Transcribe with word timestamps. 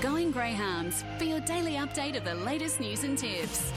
Going 0.00 0.30
Greyhounds 0.30 1.04
for 1.18 1.24
your 1.24 1.40
daily 1.40 1.72
update 1.74 2.16
of 2.16 2.24
the 2.24 2.34
latest 2.34 2.80
news 2.80 3.04
and 3.04 3.18
tips. 3.18 3.70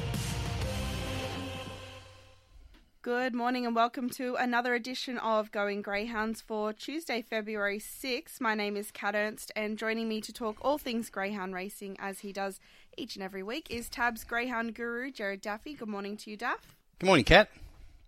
Good 3.01 3.35
morning 3.35 3.65
and 3.65 3.75
welcome 3.75 4.09
to 4.11 4.35
another 4.35 4.73
edition 4.73 5.17
of 5.17 5.51
Going 5.51 5.81
Greyhounds 5.81 6.39
for 6.39 6.71
Tuesday, 6.71 7.21
February 7.21 7.77
6. 7.77 8.39
My 8.39 8.55
name 8.55 8.77
is 8.77 8.89
Kat 8.89 9.15
Ernst, 9.15 9.51
and 9.53 9.77
joining 9.77 10.07
me 10.07 10.21
to 10.21 10.31
talk 10.31 10.55
all 10.61 10.77
things 10.77 11.09
greyhound 11.09 11.55
racing 11.55 11.97
as 11.99 12.19
he 12.19 12.31
does 12.31 12.61
each 12.95 13.17
and 13.17 13.23
every 13.23 13.43
week 13.43 13.67
is 13.69 13.89
Tab's 13.89 14.23
greyhound 14.23 14.75
guru, 14.75 15.11
Gerard 15.11 15.41
Daffy. 15.41 15.73
Good 15.73 15.89
morning 15.89 16.15
to 16.15 16.31
you, 16.31 16.37
Daff. 16.37 16.77
Good 16.99 17.07
morning, 17.07 17.25
Kat. 17.25 17.49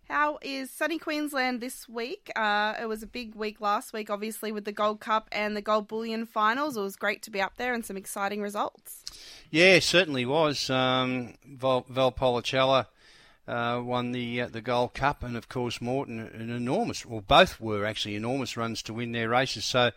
How 0.08 0.38
is 0.44 0.70
sunny 0.70 1.00
Queensland 1.00 1.62
this 1.62 1.90
week? 1.90 2.32
Uh, 2.36 2.76
it 2.80 2.86
was 2.86 3.02
a 3.02 3.08
big 3.08 3.34
week 3.34 3.60
last 3.60 3.92
week, 3.92 4.12
obviously, 4.12 4.52
with 4.52 4.64
the 4.64 4.72
Gold 4.72 5.00
Cup 5.00 5.28
and 5.32 5.58
the 5.58 5.62
Gold 5.62 5.88
Bullion 5.88 6.28
finals. 6.28 6.78
It 6.78 6.82
was 6.82 6.96
great 6.96 7.24
to 7.24 7.32
be 7.32 7.42
up 7.42 7.54
there 7.58 7.74
and 7.74 7.84
some 7.84 7.98
exciting 7.98 8.40
results. 8.40 9.04
Yeah, 9.50 9.80
certainly 9.80 10.24
was. 10.26 10.70
Um, 10.70 11.34
Val, 11.44 11.86
Valpolicella 11.92 12.86
uh, 13.48 13.82
won 13.84 14.12
the 14.12 14.42
uh, 14.42 14.48
the 14.48 14.62
Gold 14.62 14.94
Cup, 14.94 15.24
and 15.24 15.38
of 15.38 15.50
course 15.50 15.82
Morton 15.82 16.20
an 16.20 16.50
enormous, 16.50 17.06
well, 17.06 17.22
both 17.22 17.60
were 17.62 17.86
actually 17.86 18.16
enormous 18.16 18.58
runs 18.58 18.82
to 18.84 18.94
win 18.94 19.12
their 19.12 19.30
races. 19.30 19.66
So 19.66 19.92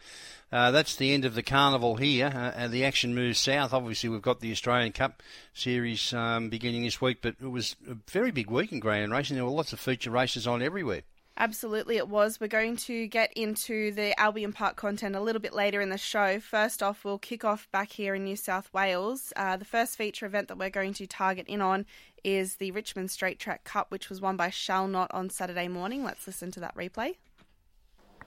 uh, 0.53 0.71
that's 0.71 0.97
the 0.97 1.13
end 1.13 1.25
of 1.25 1.35
the 1.35 1.43
carnival 1.43 1.97
here, 1.97 2.27
uh, 2.27 2.53
and 2.57 2.73
the 2.73 2.85
action 2.85 3.15
moves 3.15 3.39
south. 3.39 3.73
Obviously, 3.73 4.09
we've 4.09 4.23
got 4.23 4.41
the 4.41 4.53
Australian 4.53 4.93
Cup 4.93 5.23
series 5.55 6.13
um, 6.13 6.49
beginning 6.49 6.85
this 6.85 7.01
week, 7.01 7.19
but 7.23 7.37
it 7.41 7.51
was 7.51 7.77
a 7.89 7.97
very 8.11 8.31
big 8.31 8.51
week 8.51 8.73
in 8.73 8.81
greyhound 8.81 9.13
racing. 9.13 9.37
There 9.37 9.45
were 9.45 9.51
lots 9.51 9.73
of 9.73 9.81
feature 9.81 10.11
races 10.11 10.47
on 10.47 10.63
everywhere. 10.63 11.03
Absolutely, 11.41 11.99
it 11.99 12.09
was. 12.09 12.41
We're 12.41 12.49
going 12.49 12.77
to 12.79 13.07
get 13.07 13.33
into 13.35 13.93
the 13.93 14.19
Albion 14.19 14.53
Park 14.53 14.75
content 14.75 15.15
a 15.15 15.21
little 15.21 15.41
bit 15.41 15.55
later 15.55 15.81
in 15.81 15.89
the 15.89 15.97
show. 15.97 16.41
First 16.41 16.83
off, 16.83 17.05
we'll 17.05 17.19
kick 17.19 17.45
off 17.45 17.71
back 17.71 17.93
here 17.93 18.17
in 18.17 18.25
New 18.25 18.35
South 18.35 18.69
Wales. 18.73 19.33
Uh, 19.37 19.57
the 19.57 19.65
first 19.65 19.97
feature 19.97 20.27
event 20.27 20.49
that 20.49 20.59
we're 20.59 20.69
going 20.69 20.95
to 20.95 21.07
target 21.07 21.47
in 21.47 21.61
on 21.61 21.87
is 22.25 22.57
the 22.57 22.73
Richmond 22.73 23.13
Straight 23.13 23.39
Track 23.39 23.63
Cup, 23.63 23.93
which 23.93 24.09
was 24.09 24.21
won 24.21 24.37
by 24.37 24.51
Shall 24.51 24.89
Not 24.89 25.13
on 25.15 25.31
Saturday 25.31 25.69
morning. 25.69 26.03
Let's 26.03 26.27
listen 26.27 26.51
to 26.51 26.61
that 26.61 26.75
replay. 26.75 27.15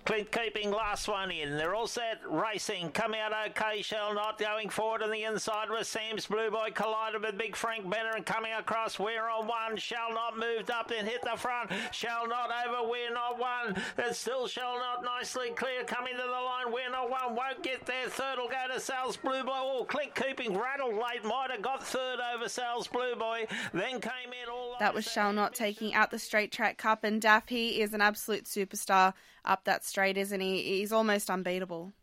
Clint 0.05 0.31
keeping 0.31 0.71
last 0.71 1.07
one 1.07 1.31
in. 1.31 1.57
They're 1.57 1.75
all 1.75 1.87
set 1.87 2.19
racing. 2.27 2.91
Come 2.91 3.13
out 3.13 3.31
okay, 3.49 3.81
shall 3.81 4.13
not. 4.13 4.39
Going 4.39 4.69
forward 4.69 5.03
on 5.03 5.11
the 5.11 5.23
inside 5.23 5.69
with 5.69 5.85
Sam's 5.85 6.25
Blue 6.25 6.49
Boy 6.49 6.69
collided 6.73 7.21
with 7.21 7.37
Big 7.37 7.55
Frank 7.55 7.89
Benner 7.89 8.11
and 8.15 8.25
coming 8.25 8.53
across. 8.53 8.97
We're 8.97 9.29
on 9.29 9.47
one. 9.47 9.77
Shall 9.77 10.13
not 10.13 10.37
moved 10.37 10.71
up 10.71 10.91
and 10.91 11.07
hit 11.07 11.21
the 11.21 11.37
front. 11.37 11.71
Shall 11.91 12.27
not 12.27 12.49
over. 12.65 12.89
We're 12.89 13.13
not 13.13 13.39
one. 13.39 13.75
It 13.97 14.15
still 14.15 14.47
shall 14.47 14.77
not 14.77 15.03
nicely 15.03 15.51
clear. 15.55 15.83
Coming 15.83 16.15
to 16.15 16.23
the 16.23 16.31
line. 16.31 16.73
We're 16.73 16.89
not 16.89 17.09
one. 17.09 17.35
Won't 17.35 17.61
get 17.61 17.85
there. 17.85 18.09
Third 18.09 18.37
will 18.37 18.49
go 18.49 18.73
to 18.73 18.79
Sal's 18.79 19.17
Blue 19.17 19.43
Boy. 19.43 19.51
Oh, 19.53 19.85
Clint 19.87 20.15
keeping 20.15 20.57
rattled 20.57 20.95
late. 20.95 21.23
Might 21.23 21.51
have 21.51 21.61
got 21.61 21.85
third 21.85 22.19
over 22.33 22.49
Sal's 22.49 22.87
Blue 22.87 23.15
Boy. 23.15 23.45
Then 23.73 24.01
came 24.01 24.33
in 24.43 24.49
all. 24.51 24.75
That 24.79 24.93
was 24.93 25.05
Shall 25.05 25.31
Not 25.31 25.53
taking 25.53 25.93
out 25.93 26.09
the 26.09 26.19
Straight 26.19 26.51
Track 26.51 26.77
Cup, 26.77 27.03
and 27.03 27.21
Daff, 27.21 27.49
he 27.49 27.81
is 27.81 27.93
an 27.93 28.01
absolute 28.01 28.45
superstar 28.45 29.13
up 29.45 29.65
that 29.65 29.85
straight, 29.85 30.17
isn't 30.17 30.39
he? 30.39 30.61
He's 30.61 30.91
almost 30.91 31.29
unbeatable. 31.29 31.93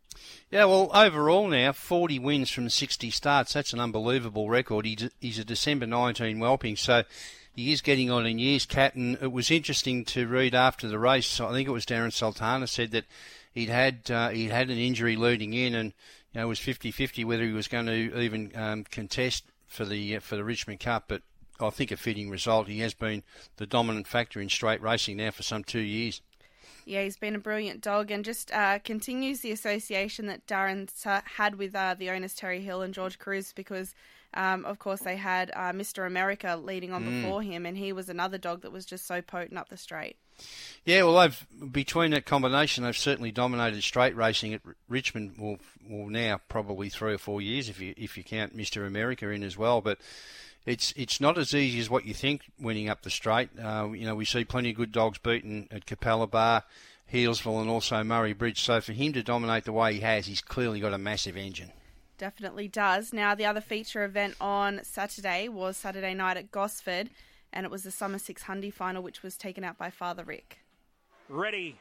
Yeah, 0.51 0.65
well, 0.65 0.89
overall 0.93 1.47
now, 1.47 1.71
40 1.71 2.19
wins 2.19 2.49
from 2.49 2.69
60 2.69 3.09
starts. 3.11 3.53
That's 3.53 3.73
an 3.73 3.79
unbelievable 3.79 4.49
record. 4.49 4.85
He's 5.19 5.39
a 5.39 5.45
December 5.45 5.85
19 5.85 6.39
whelping, 6.39 6.75
so 6.75 7.03
he 7.55 7.71
is 7.71 7.81
getting 7.81 8.09
on 8.09 8.25
in 8.25 8.39
years, 8.39 8.65
Kat. 8.65 8.95
And 8.95 9.17
it 9.21 9.31
was 9.31 9.51
interesting 9.51 10.05
to 10.05 10.27
read 10.27 10.55
after 10.55 10.87
the 10.87 10.99
race. 10.99 11.39
I 11.39 11.51
think 11.51 11.67
it 11.67 11.71
was 11.71 11.85
Darren 11.85 12.11
Sultana 12.11 12.67
said 12.67 12.91
that 12.91 13.05
he'd 13.53 13.69
had 13.69 14.09
uh, 14.09 14.29
he'd 14.29 14.51
had 14.51 14.69
an 14.69 14.77
injury 14.77 15.15
leading 15.15 15.53
in, 15.53 15.75
and 15.75 15.93
you 16.33 16.39
know 16.39 16.45
it 16.45 16.49
was 16.49 16.59
50-50 16.59 17.25
whether 17.25 17.43
he 17.43 17.51
was 17.51 17.67
going 17.67 17.85
to 17.85 18.19
even 18.19 18.51
um, 18.55 18.83
contest 18.85 19.45
for 19.67 19.85
the 19.85 20.17
uh, 20.17 20.19
for 20.19 20.35
the 20.35 20.43
Richmond 20.43 20.79
Cup. 20.79 21.05
But 21.07 21.21
I 21.59 21.69
think 21.69 21.91
a 21.91 21.97
fitting 21.97 22.29
result. 22.29 22.67
He 22.67 22.79
has 22.79 22.93
been 22.93 23.23
the 23.57 23.67
dominant 23.67 24.07
factor 24.07 24.39
in 24.39 24.49
straight 24.49 24.81
racing 24.81 25.17
now 25.17 25.31
for 25.31 25.43
some 25.43 25.63
two 25.63 25.79
years. 25.79 26.21
Yeah, 26.89 27.03
he's 27.03 27.17
been 27.17 27.35
a 27.35 27.39
brilliant 27.39 27.81
dog 27.81 28.09
and 28.09 28.25
just 28.25 28.51
uh, 28.51 28.79
continues 28.79 29.41
the 29.41 29.51
association 29.51 30.25
that 30.25 30.47
Darren 30.47 30.89
had 31.35 31.55
with 31.55 31.75
uh, 31.75 31.93
the 31.93 32.09
owners 32.09 32.33
Terry 32.33 32.61
Hill 32.61 32.81
and 32.81 32.95
George 32.95 33.19
Cruz 33.19 33.53
because, 33.53 33.93
um, 34.33 34.65
of 34.65 34.79
course, 34.79 35.01
they 35.01 35.15
had 35.15 35.51
uh, 35.51 35.71
Mr. 35.71 36.07
America 36.07 36.59
leading 36.61 36.91
on 36.91 37.03
mm. 37.03 37.21
before 37.21 37.43
him, 37.43 37.67
and 37.67 37.77
he 37.77 37.93
was 37.93 38.09
another 38.09 38.39
dog 38.39 38.63
that 38.63 38.71
was 38.71 38.87
just 38.87 39.05
so 39.05 39.21
potent 39.21 39.59
up 39.59 39.69
the 39.69 39.77
straight. 39.77 40.17
Yeah, 40.83 41.03
well, 41.03 41.19
they've 41.19 41.71
between 41.71 42.09
that 42.11 42.25
combination, 42.25 42.83
they've 42.83 42.97
certainly 42.97 43.31
dominated 43.31 43.83
straight 43.83 44.15
racing 44.15 44.55
at 44.55 44.61
Richmond. 44.87 45.35
Well, 45.37 45.57
well, 45.87 46.07
now 46.07 46.41
probably 46.49 46.89
three 46.89 47.13
or 47.13 47.19
four 47.19 47.39
years 47.39 47.69
if 47.69 47.79
you 47.79 47.93
if 47.97 48.17
you 48.17 48.23
count 48.23 48.57
Mr. 48.57 48.87
America 48.87 49.29
in 49.29 49.43
as 49.43 49.57
well, 49.57 49.81
but 49.81 49.99
it's 50.69 50.93
it's 50.95 51.19
not 51.19 51.37
as 51.37 51.53
easy 51.53 51.79
as 51.79 51.89
what 51.89 52.05
you 52.05 52.13
think 52.13 52.43
winning 52.59 52.89
up 52.89 53.01
the 53.01 53.09
straight. 53.09 53.49
Uh, 53.59 53.89
you 53.91 54.05
know, 54.05 54.15
we 54.15 54.25
see 54.25 54.45
plenty 54.45 54.69
of 54.69 54.75
good 54.75 54.91
dogs 54.91 55.17
beaten 55.17 55.67
at 55.71 55.85
Capalaba, 55.85 56.63
Healesville, 57.11 57.61
and 57.61 57.69
also 57.69 58.03
Murray 58.03 58.33
Bridge. 58.33 58.61
So 58.61 58.79
for 58.79 58.93
him 58.93 59.13
to 59.13 59.23
dominate 59.23 59.65
the 59.65 59.73
way 59.73 59.95
he 59.95 59.99
has, 60.01 60.27
he's 60.27 60.41
clearly 60.41 60.79
got 60.79 60.93
a 60.93 60.97
massive 60.97 61.35
engine. 61.35 61.71
Definitely 62.17 62.67
does. 62.67 63.13
Now, 63.13 63.33
the 63.33 63.45
other 63.45 63.61
feature 63.61 64.03
event 64.03 64.35
on 64.41 64.81
Saturday 64.83 65.47
was 65.47 65.77
Saturday 65.77 66.13
night 66.13 66.37
at 66.37 66.51
Gosford, 66.51 67.09
and 67.53 67.65
it 67.65 67.71
was 67.71 67.83
the 67.83 67.91
Summer 67.91 68.19
600 68.19 68.73
final, 68.73 69.01
which 69.01 69.23
was 69.23 69.37
taken 69.37 69.63
out 69.63 69.77
by 69.77 69.89
Father 69.89 70.23
Rick. 70.23 70.59
Ready. 71.29 71.79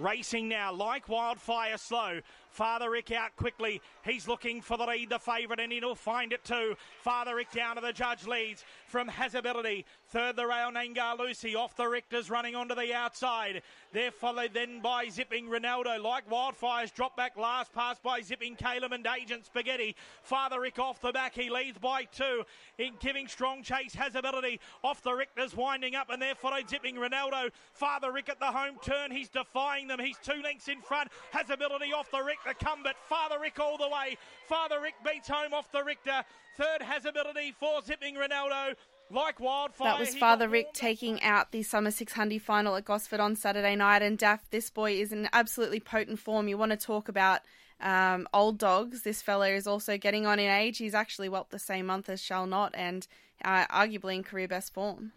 Racing 0.00 0.48
now 0.48 0.72
like 0.72 1.08
wildfire 1.08 1.78
slow. 1.78 2.20
Father 2.58 2.90
Rick 2.90 3.12
out 3.12 3.36
quickly. 3.36 3.80
He's 4.04 4.26
looking 4.26 4.60
for 4.60 4.76
the 4.76 4.84
lead, 4.84 5.10
the 5.10 5.20
favourite, 5.20 5.60
and 5.60 5.72
he'll 5.72 5.94
find 5.94 6.32
it 6.32 6.42
too. 6.42 6.74
Father 7.02 7.36
Rick 7.36 7.52
down 7.52 7.76
to 7.76 7.80
the 7.80 7.92
judge 7.92 8.26
leads 8.26 8.64
from 8.88 9.08
Hasability. 9.08 9.84
Third, 10.10 10.36
the 10.36 10.46
rail 10.46 10.70
Nangar 10.70 11.18
Lucy. 11.18 11.54
Off 11.54 11.76
the 11.76 11.82
Richters 11.82 12.30
running 12.30 12.56
onto 12.56 12.74
the 12.74 12.94
outside. 12.94 13.60
They're 13.92 14.10
followed 14.10 14.54
then 14.54 14.80
by 14.80 15.08
Zipping 15.10 15.48
Ronaldo. 15.48 16.02
Like 16.02 16.30
wildfires, 16.30 16.94
drop 16.94 17.14
back 17.14 17.36
last 17.36 17.74
pass 17.74 17.98
by 17.98 18.22
Zipping 18.22 18.56
Caleb 18.56 18.92
and 18.92 19.06
Agent 19.06 19.44
Spaghetti. 19.44 19.94
Father 20.22 20.62
Rick 20.62 20.78
off 20.78 21.02
the 21.02 21.12
back. 21.12 21.34
He 21.34 21.50
leads 21.50 21.76
by 21.76 22.04
two. 22.04 22.44
In 22.78 22.94
giving 23.00 23.28
strong 23.28 23.62
chase, 23.62 23.94
has 23.94 24.14
ability. 24.14 24.60
Off 24.82 25.02
the 25.02 25.10
Richters 25.10 25.54
winding 25.54 25.94
up, 25.94 26.08
and 26.08 26.22
they're 26.22 26.34
followed 26.34 26.70
Zipping 26.70 26.96
Ronaldo. 26.96 27.50
Father 27.74 28.10
Rick 28.10 28.30
at 28.30 28.40
the 28.40 28.46
home 28.46 28.76
turn. 28.82 29.10
He's 29.10 29.28
defying 29.28 29.88
them. 29.88 30.00
He's 30.00 30.16
two 30.22 30.40
lengths 30.42 30.68
in 30.68 30.80
front. 30.80 31.10
Has 31.32 31.50
ability 31.50 31.92
off 31.92 32.10
the 32.10 32.22
Rick. 32.22 32.38
The 32.46 32.54
come, 32.54 32.82
Father 33.10 33.36
Rick 33.38 33.60
all 33.60 33.76
the 33.76 33.88
way. 33.88 34.16
Father 34.46 34.80
Rick 34.80 34.94
beats 35.04 35.28
home 35.28 35.52
off 35.52 35.70
the 35.70 35.84
Richter. 35.84 36.24
Third 36.56 36.80
has 36.80 37.04
ability 37.04 37.54
for 37.60 37.82
zipping 37.82 38.14
Ronaldo. 38.14 38.74
Like 39.10 39.40
wildfire. 39.40 39.92
That 39.92 39.98
was 39.98 40.14
Father 40.14 40.48
Rick 40.48 40.74
taking 40.74 41.22
out 41.22 41.50
the 41.50 41.62
Summer 41.62 41.90
600 41.90 42.42
final 42.42 42.76
at 42.76 42.84
Gosford 42.84 43.20
on 43.20 43.36
Saturday 43.36 43.74
night. 43.74 44.02
And 44.02 44.18
Daff, 44.18 44.48
this 44.50 44.68
boy 44.68 44.92
is 44.92 45.12
in 45.12 45.28
absolutely 45.32 45.80
potent 45.80 46.18
form. 46.18 46.46
You 46.48 46.58
want 46.58 46.72
to 46.72 46.76
talk 46.76 47.08
about 47.08 47.40
um, 47.80 48.28
old 48.34 48.58
dogs. 48.58 49.02
This 49.02 49.22
fella 49.22 49.48
is 49.48 49.66
also 49.66 49.96
getting 49.96 50.26
on 50.26 50.38
in 50.38 50.50
age. 50.50 50.78
He's 50.78 50.94
actually 50.94 51.28
whelped 51.28 51.50
the 51.50 51.58
same 51.58 51.86
month 51.86 52.08
as 52.08 52.20
Shall 52.20 52.46
Not 52.46 52.74
and 52.74 53.06
uh, 53.44 53.66
arguably 53.66 54.16
in 54.16 54.24
career 54.24 54.48
best 54.48 54.74
form. 54.74 55.12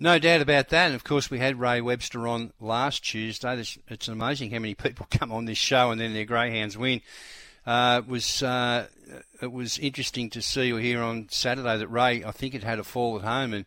No 0.00 0.18
doubt 0.18 0.40
about 0.40 0.68
that. 0.70 0.86
And 0.86 0.94
of 0.94 1.04
course, 1.04 1.30
we 1.30 1.38
had 1.38 1.60
Ray 1.60 1.80
Webster 1.80 2.26
on 2.26 2.52
last 2.60 3.04
Tuesday. 3.04 3.62
It's 3.88 4.08
amazing 4.08 4.50
how 4.50 4.58
many 4.58 4.74
people 4.74 5.06
come 5.10 5.32
on 5.32 5.44
this 5.44 5.58
show 5.58 5.90
and 5.90 6.00
then 6.00 6.14
their 6.14 6.24
greyhounds 6.24 6.76
win. 6.76 7.02
Uh, 7.66 8.02
it 8.04 8.08
was 8.08 8.42
uh, 8.42 8.86
it 9.42 9.52
was 9.52 9.78
interesting 9.78 10.30
to 10.30 10.42
see 10.42 10.72
or 10.72 10.80
hear 10.80 11.02
on 11.02 11.28
Saturday 11.30 11.76
that 11.76 11.88
Ray, 11.88 12.24
I 12.24 12.30
think, 12.32 12.54
had 12.54 12.64
had 12.64 12.78
a 12.78 12.84
fall 12.84 13.16
at 13.16 13.22
home 13.22 13.52
and 13.52 13.66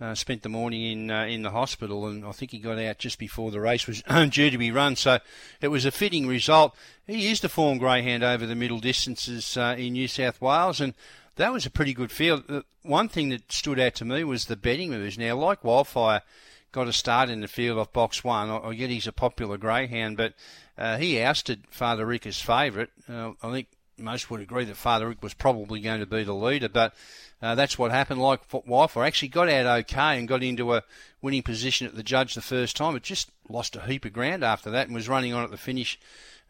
uh, 0.00 0.14
spent 0.14 0.42
the 0.42 0.48
morning 0.48 0.82
in 0.82 1.10
uh, 1.10 1.24
in 1.24 1.42
the 1.42 1.50
hospital, 1.50 2.06
and 2.06 2.24
I 2.24 2.32
think 2.32 2.50
he 2.50 2.58
got 2.58 2.78
out 2.78 2.98
just 2.98 3.18
before 3.18 3.50
the 3.50 3.60
race 3.60 3.86
was 3.86 4.02
due 4.30 4.50
to 4.50 4.58
be 4.58 4.70
run. 4.70 4.96
So 4.96 5.18
it 5.60 5.68
was 5.68 5.84
a 5.84 5.92
fitting 5.92 6.26
result. 6.26 6.74
He 7.06 7.30
is 7.30 7.40
the 7.40 7.48
form 7.48 7.78
greyhound 7.78 8.24
over 8.24 8.46
the 8.46 8.56
middle 8.56 8.80
distances 8.80 9.56
uh, 9.56 9.76
in 9.78 9.92
New 9.92 10.08
South 10.08 10.40
Wales, 10.40 10.80
and 10.80 10.94
that 11.36 11.52
was 11.52 11.66
a 11.66 11.70
pretty 11.70 11.94
good 11.94 12.10
field. 12.10 12.44
Uh, 12.48 12.62
one 12.82 13.08
thing 13.08 13.28
that 13.28 13.52
stood 13.52 13.78
out 13.78 13.94
to 13.96 14.04
me 14.04 14.24
was 14.24 14.46
the 14.46 14.56
betting 14.56 14.90
moves. 14.90 15.16
Now, 15.16 15.36
like 15.36 15.62
Wildfire 15.62 16.22
got 16.72 16.88
a 16.88 16.92
start 16.92 17.28
in 17.28 17.40
the 17.40 17.48
field 17.48 17.78
off 17.78 17.92
box 17.92 18.24
one. 18.24 18.50
I, 18.50 18.74
get 18.74 18.90
he's 18.90 19.06
a 19.06 19.12
popular 19.12 19.58
greyhound, 19.58 20.16
but 20.16 20.34
uh, 20.76 20.96
he 20.96 21.20
ousted 21.20 21.64
Father 21.70 22.06
Rick 22.06 22.26
as 22.26 22.40
favourite. 22.40 22.88
Uh, 23.08 23.32
I 23.42 23.52
think 23.52 23.68
most 23.98 24.30
would 24.30 24.40
agree 24.40 24.64
that 24.64 24.76
Father 24.76 25.08
Rick 25.08 25.22
was 25.22 25.34
probably 25.34 25.80
going 25.80 26.00
to 26.00 26.06
be 26.06 26.24
the 26.24 26.34
leader, 26.34 26.68
but 26.68 26.94
uh, 27.42 27.54
that's 27.54 27.78
what 27.78 27.90
happened. 27.90 28.20
Like 28.20 28.40
Wildfire 28.66 29.04
actually 29.04 29.28
got 29.28 29.48
out 29.48 29.80
okay 29.80 30.18
and 30.18 30.26
got 30.26 30.42
into 30.42 30.74
a 30.74 30.82
winning 31.20 31.42
position 31.42 31.86
at 31.86 31.94
the 31.94 32.02
judge 32.02 32.34
the 32.34 32.40
first 32.40 32.76
time. 32.76 32.96
It 32.96 33.02
just 33.02 33.30
lost 33.48 33.76
a 33.76 33.82
heap 33.82 34.04
of 34.04 34.12
ground 34.12 34.42
after 34.42 34.70
that 34.70 34.86
and 34.86 34.94
was 34.94 35.08
running 35.08 35.34
on 35.34 35.44
at 35.44 35.50
the 35.50 35.58
finish 35.58 35.98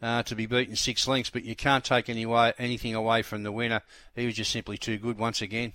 uh, 0.01 0.23
to 0.23 0.35
be 0.35 0.45
beaten 0.45 0.75
six 0.75 1.07
lengths, 1.07 1.29
but 1.29 1.43
you 1.43 1.55
can't 1.55 1.83
take 1.83 2.09
any 2.09 2.25
way, 2.25 2.53
anything 2.57 2.95
away 2.95 3.21
from 3.21 3.43
the 3.43 3.51
winner. 3.51 3.81
He 4.15 4.25
was 4.25 4.35
just 4.35 4.51
simply 4.51 4.77
too 4.77 4.97
good 4.97 5.17
once 5.17 5.41
again. 5.41 5.73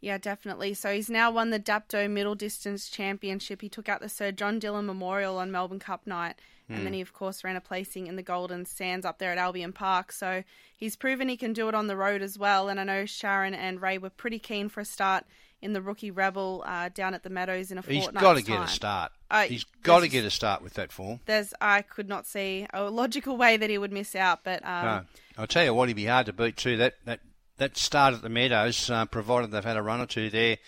Yeah, 0.00 0.18
definitely. 0.18 0.74
So 0.74 0.92
he's 0.92 1.08
now 1.08 1.30
won 1.30 1.50
the 1.50 1.58
Dapto 1.60 2.10
Middle 2.10 2.34
Distance 2.34 2.88
Championship. 2.90 3.62
He 3.62 3.68
took 3.68 3.88
out 3.88 4.00
the 4.00 4.08
Sir 4.08 4.32
John 4.32 4.58
Dillon 4.58 4.84
Memorial 4.86 5.38
on 5.38 5.50
Melbourne 5.50 5.78
Cup 5.78 6.06
night, 6.06 6.36
and 6.68 6.84
then 6.86 6.92
he 6.94 7.00
of 7.00 7.12
course 7.12 7.44
ran 7.44 7.56
a 7.56 7.60
placing 7.60 8.06
in 8.06 8.16
the 8.16 8.22
Golden 8.22 8.64
Sands 8.66 9.04
up 9.06 9.18
there 9.18 9.30
at 9.32 9.38
Albion 9.38 9.72
Park. 9.72 10.12
So 10.12 10.44
he's 10.76 10.96
proven 10.96 11.28
he 11.28 11.36
can 11.36 11.52
do 11.52 11.68
it 11.68 11.74
on 11.74 11.86
the 11.86 11.96
road 11.96 12.20
as 12.22 12.38
well. 12.38 12.68
And 12.68 12.78
I 12.80 12.84
know 12.84 13.04
Sharon 13.06 13.54
and 13.54 13.80
Ray 13.82 13.98
were 13.98 14.10
pretty 14.10 14.38
keen 14.38 14.68
for 14.68 14.80
a 14.80 14.84
start 14.84 15.24
in 15.60 15.72
the 15.72 15.80
Rookie 15.80 16.10
Rebel 16.10 16.62
uh, 16.66 16.90
down 16.92 17.14
at 17.14 17.22
the 17.22 17.30
Meadows 17.30 17.70
in 17.70 17.78
a 17.78 17.82
He's 17.82 18.04
He's 18.04 18.08
got 18.08 18.34
to 18.34 18.42
get 18.42 18.60
a 18.60 18.66
start. 18.66 19.12
Uh, 19.30 19.42
He's 19.44 19.64
got 19.82 20.00
to 20.00 20.08
get 20.08 20.24
a 20.24 20.30
start 20.30 20.62
with 20.62 20.74
that 20.74 20.92
form. 20.92 21.20
There's 21.24 21.54
I 21.60 21.80
could 21.82 22.08
not 22.08 22.26
see 22.26 22.66
a 22.74 22.90
logical 22.90 23.36
way 23.38 23.56
that 23.56 23.70
he 23.70 23.78
would 23.78 23.92
miss 23.92 24.14
out, 24.14 24.44
but 24.44 24.64
um, 24.64 24.84
No. 24.84 25.02
I'll 25.38 25.46
tell 25.46 25.64
you 25.64 25.72
what, 25.74 25.88
he'd 25.88 25.94
be 25.94 26.04
hard 26.06 26.26
to 26.26 26.32
beat 26.34 26.56
too. 26.58 26.76
That 26.76 26.94
that 27.06 27.20
that 27.58 27.76
start 27.76 28.14
at 28.14 28.22
the 28.22 28.28
Meadows, 28.28 28.90
uh, 28.90 29.06
provided 29.06 29.50
they've 29.50 29.64
had 29.64 29.76
a 29.76 29.82
run 29.82 30.00
or 30.00 30.06
two 30.06 30.30
there, 30.30 30.58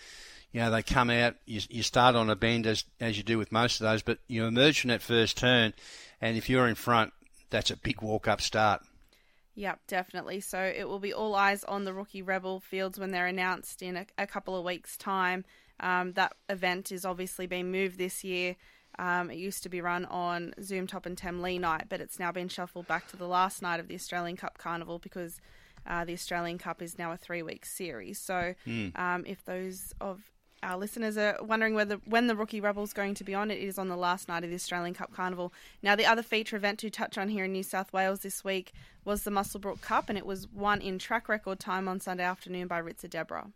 you 0.51 0.61
know, 0.61 0.71
they 0.71 0.83
come 0.83 1.09
out. 1.09 1.35
You, 1.45 1.61
you 1.69 1.83
start 1.83 2.15
on 2.15 2.29
a 2.29 2.35
bend 2.35 2.65
as 2.65 2.83
as 2.99 3.17
you 3.17 3.23
do 3.23 3.37
with 3.37 3.51
most 3.51 3.81
of 3.81 3.85
those, 3.85 4.01
but 4.01 4.19
you 4.27 4.45
emerge 4.45 4.81
from 4.81 4.89
that 4.89 5.01
first 5.01 5.37
turn, 5.37 5.73
and 6.21 6.37
if 6.37 6.49
you're 6.49 6.67
in 6.67 6.75
front, 6.75 7.13
that's 7.49 7.71
a 7.71 7.77
big 7.77 8.01
walk 8.01 8.27
up 8.27 8.41
start. 8.41 8.81
Yep, 9.55 9.79
definitely. 9.87 10.39
So 10.39 10.59
it 10.59 10.87
will 10.87 10.99
be 10.99 11.13
all 11.13 11.35
eyes 11.35 11.63
on 11.63 11.83
the 11.83 11.93
rookie 11.93 12.21
Rebel 12.21 12.59
fields 12.59 12.99
when 12.99 13.09
they're 13.11 13.25
announced 13.25 13.81
in 13.81 13.97
a, 13.97 14.05
a 14.17 14.27
couple 14.27 14.55
of 14.55 14.63
weeks' 14.63 14.97
time. 14.97 15.45
Um, 15.79 16.13
that 16.13 16.33
event 16.47 16.91
is 16.91 17.05
obviously 17.05 17.47
being 17.47 17.71
moved 17.71 17.97
this 17.97 18.23
year. 18.23 18.55
Um, 18.99 19.29
it 19.29 19.37
used 19.37 19.63
to 19.63 19.69
be 19.69 19.81
run 19.81 20.05
on 20.05 20.53
Zoom 20.61 20.87
Top 20.87 21.05
and 21.05 21.17
Temlee 21.17 21.59
night, 21.59 21.85
but 21.89 22.01
it's 22.01 22.19
now 22.19 22.31
been 22.31 22.49
shuffled 22.49 22.87
back 22.87 23.07
to 23.09 23.17
the 23.17 23.27
last 23.27 23.61
night 23.61 23.79
of 23.79 23.87
the 23.87 23.95
Australian 23.95 24.37
Cup 24.37 24.57
Carnival 24.57 24.97
because 24.99 25.39
uh, 25.87 26.05
the 26.05 26.13
Australian 26.13 26.57
Cup 26.57 26.81
is 26.81 26.97
now 26.97 27.11
a 27.11 27.17
three-week 27.17 27.65
series. 27.65 28.19
So 28.19 28.53
um, 28.95 29.23
if 29.25 29.43
those 29.45 29.93
of 30.01 30.31
our 30.63 30.77
listeners 30.77 31.17
are 31.17 31.37
wondering 31.41 31.75
whether 31.75 31.97
when 32.05 32.27
the 32.27 32.35
Rookie 32.35 32.61
Rebel's 32.61 32.93
going 32.93 33.13
to 33.15 33.23
be 33.23 33.35
on, 33.35 33.51
it 33.51 33.59
is 33.59 33.77
on 33.77 33.89
the 33.89 33.95
last 33.95 34.27
night 34.27 34.43
of 34.43 34.49
the 34.49 34.55
Australian 34.55 34.95
Cup 34.95 35.13
Carnival. 35.13 35.53
Now, 35.83 35.95
the 35.95 36.05
other 36.05 36.23
feature 36.23 36.55
event 36.55 36.79
to 36.79 36.89
touch 36.89 37.17
on 37.17 37.29
here 37.29 37.45
in 37.45 37.51
New 37.51 37.63
South 37.63 37.93
Wales 37.93 38.21
this 38.21 38.43
week 38.43 38.73
was 39.05 39.23
the 39.23 39.31
Muswellbrook 39.31 39.81
Cup, 39.81 40.09
and 40.09 40.17
it 40.17 40.25
was 40.25 40.47
won 40.47 40.81
in 40.81 40.97
track 40.97 41.29
record 41.29 41.59
time 41.59 41.87
on 41.87 41.99
Sunday 41.99 42.23
afternoon 42.23 42.67
by 42.67 42.81
Ritza 42.81 43.09
Deborah. 43.09 43.51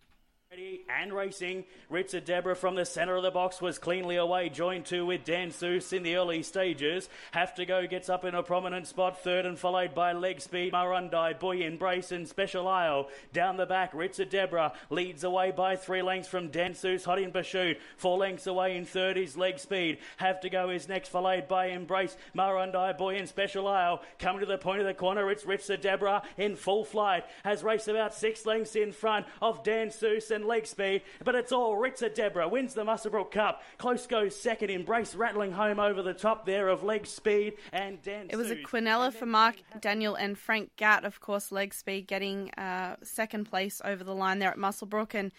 And 0.53 1.13
racing. 1.13 1.63
Richard 1.89 2.25
Deborah 2.25 2.57
from 2.57 2.75
the 2.75 2.83
centre 2.83 3.15
of 3.15 3.23
the 3.23 3.31
box 3.31 3.61
was 3.61 3.79
cleanly 3.79 4.17
away, 4.17 4.49
joined 4.49 4.85
two 4.85 5.05
with 5.05 5.23
Dan 5.23 5.51
Seuss 5.51 5.93
in 5.93 6.03
the 6.03 6.17
early 6.17 6.43
stages. 6.43 7.07
Have 7.31 7.55
to 7.55 7.65
go 7.65 7.87
gets 7.87 8.09
up 8.09 8.25
in 8.25 8.35
a 8.35 8.43
prominent 8.43 8.85
spot, 8.85 9.23
third 9.23 9.45
and 9.45 9.57
followed 9.57 9.95
by 9.95 10.11
Leg 10.11 10.41
Speed, 10.41 10.73
Marundai, 10.73 11.39
Boy 11.39 11.61
Embrace, 11.61 12.11
and 12.11 12.27
Special 12.27 12.67
Isle. 12.67 13.07
Down 13.31 13.55
the 13.55 13.65
back, 13.65 13.93
Richard 13.93 14.29
Deborah 14.29 14.73
leads 14.89 15.23
away 15.23 15.51
by 15.51 15.77
three 15.77 16.01
lengths 16.01 16.27
from 16.27 16.49
Dan 16.49 16.73
Seuss, 16.73 17.05
Hot 17.05 17.17
in 17.17 17.31
Pursuit. 17.31 17.77
Four 17.95 18.17
lengths 18.17 18.45
away 18.45 18.75
in 18.75 18.85
third 18.85 19.15
is 19.17 19.37
Leg 19.37 19.57
Speed. 19.57 19.99
Have 20.17 20.41
to 20.41 20.49
go 20.49 20.69
is 20.69 20.89
next, 20.89 21.07
followed 21.07 21.47
by 21.47 21.67
Embrace, 21.67 22.17
Marundai, 22.35 22.97
Boy, 22.97 23.15
and 23.15 23.29
Special 23.29 23.69
Isle. 23.69 24.01
Coming 24.19 24.41
to 24.41 24.45
the 24.45 24.57
point 24.57 24.81
of 24.81 24.87
the 24.87 24.93
corner, 24.93 25.31
it's 25.31 25.45
Richard 25.45 25.79
Deborah 25.79 26.23
in 26.37 26.57
full 26.57 26.83
flight. 26.83 27.23
Has 27.45 27.63
raced 27.63 27.87
about 27.87 28.13
six 28.13 28.45
lengths 28.45 28.75
in 28.75 28.91
front 28.91 29.25
of 29.41 29.63
Dan 29.63 29.91
Seuss 29.91 30.29
and 30.29 30.40
Leg 30.47 30.67
Speed, 30.67 31.03
but 31.23 31.35
it's 31.35 31.51
all 31.51 31.75
Ritza 31.75 32.13
Deborah 32.13 32.47
wins 32.47 32.73
the 32.73 32.83
Muswellbrook 32.83 33.31
Cup. 33.31 33.63
Close 33.77 34.07
goes 34.07 34.35
second, 34.35 34.69
Embrace 34.69 35.15
rattling 35.15 35.51
home 35.51 35.79
over 35.79 36.01
the 36.01 36.13
top 36.13 36.45
there 36.45 36.67
of 36.67 36.83
Leg 36.83 37.05
Speed 37.05 37.53
and 37.71 38.01
Dan 38.01 38.27
It 38.29 38.35
was 38.35 38.51
a 38.51 38.55
Quinella 38.55 39.13
for 39.13 39.25
Mark 39.25 39.55
Daniel 39.79 40.15
and 40.15 40.37
Frank 40.37 40.71
Gatt, 40.77 41.05
of 41.05 41.19
course, 41.19 41.51
leg 41.51 41.73
speed 41.73 42.07
getting 42.07 42.51
uh, 42.51 42.95
second 43.03 43.45
place 43.45 43.81
over 43.83 44.03
the 44.03 44.15
line 44.15 44.39
there 44.39 44.49
at 44.49 44.57
Muswellbrook. 44.57 45.13
And 45.13 45.31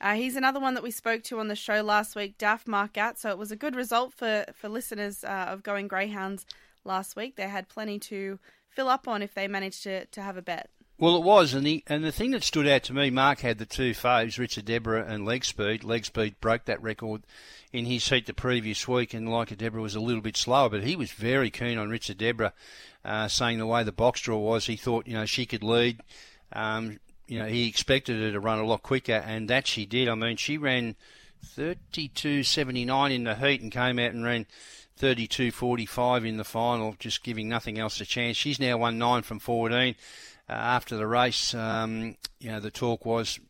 uh, 0.00 0.14
he's 0.14 0.36
another 0.36 0.60
one 0.60 0.74
that 0.74 0.82
we 0.82 0.90
spoke 0.90 1.22
to 1.24 1.38
on 1.38 1.48
the 1.48 1.56
show 1.56 1.82
last 1.82 2.16
week, 2.16 2.38
Daft 2.38 2.66
Mark 2.66 2.94
Gatt. 2.94 3.18
So 3.18 3.30
it 3.30 3.38
was 3.38 3.52
a 3.52 3.56
good 3.56 3.76
result 3.76 4.12
for, 4.12 4.44
for 4.54 4.68
listeners 4.68 5.24
uh, 5.24 5.46
of 5.48 5.62
Going 5.62 5.88
Greyhounds 5.88 6.46
last 6.84 7.16
week. 7.16 7.36
They 7.36 7.48
had 7.48 7.68
plenty 7.68 7.98
to 8.00 8.38
fill 8.68 8.88
up 8.88 9.06
on 9.08 9.22
if 9.22 9.34
they 9.34 9.48
managed 9.48 9.82
to, 9.84 10.06
to 10.06 10.22
have 10.22 10.36
a 10.36 10.42
bet. 10.42 10.70
Well, 11.00 11.16
it 11.16 11.22
was, 11.22 11.54
and 11.54 11.64
the 11.64 11.82
and 11.86 12.04
the 12.04 12.12
thing 12.12 12.32
that 12.32 12.44
stood 12.44 12.68
out 12.68 12.82
to 12.82 12.92
me, 12.92 13.08
Mark 13.08 13.40
had 13.40 13.56
the 13.56 13.64
two 13.64 13.92
faves, 13.92 14.38
Richard 14.38 14.66
Deborah 14.66 15.06
and 15.08 15.24
Leg 15.24 15.46
Speed. 15.46 15.82
Leg 15.82 16.04
Speed 16.04 16.38
broke 16.42 16.66
that 16.66 16.82
record 16.82 17.22
in 17.72 17.86
his 17.86 18.06
heat 18.06 18.26
the 18.26 18.34
previous 18.34 18.86
week, 18.86 19.14
and 19.14 19.26
like 19.26 19.56
Deborah 19.56 19.80
was 19.80 19.94
a 19.94 20.00
little 20.00 20.20
bit 20.20 20.36
slower, 20.36 20.68
but 20.68 20.84
he 20.84 20.96
was 20.96 21.10
very 21.10 21.50
keen 21.50 21.78
on 21.78 21.88
Richard 21.88 22.18
Deborah, 22.18 22.52
uh, 23.02 23.28
saying 23.28 23.56
the 23.56 23.66
way 23.66 23.82
the 23.82 23.92
box 23.92 24.20
draw 24.20 24.36
was, 24.36 24.66
he 24.66 24.76
thought 24.76 25.06
you 25.06 25.14
know 25.14 25.24
she 25.24 25.46
could 25.46 25.62
lead. 25.62 26.00
Um, 26.52 27.00
you 27.26 27.38
know, 27.38 27.46
he 27.46 27.66
expected 27.66 28.20
her 28.20 28.32
to 28.32 28.38
run 28.38 28.58
a 28.58 28.66
lot 28.66 28.82
quicker, 28.82 29.24
and 29.24 29.48
that 29.48 29.66
she 29.66 29.86
did. 29.86 30.06
I 30.06 30.14
mean, 30.14 30.36
she 30.36 30.58
ran 30.58 30.96
32.79 31.56 33.10
in 33.10 33.24
the 33.24 33.36
heat 33.36 33.62
and 33.62 33.72
came 33.72 33.98
out 33.98 34.12
and 34.12 34.22
ran 34.22 34.44
32.45 35.00 36.26
in 36.26 36.36
the 36.36 36.44
final, 36.44 36.94
just 36.98 37.24
giving 37.24 37.48
nothing 37.48 37.78
else 37.78 38.00
a 38.00 38.04
chance. 38.04 38.36
She's 38.36 38.60
now 38.60 38.76
won 38.76 38.98
nine 38.98 39.22
from 39.22 39.38
14 39.38 39.94
uh, 40.48 40.52
after 40.52 40.96
the 40.96 41.06
race. 41.06 41.54
Um, 41.54 42.16
you 42.38 42.50
know, 42.50 42.60
the 42.60 42.70
talk 42.70 43.06
was 43.06 43.40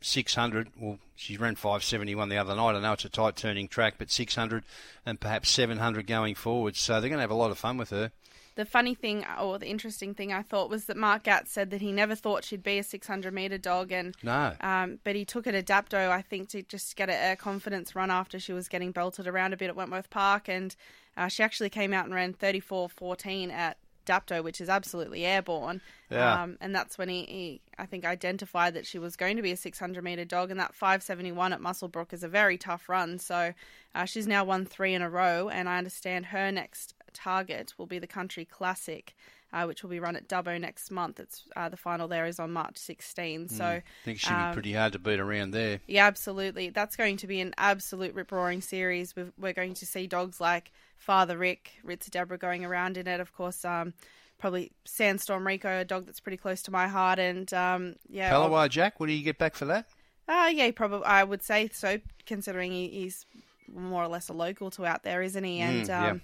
600. 0.00 0.70
Well, 0.80 0.98
she 1.14 1.36
ran 1.36 1.54
571 1.54 2.30
the 2.30 2.38
other 2.38 2.54
night. 2.54 2.76
I 2.76 2.80
know 2.80 2.94
it's 2.94 3.04
a 3.04 3.10
tight 3.10 3.36
turning 3.36 3.68
track, 3.68 3.96
but 3.98 4.10
600 4.10 4.64
and 5.04 5.20
perhaps 5.20 5.50
700 5.50 6.06
going 6.06 6.34
forward. 6.34 6.76
So 6.76 6.94
they're 6.94 7.10
going 7.10 7.18
to 7.18 7.22
have 7.22 7.30
a 7.30 7.34
lot 7.34 7.50
of 7.50 7.58
fun 7.58 7.76
with 7.76 7.90
her. 7.90 8.12
The 8.56 8.64
funny 8.64 8.94
thing, 8.94 9.24
or 9.38 9.58
the 9.58 9.68
interesting 9.68 10.14
thing 10.14 10.32
I 10.32 10.42
thought, 10.42 10.70
was 10.70 10.86
that 10.86 10.96
Mark 10.96 11.24
Gatt 11.24 11.46
said 11.46 11.70
that 11.70 11.80
he 11.82 11.92
never 11.92 12.14
thought 12.14 12.42
she'd 12.42 12.62
be 12.62 12.78
a 12.78 12.82
600 12.82 13.32
metre 13.32 13.58
dog, 13.58 13.92
and 13.92 14.14
No. 14.22 14.54
um, 14.62 14.98
but 15.04 15.14
he 15.14 15.24
took 15.24 15.46
it 15.46 15.54
adapto, 15.54 16.08
I 16.10 16.22
think, 16.22 16.48
to 16.50 16.62
just 16.62 16.96
get 16.96 17.10
a, 17.10 17.32
a 17.32 17.36
confidence 17.36 17.94
run 17.94 18.10
after 18.10 18.40
she 18.40 18.52
was 18.54 18.68
getting 18.68 18.92
belted 18.92 19.26
around 19.26 19.52
a 19.52 19.56
bit 19.58 19.68
at 19.68 19.76
Wentworth 19.76 20.08
Park, 20.10 20.48
and 20.48 20.74
uh, 21.18 21.28
she 21.28 21.42
actually 21.42 21.70
came 21.70 21.92
out 21.92 22.06
and 22.06 22.14
ran 22.14 22.32
34.14 22.32 23.52
at 23.52 23.76
Dapto, 24.06 24.42
which 24.42 24.60
is 24.60 24.68
absolutely 24.68 25.24
airborne. 25.26 25.80
Yeah. 26.10 26.42
Um, 26.42 26.56
and 26.60 26.74
that's 26.74 26.96
when 26.96 27.08
he, 27.08 27.24
he, 27.24 27.60
I 27.78 27.86
think, 27.86 28.04
identified 28.04 28.74
that 28.74 28.86
she 28.86 28.98
was 28.98 29.16
going 29.16 29.36
to 29.36 29.42
be 29.42 29.52
a 29.52 29.56
600 29.56 30.02
metre 30.02 30.24
dog, 30.24 30.50
and 30.50 30.60
that 30.60 30.74
571 30.74 31.52
at 31.52 31.60
Muswellbrook 31.60 32.12
is 32.12 32.22
a 32.22 32.28
very 32.28 32.56
tough 32.56 32.88
run. 32.88 33.18
So 33.18 33.52
uh, 33.94 34.04
she's 34.04 34.26
now 34.26 34.44
won 34.44 34.64
three 34.64 34.94
in 34.94 35.02
a 35.02 35.10
row, 35.10 35.48
and 35.48 35.68
I 35.68 35.78
understand 35.78 36.26
her 36.26 36.50
next 36.50 36.94
target 37.16 37.74
will 37.78 37.86
be 37.86 37.98
the 37.98 38.06
Country 38.06 38.44
Classic, 38.44 39.14
uh, 39.52 39.64
which 39.64 39.82
will 39.82 39.90
be 39.90 39.98
run 39.98 40.14
at 40.16 40.28
Dubbo 40.28 40.60
next 40.60 40.90
month. 40.90 41.18
It's 41.18 41.44
uh, 41.56 41.68
the 41.68 41.76
final 41.76 42.06
there 42.08 42.26
is 42.26 42.38
on 42.38 42.52
March 42.52 42.76
16. 42.78 43.48
So 43.48 43.64
I 43.64 43.82
think 44.04 44.18
she'd 44.20 44.30
um, 44.32 44.50
be 44.50 44.54
pretty 44.54 44.72
hard 44.74 44.92
to 44.92 44.98
beat 44.98 45.18
around 45.20 45.52
there. 45.52 45.80
yeah, 45.86 46.06
absolutely. 46.06 46.70
That's 46.70 46.96
going 46.96 47.16
to 47.18 47.26
be 47.26 47.40
an 47.40 47.54
absolute 47.58 48.14
rip 48.14 48.30
roaring 48.32 48.60
series. 48.60 49.16
We've, 49.16 49.32
we're 49.38 49.52
going 49.52 49.74
to 49.74 49.86
see 49.86 50.06
dogs 50.06 50.40
like 50.40 50.70
Father 50.96 51.36
Rick, 51.38 51.72
Ritz 51.82 52.08
Deborah 52.08 52.38
going 52.38 52.64
around 52.64 52.96
in 52.96 53.06
it. 53.06 53.20
Of 53.20 53.32
course, 53.34 53.64
um, 53.64 53.94
probably 54.38 54.72
Sandstorm 54.84 55.46
Rico, 55.46 55.80
a 55.80 55.84
dog 55.84 56.04
that's 56.06 56.20
pretty 56.20 56.36
close 56.36 56.62
to 56.62 56.70
my 56.70 56.88
heart. 56.88 57.18
And 57.18 57.52
um, 57.54 57.96
yeah, 58.08 58.30
Palawa 58.32 58.68
Jack, 58.68 59.00
what 59.00 59.06
do 59.06 59.12
you 59.12 59.24
get 59.24 59.38
back 59.38 59.54
for 59.54 59.64
that? 59.66 59.86
uh, 60.28 60.50
yeah, 60.52 60.70
probably 60.72 61.04
I 61.06 61.22
would 61.24 61.42
say 61.42 61.70
so, 61.72 61.98
considering 62.26 62.72
he, 62.72 62.88
he's 62.88 63.24
more 63.72 64.02
or 64.02 64.08
less 64.08 64.28
a 64.28 64.32
local 64.32 64.70
to 64.72 64.84
out 64.86 65.02
there, 65.04 65.22
isn't 65.22 65.42
he? 65.44 65.60
And 65.60 65.84
Mm, 65.84 65.88
yeah. 65.88 66.10
um, 66.10 66.20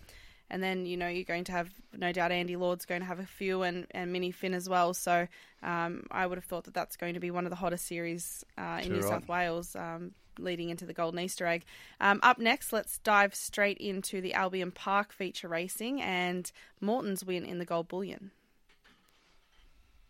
and 0.53 0.63
then 0.63 0.87
you 0.87 0.97
know 0.97 1.09
you're 1.09 1.25
going 1.25 1.45
to 1.45 1.53
have 1.53 1.71
no 1.97 2.13
doubt 2.13 2.31
Andy 2.31 2.55
Lord's 2.57 2.85
going 2.85 3.01
to 3.01 3.07
have 3.07 3.19
a 3.19 3.27
few 3.27 3.63
and 3.63 3.87
and 3.91 4.13
Minnie 4.13 4.31
Finn 4.31 4.55
as 4.55 4.69
well. 4.69 4.95
So 4.95 5.27
um, 5.63 6.05
I 6.11 6.27
would 6.27 6.39
have 6.39 6.45
thought 6.45 6.65
that 6.65 6.75
that's 6.75 6.97
going 6.97 7.15
to 7.15 7.21
be 7.21 7.33
one 7.33 7.47
of 7.47 7.51
the 7.51 7.57
hottest 7.57 7.87
series 7.87 8.45
uh, 8.57 8.79
in 8.81 8.89
Too 8.89 8.93
New 8.93 9.01
right. 9.01 9.09
South 9.09 9.29
Wales. 9.29 9.75
Um, 9.75 10.13
leading 10.39 10.71
into 10.71 10.87
the 10.87 10.95
Golden 10.95 11.21
Easter 11.21 11.47
egg. 11.47 11.63
Um, 12.01 12.19
up 12.23 12.39
next, 12.39 12.73
let's 12.73 12.97
dive 13.01 13.35
straight 13.35 13.77
into 13.77 14.23
the 14.23 14.33
Albion 14.33 14.71
Park 14.71 15.13
feature 15.13 15.47
racing 15.47 16.01
and 16.01 16.51
Morton's 16.81 17.23
win 17.23 17.45
in 17.45 17.59
the 17.59 17.67
Gold 17.67 17.87
Bullion. 17.87 18.31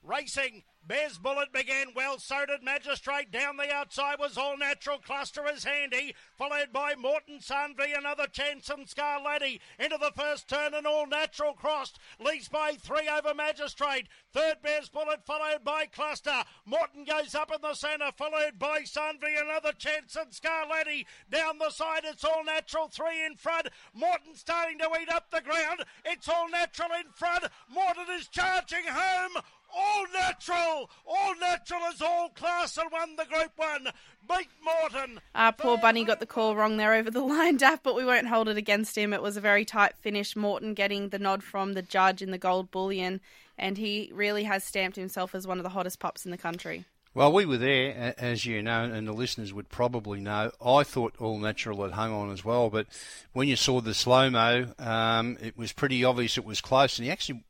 Racing. 0.05 0.63
Bears 0.85 1.17
Bullet 1.17 1.53
began 1.53 1.89
well, 1.95 2.19
so 2.19 2.45
did 2.45 2.65
Magistrate. 2.65 3.31
Down 3.31 3.57
the 3.57 3.73
outside 3.73 4.19
was 4.19 4.37
All 4.37 4.59
Natural. 4.59 4.99
Cluster 4.99 5.47
is 5.47 5.63
handy, 5.63 6.15
followed 6.37 6.73
by 6.73 6.95
Morton 6.97 7.39
Sunby, 7.41 7.97
another 7.97 8.27
chance 8.27 8.69
and 8.69 8.89
Scar 8.89 9.23
Laddie. 9.23 9.61
Into 9.79 9.97
the 9.97 10.11
first 10.17 10.49
turn 10.49 10.75
and 10.75 10.87
All 10.87 11.07
Natural 11.07 11.53
crossed. 11.53 12.01
Leads 12.19 12.49
by 12.49 12.73
three 12.73 13.09
over 13.09 13.33
Magistrate. 13.33 14.09
Third 14.33 14.57
Bears 14.63 14.89
Bullet, 14.89 15.25
followed 15.25 15.63
by 15.63 15.87
Cluster. 15.87 16.43
Morton 16.67 17.05
goes 17.05 17.37
up 17.37 17.53
in 17.55 17.61
the 17.63 17.75
centre, 17.75 18.11
followed 18.17 18.59
by 18.59 18.81
Sunby, 18.81 19.41
another 19.41 19.73
chance 19.73 20.17
and 20.17 20.35
Scar 20.35 20.67
Laddie. 20.69 21.07
Down 21.31 21.59
the 21.59 21.71
side, 21.71 22.03
it's 22.05 22.25
All 22.25 22.45
Natural, 22.45 22.89
three 22.89 23.25
in 23.25 23.37
front. 23.37 23.69
Morton 23.95 24.35
starting 24.35 24.79
to 24.79 24.89
eat 25.01 25.11
up 25.11 25.31
the 25.31 25.43
ground. 25.43 25.85
It's 26.05 26.29
All 26.29 26.51
Natural 26.51 26.91
in 26.99 27.13
front. 27.15 27.45
Morton 27.71 28.07
is 28.19 28.27
charging 28.27 28.85
home. 28.89 29.43
All 29.75 30.05
natural, 30.13 30.91
all 31.07 31.35
natural 31.41 31.81
is 31.93 32.03
all 32.03 32.29
class 32.31 32.77
and 32.77 32.91
won 32.93 33.17
the 33.17 33.25
Group 33.25 33.53
One. 33.57 33.89
Beat 34.29 34.49
Morton. 34.63 35.21
Uh, 35.35 35.53
poor 35.53 35.79
Bunny 35.79 36.05
got 36.05 36.21
the 36.21 36.27
call 36.27 36.55
wrong 36.55 36.77
there 36.77 36.95
over 36.95 37.11
the 37.11 37.23
line, 37.23 37.57
Daff, 37.59 37.83
but 37.83 37.97
we 37.97 38.05
won't 38.05 38.29
hold 38.29 38.49
it 38.49 38.57
against 38.57 38.97
him. 38.97 39.13
It 39.13 39.23
was 39.23 39.37
a 39.37 39.41
very 39.41 39.65
tight 39.65 39.97
finish. 39.97 40.37
Morton 40.37 40.75
getting 40.75 41.09
the 41.09 41.19
nod 41.19 41.43
from 41.43 41.73
the 41.73 41.83
judge 41.83 42.23
in 42.23 42.31
the 42.31 42.39
gold 42.39 42.71
bullion, 42.71 43.21
and 43.57 43.79
he 43.79 44.11
really 44.13 44.45
has 44.45 44.63
stamped 44.65 44.97
himself 44.97 45.35
as 45.35 45.47
one 45.47 45.59
of 45.59 45.65
the 45.65 45.71
hottest 45.71 45.99
pups 45.99 46.25
in 46.25 46.31
the 46.31 46.39
country. 46.39 46.85
Well, 47.15 47.33
we 47.33 47.45
were 47.45 47.59
there, 47.59 48.15
as 48.17 48.47
you 48.47 48.63
know, 48.63 48.85
and 48.85 49.07
the 49.07 49.13
listeners 49.13 49.53
would 49.53 49.69
probably 49.69 50.19
know. 50.19 50.51
I 50.65 50.83
thought 50.83 51.15
All 51.19 51.39
Natural 51.39 51.83
had 51.83 51.93
hung 51.93 52.11
on 52.11 52.31
as 52.31 52.43
well, 52.43 52.71
but 52.71 52.87
when 53.35 53.49
you 53.49 53.57
saw 53.57 53.83
the 53.83 53.93
slow 53.93 54.31
mo, 54.31 54.73
um, 54.79 55.37
it 55.43 55.59
was 55.59 55.75
pretty 55.75 56.03
obvious 56.05 56.39
it 56.39 56.45
was 56.45 56.63
close, 56.63 56.99
and 56.99 57.05
he 57.05 57.11
actually 57.11 57.45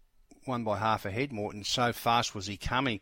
won 0.46 0.64
by 0.64 0.78
half 0.78 1.04
a 1.04 1.10
head, 1.10 1.32
Morton. 1.32 1.64
So 1.64 1.92
fast 1.92 2.34
was 2.34 2.46
he 2.46 2.56
coming. 2.56 3.00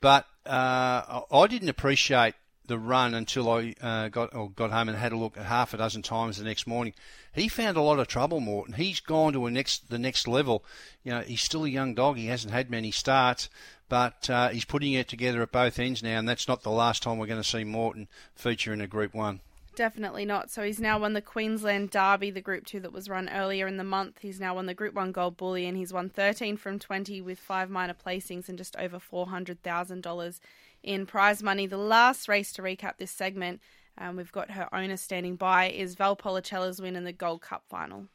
But 0.00 0.26
uh, 0.44 1.22
I 1.30 1.46
didn't 1.48 1.68
appreciate 1.68 2.34
the 2.66 2.78
run 2.78 3.14
until 3.14 3.48
I 3.50 3.74
uh, 3.80 4.08
got 4.08 4.34
or 4.34 4.50
got 4.50 4.70
home 4.70 4.88
and 4.88 4.98
had 4.98 5.12
a 5.12 5.16
look 5.16 5.36
at 5.36 5.46
half 5.46 5.72
a 5.72 5.76
dozen 5.76 6.02
times 6.02 6.38
the 6.38 6.44
next 6.44 6.66
morning. 6.66 6.94
He 7.32 7.48
found 7.48 7.76
a 7.76 7.82
lot 7.82 7.98
of 7.98 8.08
trouble, 8.08 8.40
Morton. 8.40 8.74
He's 8.74 9.00
gone 9.00 9.32
to 9.34 9.46
a 9.46 9.50
next 9.50 9.90
the 9.90 9.98
next 9.98 10.26
level. 10.26 10.64
You 11.04 11.12
know, 11.12 11.20
he's 11.20 11.42
still 11.42 11.64
a 11.64 11.68
young 11.68 11.94
dog. 11.94 12.16
He 12.16 12.26
hasn't 12.26 12.52
had 12.52 12.70
many 12.70 12.90
starts, 12.90 13.48
but 13.88 14.28
uh, 14.28 14.48
he's 14.48 14.64
putting 14.64 14.92
it 14.92 15.08
together 15.08 15.42
at 15.42 15.52
both 15.52 15.78
ends 15.78 16.02
now, 16.02 16.18
and 16.18 16.28
that's 16.28 16.48
not 16.48 16.62
the 16.62 16.70
last 16.70 17.02
time 17.02 17.18
we're 17.18 17.26
going 17.26 17.42
to 17.42 17.48
see 17.48 17.64
Morton 17.64 18.08
feature 18.34 18.72
in 18.72 18.80
a 18.80 18.86
Group 18.86 19.14
One. 19.14 19.40
Definitely 19.76 20.24
not. 20.24 20.50
So 20.50 20.62
he's 20.62 20.80
now 20.80 20.98
won 20.98 21.12
the 21.12 21.20
Queensland 21.20 21.90
Derby, 21.90 22.30
the 22.30 22.40
Group 22.40 22.64
2 22.64 22.80
that 22.80 22.94
was 22.94 23.10
run 23.10 23.28
earlier 23.28 23.66
in 23.66 23.76
the 23.76 23.84
month. 23.84 24.20
He's 24.22 24.40
now 24.40 24.54
won 24.54 24.64
the 24.64 24.72
Group 24.72 24.94
1 24.94 25.12
Gold 25.12 25.36
Bullion. 25.36 25.76
He's 25.76 25.92
won 25.92 26.08
13 26.08 26.56
from 26.56 26.78
20 26.78 27.20
with 27.20 27.38
five 27.38 27.68
minor 27.68 27.94
placings 27.94 28.48
and 28.48 28.56
just 28.56 28.74
over 28.76 28.98
$400,000 28.98 30.40
in 30.82 31.04
prize 31.04 31.42
money. 31.42 31.66
The 31.66 31.76
last 31.76 32.26
race 32.26 32.52
to 32.54 32.62
recap 32.62 32.96
this 32.96 33.10
segment, 33.10 33.60
um, 33.98 34.16
we've 34.16 34.32
got 34.32 34.52
her 34.52 34.74
owner 34.74 34.96
standing 34.96 35.36
by, 35.36 35.68
is 35.68 35.94
Val 35.94 36.16
Valpolicella's 36.16 36.80
win 36.80 36.96
in 36.96 37.04
the 37.04 37.12
Gold 37.12 37.42
Cup 37.42 37.64
final. 37.68 38.06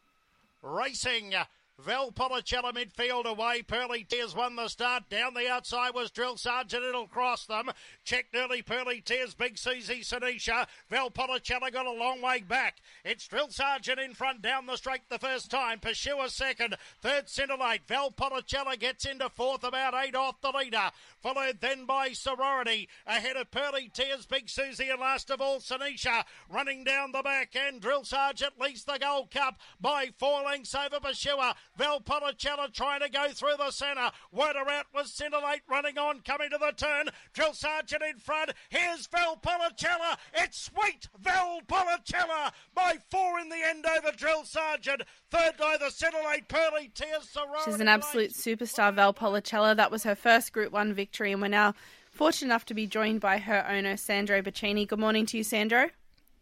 Racing 0.64 1.36
Valpolicella 1.86 2.74
midfield 2.74 3.26
away. 3.26 3.62
Pearly 3.62 4.04
Tears 4.04 4.36
won 4.36 4.56
the 4.56 4.68
start. 4.68 5.10
Down 5.10 5.34
the 5.34 5.50
outside 5.50 5.94
was 5.94 6.12
Drill 6.12 6.38
Sergeant. 6.38 6.84
It'll 6.84 7.08
cross 7.08 7.46
them. 7.46 7.72
Checked 8.04 8.36
early 8.36 8.62
Pearly 8.62 9.02
Tears. 9.02 9.34
Big 9.34 9.58
Susie 9.58 10.02
Sinisha. 10.02 10.68
Valpolicella 10.92 11.72
got 11.72 11.86
a 11.86 11.92
long 11.92 12.22
way 12.22 12.42
back. 12.42 12.78
It's 13.04 13.28
Drill 13.28 13.50
Sergeant 13.50 14.00
in 14.00 14.14
front 14.14 14.42
down 14.42 14.66
the 14.66 14.78
straight 14.78 15.02
the 15.10 15.20
first 15.20 15.52
time. 15.52 15.80
Pursuer 15.80 16.28
second. 16.30 16.76
Third 17.02 17.30
center 17.30 17.52
Scintillate. 17.52 17.88
Valpolicella 17.88 18.80
gets 18.80 19.06
into 19.06 19.30
fourth 19.30 19.64
about 19.64 19.94
eight 19.94 20.16
off 20.16 20.40
the 20.42 20.52
leader. 20.52 20.92
Followed 21.22 21.60
then 21.62 21.86
by 21.86 22.10
Sorority. 22.10 22.88
Ahead 23.06 23.36
of 23.36 23.52
Pearly 23.52 23.90
Tears. 23.94 24.26
Big 24.26 24.50
Susie 24.50 24.90
and 24.90 25.00
last 25.00 25.30
of 25.30 25.42
all 25.42 25.60
Sinisha. 25.60 26.24
Running 26.50 26.84
down 26.84 27.12
the 27.12 27.22
back 27.22 27.56
and 27.56 27.82
Drill 27.82 28.04
Sergeant 28.04 28.60
leads 28.60 28.84
the 28.84 28.98
Gold 29.00 29.32
Cup 29.32 29.60
by 29.80 30.10
four 30.18 30.44
lengths 30.44 30.76
over 30.76 31.00
Pursuer. 31.00 31.54
Valpolicella 31.78 32.74
trying 32.74 33.02
to 33.02 33.10
go 33.10 33.30
through 33.30 33.56
the 33.58 33.72
centre. 33.72 34.12
Werder 34.32 34.70
out 34.70 34.88
was 34.94 35.12
Scintillate 35.12 35.62
running 35.70 35.98
on, 35.98 36.22
coming 36.22 36.50
to 36.50 36.58
the 36.58 36.74
turn. 36.76 37.08
Drill 37.34 37.54
Sergeant 37.54 38.04
in 38.04 38.18
front. 38.18 38.52
Here's 38.70 39.08
Valpolicella. 39.08 40.18
It's 40.34 40.60
sweet 40.60 41.08
Valpolicella 41.22 42.52
by 42.74 42.98
four 43.10 43.40
in 43.40 43.50
the 43.50 43.64
end 43.66 43.86
over 43.86 44.16
Drill 44.16 44.44
Sergeant. 44.44 45.04
Third 45.30 45.58
by 45.58 45.78
the 45.80 45.90
Scintillate 45.90 46.48
Pearly 46.48 46.92
Tears. 46.94 47.36
She's 47.66 47.80
an 47.80 47.88
absolute 47.88 48.32
superstar, 48.32 48.94
Valpolicella. 48.94 49.76
That 49.76 49.92
was 49.92 50.04
her 50.04 50.16
first 50.16 50.54
Group 50.54 50.72
1 50.74 50.94
victory, 50.94 51.32
and 51.32 51.42
we're 51.42 51.48
now 51.48 51.74
fortunate 52.12 52.48
enough 52.48 52.66
to 52.66 52.74
be 52.74 52.88
joined 52.88 53.22
by 53.22 53.38
her 53.38 53.66
owner, 53.70 53.96
Sandro 53.98 54.42
Bacchini. 54.42 54.88
Good 54.88 55.00
morning 55.00 55.26
to 55.28 55.38
you, 55.38 55.44
Sandro. 55.44 55.90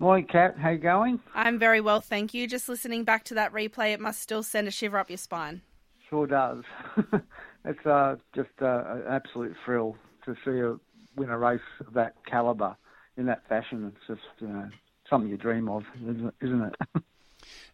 Morning, 0.01 0.25
Kat. 0.25 0.57
How 0.57 0.69
you 0.69 0.77
going? 0.77 1.19
I'm 1.35 1.59
very 1.59 1.81
well, 1.81 1.99
thank 1.99 2.33
you. 2.33 2.47
Just 2.47 2.69
listening 2.69 3.03
back 3.03 3.25
to 3.25 3.33
that 3.33 3.51
replay, 3.51 3.93
it 3.93 3.99
must 3.99 4.21
still 4.21 4.43
send 4.43 4.65
a 4.69 4.71
shiver 4.71 4.97
up 4.97 5.09
your 5.09 5.17
spine. 5.17 5.61
Sure 6.09 6.25
does. 6.25 6.63
it's 7.65 7.85
uh, 7.85 8.15
just 8.33 8.49
uh, 8.61 8.83
an 8.87 9.03
absolute 9.09 9.57
thrill 9.65 9.97
to 10.23 10.35
see 10.45 10.51
her 10.51 10.77
win 11.17 11.29
a 11.29 11.37
race 11.37 11.59
of 11.85 11.93
that 11.95 12.15
calibre 12.25 12.77
in 13.17 13.25
that 13.25 13.45
fashion. 13.49 13.91
It's 13.93 14.07
just 14.07 14.41
you 14.41 14.47
know 14.47 14.69
something 15.09 15.29
you 15.29 15.35
dream 15.35 15.67
of, 15.67 15.83
isn't 16.01 16.33
it? 16.41 16.75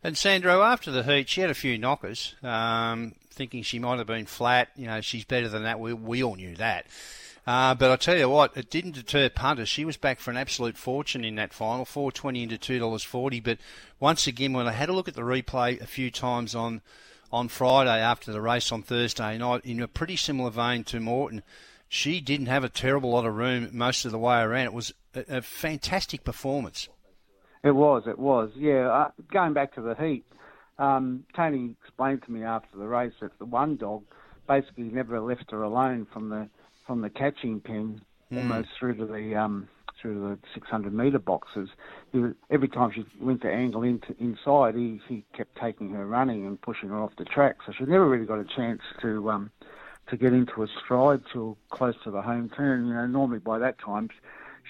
and 0.03 0.17
Sandro, 0.17 0.63
after 0.63 0.89
the 0.89 1.03
heat, 1.03 1.29
she 1.29 1.41
had 1.41 1.51
a 1.51 1.55
few 1.55 1.77
knockers, 1.77 2.33
um, 2.41 3.13
thinking 3.29 3.61
she 3.61 3.77
might 3.77 3.99
have 3.99 4.07
been 4.07 4.25
flat. 4.25 4.69
You 4.75 4.87
know, 4.87 4.99
she's 4.99 5.25
better 5.25 5.47
than 5.47 5.61
that. 5.61 5.79
We 5.79 5.93
we 5.93 6.23
all 6.23 6.35
knew 6.35 6.55
that. 6.55 6.87
Uh, 7.47 7.75
but 7.75 7.91
I 7.91 7.95
tell 7.95 8.17
you 8.17 8.27
what, 8.27 8.57
it 8.57 8.71
didn't 8.71 8.95
deter 8.95 9.29
punters. 9.29 9.69
She 9.69 9.85
was 9.85 9.97
back 9.97 10.19
for 10.19 10.31
an 10.31 10.37
absolute 10.37 10.77
fortune 10.77 11.23
in 11.23 11.35
that 11.35 11.53
final, 11.53 11.85
four 11.85 12.11
twenty 12.11 12.41
into 12.41 12.57
two 12.57 12.79
dollars 12.79 13.03
forty. 13.03 13.39
But 13.39 13.59
once 13.99 14.25
again, 14.25 14.53
when 14.53 14.67
I 14.67 14.71
had 14.71 14.89
a 14.89 14.93
look 14.93 15.07
at 15.07 15.13
the 15.13 15.21
replay 15.21 15.79
a 15.79 15.85
few 15.85 16.09
times 16.09 16.55
on 16.55 16.81
on 17.31 17.47
Friday 17.47 17.99
after 17.99 18.31
the 18.31 18.41
race 18.41 18.71
on 18.71 18.81
Thursday 18.81 19.37
night, 19.37 19.61
in 19.63 19.79
a 19.79 19.87
pretty 19.87 20.15
similar 20.15 20.49
vein 20.49 20.83
to 20.85 20.99
Morton, 20.99 21.43
she 21.87 22.19
didn't 22.19 22.47
have 22.47 22.63
a 22.63 22.69
terrible 22.69 23.11
lot 23.11 23.25
of 23.25 23.35
room 23.35 23.69
most 23.73 24.05
of 24.05 24.11
the 24.11 24.17
way 24.17 24.41
around. 24.41 24.65
It 24.65 24.73
was 24.73 24.93
a, 25.13 25.37
a 25.37 25.41
fantastic 25.41 26.23
performance. 26.23 26.89
It 27.63 27.75
was, 27.75 28.03
it 28.07 28.17
was. 28.17 28.51
Yeah, 28.55 28.89
uh, 28.89 29.11
going 29.31 29.53
back 29.53 29.75
to 29.75 29.81
the 29.81 29.95
heat, 29.95 30.25
um, 30.79 31.25
Tony 31.35 31.75
explained 31.83 32.23
to 32.23 32.31
me 32.31 32.43
after 32.43 32.77
the 32.77 32.87
race 32.87 33.13
that 33.21 33.37
the 33.37 33.45
one 33.45 33.75
dog 33.75 34.03
basically 34.47 34.85
never 34.85 35.19
left 35.19 35.51
her 35.51 35.63
alone 35.63 36.07
from 36.11 36.29
the 36.29 36.47
from 36.85 37.01
the 37.01 37.09
catching 37.09 37.59
pen 37.59 38.01
mm. 38.31 38.37
almost 38.37 38.69
through 38.79 38.95
to 38.95 39.05
the 39.05 39.35
um, 39.35 39.67
through 40.01 40.19
the 40.19 40.37
600 40.53 40.93
metre 40.93 41.19
boxes. 41.19 41.69
every 42.51 42.67
time 42.67 42.91
she 42.93 43.05
went 43.19 43.41
to 43.41 43.51
angle 43.51 43.83
into 43.83 44.15
inside, 44.19 44.75
he, 44.75 44.99
he 45.07 45.23
kept 45.35 45.57
taking 45.57 45.91
her 45.91 46.05
running 46.05 46.45
and 46.45 46.61
pushing 46.61 46.89
her 46.89 47.01
off 47.01 47.11
the 47.17 47.25
track. 47.25 47.57
So 47.65 47.73
she 47.77 47.85
never 47.85 48.07
really 48.07 48.25
got 48.25 48.39
a 48.39 48.45
chance 48.55 48.81
to 49.01 49.29
um, 49.29 49.51
to 50.09 50.17
get 50.17 50.33
into 50.33 50.61
a 50.63 50.67
stride 50.83 51.21
till 51.31 51.57
close 51.69 51.95
to 52.03 52.11
the 52.11 52.21
home 52.21 52.49
turn. 52.55 52.87
You 52.87 52.93
know, 52.93 53.07
normally 53.07 53.39
by 53.39 53.57
that 53.59 53.79
time 53.79 54.09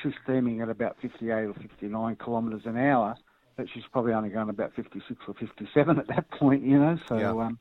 she's 0.01 0.13
steaming 0.23 0.61
at 0.61 0.69
about 0.69 0.97
58 1.01 1.31
or 1.31 1.53
59 1.53 2.17
kilometres 2.23 2.61
an 2.65 2.77
hour, 2.77 3.15
but 3.57 3.67
she's 3.73 3.83
probably 3.91 4.13
only 4.13 4.29
going 4.29 4.49
about 4.49 4.73
56 4.75 5.19
or 5.27 5.33
57 5.33 5.99
at 5.99 6.07
that 6.07 6.29
point. 6.31 6.63
You 6.63 6.79
know, 6.79 6.97
so 7.07 7.17
yeah. 7.17 7.31
um, 7.31 7.59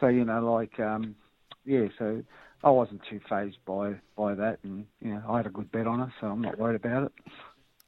so 0.00 0.08
you 0.08 0.24
know, 0.24 0.52
like 0.52 0.78
um, 0.78 1.16
yeah, 1.64 1.86
so 1.98 2.22
I 2.64 2.70
wasn't 2.70 3.02
too 3.08 3.20
phased 3.28 3.58
by 3.64 3.94
by 4.16 4.34
that, 4.34 4.58
and 4.62 4.86
you 5.00 5.14
know 5.14 5.22
I 5.28 5.38
had 5.38 5.46
a 5.46 5.50
good 5.50 5.70
bet 5.70 5.86
on 5.86 6.00
her, 6.00 6.12
so 6.20 6.26
I'm 6.26 6.40
not 6.40 6.58
worried 6.58 6.76
about 6.76 7.04
it. 7.04 7.12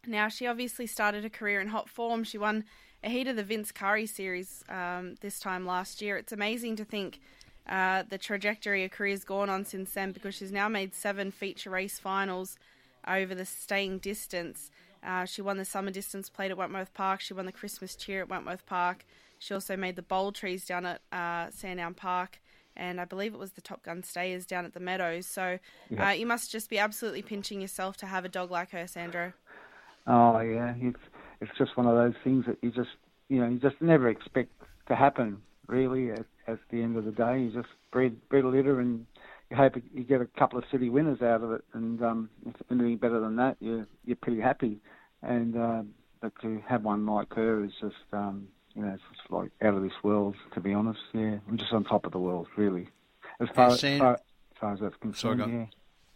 Now 0.07 0.29
she 0.29 0.47
obviously 0.47 0.87
started 0.87 1.25
a 1.25 1.31
career 1.31 1.61
in 1.61 1.69
hot 1.69 1.89
form. 1.89 2.25
She 2.25 2.39
won 2.39 2.65
a 3.03 3.09
heat 3.09 3.27
of 3.27 3.37
the 3.37 3.43
Vince 3.43 3.73
Curry 3.73 4.07
Series 4.07 4.65
um, 4.69 5.17
this 5.21 5.41
time 5.41 5.67
last 5.67 6.01
year. 6.01 6.17
It's 6.17 6.33
amazing 6.33 6.77
to 6.77 6.85
think 6.85 7.19
uh, 7.69 8.05
the 8.09 8.19
trajectory 8.19 8.83
her 8.83 8.89
career's 8.89 9.25
gone 9.25 9.51
on 9.51 9.65
since 9.65 9.93
then, 9.93 10.13
because 10.13 10.35
she's 10.35 10.53
now 10.53 10.69
made 10.69 10.95
seven 10.95 11.31
feature 11.31 11.71
race 11.71 11.99
finals 11.99 12.57
over 13.07 13.35
the 13.35 13.47
staying 13.47 13.99
distance. 13.99 14.71
Uh, 15.03 15.25
she 15.25 15.43
won 15.43 15.57
the 15.57 15.65
summer 15.65 15.91
distance 15.91 16.29
plate 16.29 16.51
at 16.51 16.57
Wentworth 16.57 16.95
Park. 16.95 17.21
She 17.21 17.35
won 17.35 17.47
the 17.47 17.53
Christmas 17.53 17.97
cheer 17.97 18.21
at 18.21 18.29
Wentworth 18.29 18.67
Park. 18.67 19.05
She 19.39 19.55
also 19.55 19.77
made 19.77 19.97
the 19.97 20.03
Bold 20.03 20.35
Trease 20.35 20.67
down 20.67 20.85
at 20.85 21.01
uh, 21.11 21.51
Sandown 21.51 21.95
Park 21.95 22.39
and 22.81 23.01
I 23.01 23.05
believe 23.05 23.35
it 23.35 23.39
was 23.39 23.53
the 23.53 23.61
Top 23.61 23.83
Gun 23.83 24.03
Stayers 24.03 24.47
down 24.47 24.65
at 24.65 24.73
the 24.73 24.81
Meadows. 24.81 25.27
So 25.27 25.59
yeah. 25.91 26.09
uh, 26.09 26.13
you 26.13 26.27
must 26.27 26.51
just 26.51 26.71
be 26.71 26.79
absolutely 26.79 27.23
pinching 27.23 27.61
yourself 27.61 27.99
to 27.99 28.07
have 28.07 28.25
a 28.25 28.29
dog 28.29 28.51
like 28.51 28.71
her, 28.71 28.87
Sandro. 28.87 29.35
Oh 30.07 30.41
yeah, 30.41 30.75
it's 30.81 30.99
it's 31.41 31.53
just 31.59 31.77
one 31.77 31.87
of 31.87 31.95
those 31.95 32.15
things 32.25 32.47
that 32.47 32.57
you 32.63 32.71
just 32.71 32.89
you 33.29 33.41
know 33.41 33.49
you 33.49 33.59
just 33.59 33.81
never 33.81 34.09
expect 34.09 34.51
to 34.89 34.97
happen. 34.97 35.43
Really, 35.67 36.11
at, 36.11 36.25
at 36.49 36.59
the 36.71 36.83
end 36.83 36.97
of 36.97 37.05
the 37.05 37.13
day, 37.13 37.43
you 37.43 37.53
just 37.53 37.69
breed 37.93 38.17
breed 38.29 38.45
a 38.45 38.49
litter 38.49 38.81
and 38.81 39.07
you 39.51 39.57
hope 39.57 39.75
you 39.95 40.03
get 40.03 40.21
a 40.21 40.27
couple 40.39 40.59
of 40.59 40.65
city 40.73 40.89
winners 40.89 41.23
out 41.23 41.43
of 41.43 41.53
it. 41.53 41.65
And 41.75 42.03
um, 42.03 42.31
if 42.47 42.55
anything 42.71 42.97
better 42.97 43.21
than 43.21 43.37
that, 43.37 43.57
you're 43.61 43.87
you're 44.05 44.17
pretty 44.17 44.41
happy. 44.41 44.79
And 45.23 45.57
uh, 45.57 45.83
but 46.23 46.33
to 46.41 46.63
have 46.67 46.83
one 46.83 47.07
like 47.07 47.33
her 47.35 47.63
is 47.63 47.73
just 47.81 47.95
um, 48.13 48.49
you 48.75 48.83
know, 48.83 48.93
it's 48.93 49.31
like 49.31 49.51
out 49.63 49.75
of 49.75 49.83
this 49.83 49.93
world, 50.03 50.37
to 50.55 50.61
be 50.61 50.73
honest. 50.73 51.01
Yeah, 51.13 51.39
I'm 51.49 51.57
just 51.57 51.73
on 51.73 51.85
top 51.85 52.07
of 52.07 52.13
the 52.13 52.19
world, 52.19 52.49
really. 52.57 52.89
As 53.41 53.49
far, 53.55 53.71
as, 53.71 53.81
far, 53.81 54.15
as, 54.15 54.21
far 54.61 54.73
as 54.75 54.81
that's 54.81 54.97
concerned, 54.97 55.41
Sorry, 55.41 55.53
yeah. 55.53 55.67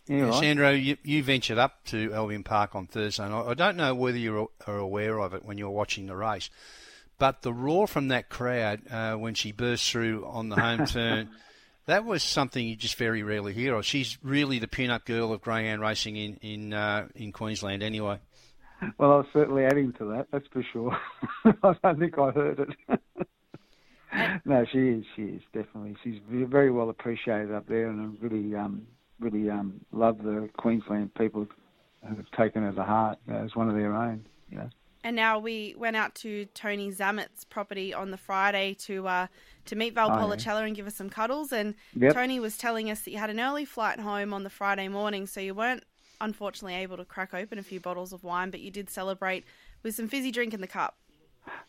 Yeah, 0.07 0.25
right. 0.25 0.35
Sandro, 0.35 0.71
you, 0.71 0.99
you, 1.03 1.23
ventured 1.23 1.57
up 1.57 1.83
to 1.87 2.13
Albion 2.13 2.45
Park 2.45 2.75
on 2.75 2.87
Thursday 2.87 3.27
night. 3.27 3.47
I 3.47 3.55
don't 3.55 3.77
know 3.79 3.95
whether 3.95 4.19
you 4.19 4.51
are 4.67 4.77
aware 4.77 5.19
of 5.19 5.33
it 5.33 5.47
when 5.47 5.57
you're 5.57 5.71
watching 5.71 6.07
the 6.07 6.17
race, 6.17 6.51
but 7.19 7.41
the 7.41 7.55
roar 7.55 7.87
from 7.87 8.09
that 8.09 8.29
crowd 8.29 8.83
uh, 8.91 9.15
when 9.15 9.35
she 9.35 9.51
burst 9.51 9.91
through 9.91 10.27
on 10.27 10.51
the 10.51 10.57
home 10.57 10.85
turn, 10.87 11.31
that 11.87 12.05
was 12.05 12.23
something 12.23 12.67
you 12.67 12.77
just 12.77 12.97
very 12.97 13.23
rarely 13.23 13.55
hear 13.55 13.75
of. 13.77 13.87
She's 13.87 14.19
really 14.23 14.59
the 14.59 14.69
pin-up 14.69 15.07
girl 15.07 15.33
of 15.33 15.41
greyhound 15.41 15.81
racing 15.81 16.17
in 16.17 16.37
in 16.43 16.75
uh, 16.75 17.09
in 17.15 17.33
Queensland, 17.33 17.83
anyway. 17.83 18.19
Well, 18.99 19.13
I 19.13 19.17
was 19.17 19.27
certainly 19.33 19.65
adding 19.65 19.93
to 19.99 20.05
that. 20.07 20.29
That's 20.33 20.47
for 20.53 20.63
sure. 20.73 20.97
I 21.63 21.75
don't 21.83 21.99
think 21.99 22.19
I 22.19 22.31
heard 22.31 22.61
it. 22.61 23.01
no, 24.45 24.65
she 24.71 24.79
is. 24.79 25.05
She 25.17 25.23
is 25.23 25.43
definitely. 25.53 25.97
She's 26.03 26.21
very 26.29 26.71
well 26.71 26.91
appreciated 26.91 27.53
up 27.53 27.67
there, 27.69 27.89
and 27.89 28.01
I 28.01 28.25
really, 28.25 28.55
um, 28.55 28.87
really 29.21 29.51
um, 29.51 29.81
love 29.93 30.19
the 30.19 30.49
Queensland 30.57 31.15
people 31.15 31.47
who 32.03 32.17
have 32.17 32.31
taken 32.37 32.63
her 32.63 32.73
to 32.73 32.85
heart 32.85 33.19
as 33.29 33.55
one 33.55 33.69
of 33.69 33.77
their 33.77 33.95
own. 33.95 34.27
You 34.51 34.59
know. 34.59 34.71
And 35.05 35.17
now 35.17 35.39
we 35.39 35.75
went 35.77 35.97
out 35.97 36.15
to 36.17 36.47
Tony 36.47 36.91
Zammit's 36.91 37.45
property 37.45 37.93
on 37.93 38.11
the 38.11 38.17
Friday 38.17 38.75
to 38.81 39.07
uh, 39.07 39.27
to 39.67 39.77
meet 39.77 39.95
Valpolicella 39.95 40.55
oh, 40.55 40.59
yeah. 40.61 40.67
and 40.67 40.77
give 40.77 40.87
us 40.87 40.95
some 40.95 41.11
cuddles. 41.11 41.53
And 41.53 41.75
yep. 41.95 42.15
Tony 42.15 42.41
was 42.41 42.57
telling 42.57 42.91
us 42.91 43.03
that 43.03 43.11
you 43.11 43.19
had 43.19 43.29
an 43.29 43.39
early 43.39 43.67
flight 43.67 44.01
home 44.01 44.33
on 44.33 44.45
the 44.45 44.51
Friday 44.51 44.89
morning, 44.89 45.27
so 45.27 45.41
you 45.41 45.55
weren't 45.55 45.85
unfortunately 46.21 46.75
able 46.77 46.97
to 46.97 47.05
crack 47.05 47.35
open 47.35 47.59
a 47.59 47.63
few 47.63 47.81
bottles 47.81 48.13
of 48.13 48.25
wine, 48.25 48.51
but 48.51 48.61
you 48.61 48.71
did 48.71 48.91
celebrate 48.91 49.45
with 49.83 49.95
some 49.95 50.09
fizzy 50.09 50.31
drink 50.31 50.55
in 50.55 50.61
the 50.61 50.67
cup. 50.67 50.97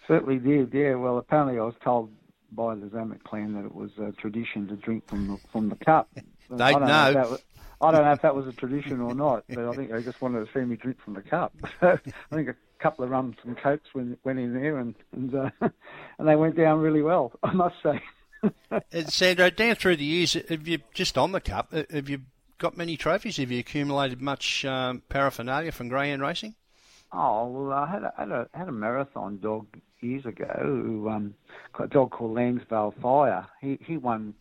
Certainly 0.08 0.40
did, 0.40 0.74
yeah. 0.74 0.96
Well, 0.96 1.18
apparently 1.18 1.60
I 1.60 1.64
was 1.64 1.76
told 1.84 2.12
by 2.52 2.76
the 2.76 2.86
Zammit 2.88 3.24
clan 3.24 3.54
that 3.56 3.66
it 3.66 3.76
was 3.76 3.92
a 4.00 4.12
tradition 4.14 4.68
to 4.68 4.76
drink 4.76 5.08
from 5.08 5.28
the, 5.28 5.38
from 5.52 5.70
the 5.70 5.76
cup. 5.76 6.10
They 6.50 6.56
I 6.64 6.72
don't 6.74 6.88
know. 6.88 7.08
if 7.10 7.14
that 7.16 7.30
was- 7.30 7.44
I 7.82 7.92
don't 7.92 8.06
know 8.06 8.14
if 8.14 8.22
that 8.22 8.34
was 8.34 8.48
a 8.48 8.54
tradition 8.54 9.02
or 9.02 9.14
not, 9.14 9.44
but 9.50 9.60
I 9.60 9.74
think 9.74 9.92
they 9.92 10.02
just 10.02 10.22
wanted 10.22 10.46
to 10.48 10.54
see 10.58 10.64
me 10.66 10.78
drink 10.78 10.98
from 11.04 11.14
the 11.14 11.22
cup. 11.22 11.54
So 11.82 12.00
I 12.32 12.36
think 12.36 12.48
a 12.48 12.56
couple 12.80 13.04
of 13.04 13.12
rums 13.12 13.36
and 13.44 13.58
cokes 13.58 13.94
went, 13.94 14.18
went 14.24 14.40
in 14.40 14.54
there, 14.54 14.78
and 14.78 14.96
and, 15.12 15.36
uh, 15.36 15.50
and 16.18 16.28
they 16.28 16.38
went 16.38 16.56
down 16.56 16.80
really 16.80 17.02
well. 17.02 17.34
I 17.44 17.52
must 17.52 17.76
say. 17.84 18.02
And 18.94 19.12
Sandro, 19.12 19.50
down 19.50 19.76
through 19.76 19.98
the 19.98 20.06
years, 20.06 20.34
have 20.34 20.66
you 20.68 20.80
just 20.94 21.18
on 21.18 21.34
the 21.34 21.42
cup? 21.42 21.70
uh, 21.74 21.84
Have 21.92 22.08
you 22.10 22.22
got 22.58 22.78
many 22.78 22.98
trophies? 22.98 23.38
Have 23.38 23.52
you 23.52 23.60
accumulated 23.60 24.22
much 24.22 24.66
um, 24.66 25.02
paraphernalia 25.10 25.72
from 25.72 25.88
greyhound 25.90 26.22
racing? 26.22 26.56
Oh 27.12 27.48
well, 27.48 27.72
I 27.74 27.88
had 27.90 28.04
a, 28.04 28.14
had 28.18 28.32
a 28.32 28.48
had 28.54 28.68
a 28.68 28.72
marathon 28.72 29.40
dog 29.40 29.68
years 30.02 30.26
ago 30.26 30.54
who 30.60 31.10
um, 31.10 31.34
got 31.74 31.86
a 31.86 31.88
dog 31.88 32.12
called 32.12 32.36
Lansvale 32.36 32.94
Fire. 33.02 33.48
He 33.62 33.78
he 33.82 33.98
won 33.98 34.34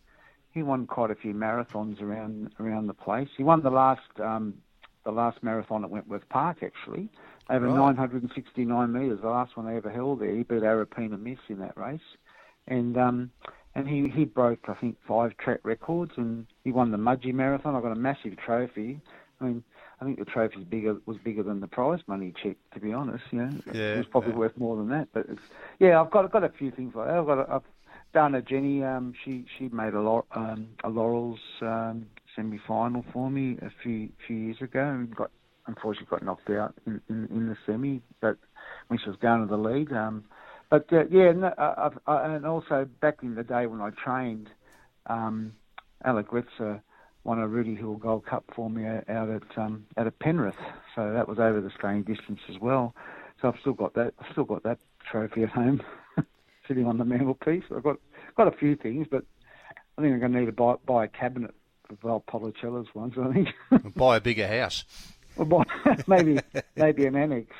he 0.51 0.63
won 0.63 0.87
quite 0.87 1.11
a 1.11 1.15
few 1.15 1.33
marathons 1.33 2.01
around 2.01 2.51
around 2.59 2.87
the 2.87 2.93
place. 2.93 3.29
He 3.37 3.43
won 3.43 3.61
the 3.61 3.69
last 3.69 4.01
um, 4.19 4.55
the 5.03 5.11
last 5.11 5.41
marathon 5.43 5.83
at 5.83 5.89
Wentworth 5.89 6.27
Park 6.29 6.63
actually, 6.63 7.09
over 7.49 7.67
Right. 7.67 7.75
969 7.75 8.91
metres. 8.91 9.19
The 9.21 9.29
last 9.29 9.55
one 9.55 9.67
they 9.67 9.77
ever 9.77 9.91
held 9.91 10.19
there. 10.19 10.31
He 10.35 10.43
beat 10.43 10.63
Arapina 10.63 11.21
Miss 11.21 11.39
in 11.47 11.59
that 11.59 11.77
race, 11.77 11.99
and 12.67 12.97
um, 12.97 13.31
and 13.75 13.87
he 13.87 14.09
he 14.09 14.25
broke 14.25 14.59
I 14.67 14.73
think 14.75 14.97
five 15.07 15.35
track 15.37 15.59
records 15.63 16.11
and 16.17 16.47
he 16.63 16.71
won 16.71 16.91
the 16.91 16.97
Mudgee 16.97 17.33
Marathon. 17.33 17.75
I 17.75 17.81
got 17.81 17.91
a 17.91 17.95
massive 17.95 18.37
trophy. 18.37 18.99
I 19.39 19.43
mean. 19.45 19.63
I 20.01 20.03
think 20.03 20.19
the 20.19 20.25
trophy's 20.25 20.65
bigger 20.65 20.97
was 21.05 21.15
bigger 21.23 21.41
than 21.41 21.61
the 21.61 21.67
prize 21.67 22.01
money 22.05 22.33
check. 22.43 22.57
To 22.73 22.81
be 22.81 22.91
honest, 22.91 23.23
you 23.31 23.39
know, 23.39 23.49
Yeah, 23.73 23.93
it 23.93 23.97
was 23.99 24.05
probably 24.11 24.31
yeah. 24.31 24.39
worth 24.39 24.57
more 24.57 24.75
than 24.75 24.89
that. 24.89 25.07
But 25.13 25.25
it's, 25.29 25.39
yeah, 25.79 26.01
I've 26.01 26.11
got 26.11 26.25
I've 26.25 26.33
got 26.33 26.43
a 26.43 26.49
few 26.49 26.69
things 26.69 26.93
like 26.95 27.07
that. 27.07 27.15
I've 27.15 27.25
got 27.25 27.39
a, 27.39 27.53
I've 27.53 27.61
done 28.13 28.35
a 28.35 28.41
Jenny. 28.41 28.83
Um, 28.83 29.13
she 29.23 29.45
she 29.57 29.69
made 29.69 29.93
a 29.93 30.01
Lau- 30.01 30.25
um, 30.35 30.67
a 30.83 30.89
Laurels 30.89 31.39
um, 31.61 32.07
semi 32.35 32.59
final 32.67 33.05
for 33.13 33.31
me 33.31 33.57
a 33.61 33.69
few 33.81 34.09
few 34.27 34.35
years 34.35 34.57
ago 34.61 34.83
and 34.83 35.15
got 35.15 35.31
unfortunately 35.67 36.07
got 36.09 36.23
knocked 36.23 36.49
out 36.49 36.75
in, 36.85 37.01
in, 37.09 37.25
in 37.31 37.47
the 37.47 37.57
semi, 37.65 38.01
but 38.19 38.37
when 38.89 38.99
she 38.99 39.09
was 39.09 39.17
going 39.21 39.41
to 39.41 39.47
the 39.47 39.57
lead. 39.57 39.93
Um, 39.93 40.25
but 40.75 40.91
uh, 40.91 41.05
yeah, 41.09 41.31
no, 41.31 41.53
I, 41.57 41.85
I've, 41.85 41.97
and 42.33 42.45
also 42.45 42.85
back 42.99 43.19
in 43.21 43.35
the 43.35 43.43
day 43.43 43.65
when 43.65 43.79
I 43.79 43.91
trained, 43.91 44.49
um, 45.07 45.53
Alec 46.03 46.31
Retzer 46.31 46.81
won 47.23 47.39
a 47.39 47.47
Rooty 47.47 47.75
Hill 47.75 47.95
Gold 47.95 48.25
Cup 48.25 48.43
for 48.53 48.69
me 48.69 48.85
out 48.85 49.09
out 49.09 49.29
at 49.29 49.57
um, 49.57 49.85
out 49.95 50.07
at 50.07 50.19
Penrith, 50.19 50.57
so 50.93 51.13
that 51.13 51.29
was 51.29 51.39
over 51.39 51.61
the 51.61 51.69
Australian 51.69 52.03
distance 52.03 52.41
as 52.49 52.59
well. 52.59 52.93
So 53.41 53.47
I've 53.47 53.59
still 53.61 53.71
got 53.71 53.93
that. 53.93 54.15
I've 54.19 54.29
still 54.33 54.43
got 54.43 54.63
that 54.63 54.79
trophy 55.09 55.43
at 55.43 55.49
home, 55.49 55.81
sitting 56.67 56.85
on 56.85 56.97
the 56.97 57.05
mantelpiece. 57.05 57.63
I've 57.73 57.83
got 57.83 57.97
got 58.35 58.53
a 58.53 58.57
few 58.57 58.75
things, 58.75 59.07
but 59.09 59.23
I 59.97 60.01
think 60.01 60.13
I'm 60.13 60.19
going 60.19 60.33
to 60.33 60.39
need 60.39 60.45
to 60.47 60.51
buy 60.51 60.75
buy 60.85 61.05
a 61.05 61.07
cabinet 61.07 61.55
for 61.87 61.95
Val 62.03 62.19
Policella's 62.19 62.93
ones. 62.93 63.13
I 63.17 63.31
think. 63.31 63.49
Buy 63.95 64.17
a 64.17 64.21
bigger 64.21 64.47
house. 64.47 64.83
Or 65.37 65.45
buy, 65.45 65.63
maybe 66.07 66.39
maybe 66.75 67.05
an 67.05 67.15
annex. 67.15 67.55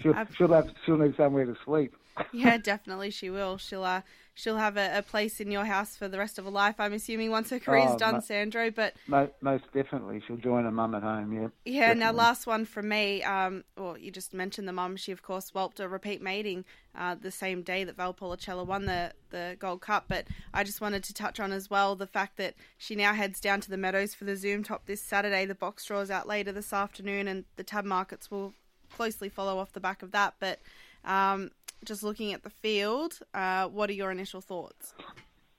she'll, 0.00 0.14
she'll 0.36 0.52
have 0.52 0.72
she'll 0.86 0.98
need 0.98 1.16
somewhere 1.16 1.44
to 1.44 1.56
sleep. 1.64 1.96
Yeah, 2.32 2.58
definitely 2.58 3.10
she 3.10 3.30
will. 3.30 3.56
She'll 3.56 3.84
uh, 3.84 4.02
she'll 4.34 4.56
have 4.56 4.76
a, 4.76 4.98
a 4.98 5.02
place 5.02 5.40
in 5.40 5.50
your 5.50 5.64
house 5.64 5.96
for 5.96 6.08
the 6.08 6.18
rest 6.18 6.38
of 6.38 6.44
her 6.44 6.50
life. 6.50 6.76
I'm 6.78 6.92
assuming 6.92 7.30
once 7.30 7.50
her 7.50 7.58
career's 7.58 7.92
Oh, 7.92 7.98
done, 7.98 8.14
ma- 8.14 8.20
Sandro. 8.20 8.70
But 8.70 8.94
Mo- 9.06 9.30
most 9.40 9.64
definitely, 9.72 10.22
she'll 10.26 10.36
join 10.36 10.64
her 10.64 10.70
mum 10.70 10.94
at 10.94 11.02
home. 11.02 11.32
Yeah. 11.32 11.48
Yeah, 11.64 11.94
now 11.94 12.12
last 12.12 12.46
one 12.46 12.64
from 12.64 12.88
me. 12.88 13.22
Um, 13.22 13.64
well, 13.76 13.96
you 13.96 14.10
just 14.10 14.34
mentioned 14.34 14.68
the 14.68 14.72
mum. 14.72 14.96
She, 14.96 15.12
of 15.12 15.22
course, 15.22 15.50
whelped 15.50 15.80
a 15.80 15.88
repeat 15.88 16.20
mating 16.20 16.64
uh, 16.94 17.14
the 17.20 17.30
same 17.30 17.62
day 17.62 17.84
that 17.84 17.96
Val 17.96 18.12
Policella 18.14 18.66
won 18.66 18.86
the, 18.86 19.12
the 19.30 19.56
Gold 19.58 19.80
Cup. 19.80 20.04
But 20.08 20.26
I 20.52 20.64
just 20.64 20.80
wanted 20.80 21.04
to 21.04 21.14
touch 21.14 21.40
on 21.40 21.52
as 21.52 21.70
well 21.70 21.96
the 21.96 22.06
fact 22.06 22.36
that 22.36 22.54
she 22.76 22.94
now 22.94 23.14
heads 23.14 23.40
down 23.40 23.60
to 23.62 23.70
the 23.70 23.76
Meadows 23.76 24.14
for 24.14 24.24
the 24.24 24.36
Zoom 24.36 24.62
Top 24.62 24.86
this 24.86 25.00
Saturday. 25.02 25.46
The 25.46 25.54
box 25.54 25.84
draws 25.84 26.10
out 26.10 26.28
later 26.28 26.52
this 26.52 26.72
afternoon, 26.72 27.28
and 27.28 27.44
the 27.56 27.64
tab 27.64 27.84
markets 27.84 28.30
will 28.30 28.52
closely 28.92 29.28
follow 29.28 29.58
off 29.58 29.72
the 29.72 29.80
back 29.80 30.02
of 30.02 30.10
that. 30.10 30.34
But 30.40 30.58
um, 31.04 31.50
just 31.84 32.02
looking 32.02 32.32
at 32.32 32.42
the 32.42 32.50
field, 32.50 33.18
uh, 33.34 33.66
what 33.66 33.90
are 33.90 33.94
your 33.94 34.10
initial 34.10 34.40
thoughts? 34.40 34.94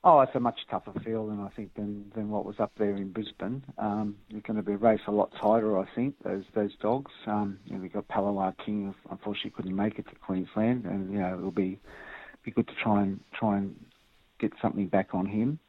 Oh, 0.03 0.21
it's 0.21 0.34
a 0.34 0.39
much 0.39 0.60
tougher 0.69 0.93
field 1.05 1.29
than 1.29 1.39
I 1.39 1.49
think 1.49 1.75
than, 1.75 2.12
than 2.15 2.31
what 2.31 2.43
was 2.43 2.60
up 2.60 2.71
there 2.77 2.95
in 2.95 3.12
Brisbane. 3.12 3.63
Um, 3.77 4.17
it's 4.31 4.45
going 4.47 4.57
to 4.57 4.63
be 4.63 4.73
a 4.73 4.77
race 4.77 5.01
a 5.05 5.12
lot 5.12 5.31
tighter, 5.39 5.77
I 5.77 5.86
think. 5.93 6.15
Those 6.23 6.43
those 6.55 6.75
dogs. 6.81 7.12
Um, 7.27 7.60
you 7.65 7.75
know, 7.75 7.81
we 7.81 7.89
got 7.89 8.07
Palawar 8.07 8.55
King. 8.65 8.95
Unfortunately, 9.12 9.51
couldn't 9.51 9.75
make 9.75 9.99
it 9.99 10.07
to 10.07 10.15
Queensland, 10.15 10.86
and 10.86 11.13
you 11.13 11.19
know 11.19 11.38
it'll 11.38 11.51
be 11.51 11.79
be 12.43 12.49
good 12.49 12.67
to 12.67 12.73
try 12.81 13.03
and 13.03 13.19
try 13.31 13.57
and 13.57 13.75
get 14.39 14.53
something 14.60 14.88
back 14.88 15.10
on 15.13 15.27
him. 15.27 15.60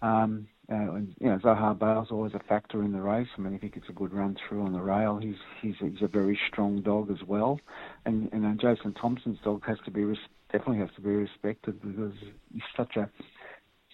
Um, 0.00 0.48
uh, 0.70 0.94
you 0.94 1.28
know, 1.28 1.38
Zahar 1.38 1.78
Bale's 1.78 2.10
always 2.10 2.34
a 2.34 2.38
factor 2.38 2.82
in 2.82 2.92
the 2.92 3.00
race. 3.00 3.28
I 3.36 3.40
mean, 3.40 3.54
if 3.54 3.62
he 3.62 3.68
gets 3.68 3.88
a 3.88 3.92
good 3.92 4.12
run 4.12 4.36
through 4.36 4.62
on 4.62 4.72
the 4.72 4.80
rail, 4.80 5.18
he's 5.18 5.36
he's, 5.60 5.74
he's 5.80 6.02
a 6.02 6.08
very 6.08 6.38
strong 6.48 6.82
dog 6.82 7.10
as 7.10 7.26
well. 7.26 7.60
And 8.04 8.32
and 8.32 8.60
Jason 8.60 8.94
Thompson's 8.94 9.38
dog 9.44 9.64
has 9.66 9.78
to 9.84 9.90
be 9.90 10.04
res- 10.04 10.18
definitely 10.52 10.78
has 10.78 10.94
to 10.94 11.00
be 11.00 11.10
respected 11.10 11.80
because 11.82 12.14
he's 12.52 12.62
such 12.76 12.96
a 12.96 13.10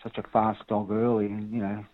such 0.02 0.18
a 0.18 0.22
fast 0.30 0.66
dog 0.68 0.90
early, 0.90 1.26
and 1.26 1.50
you 1.52 1.60
know 1.60 1.84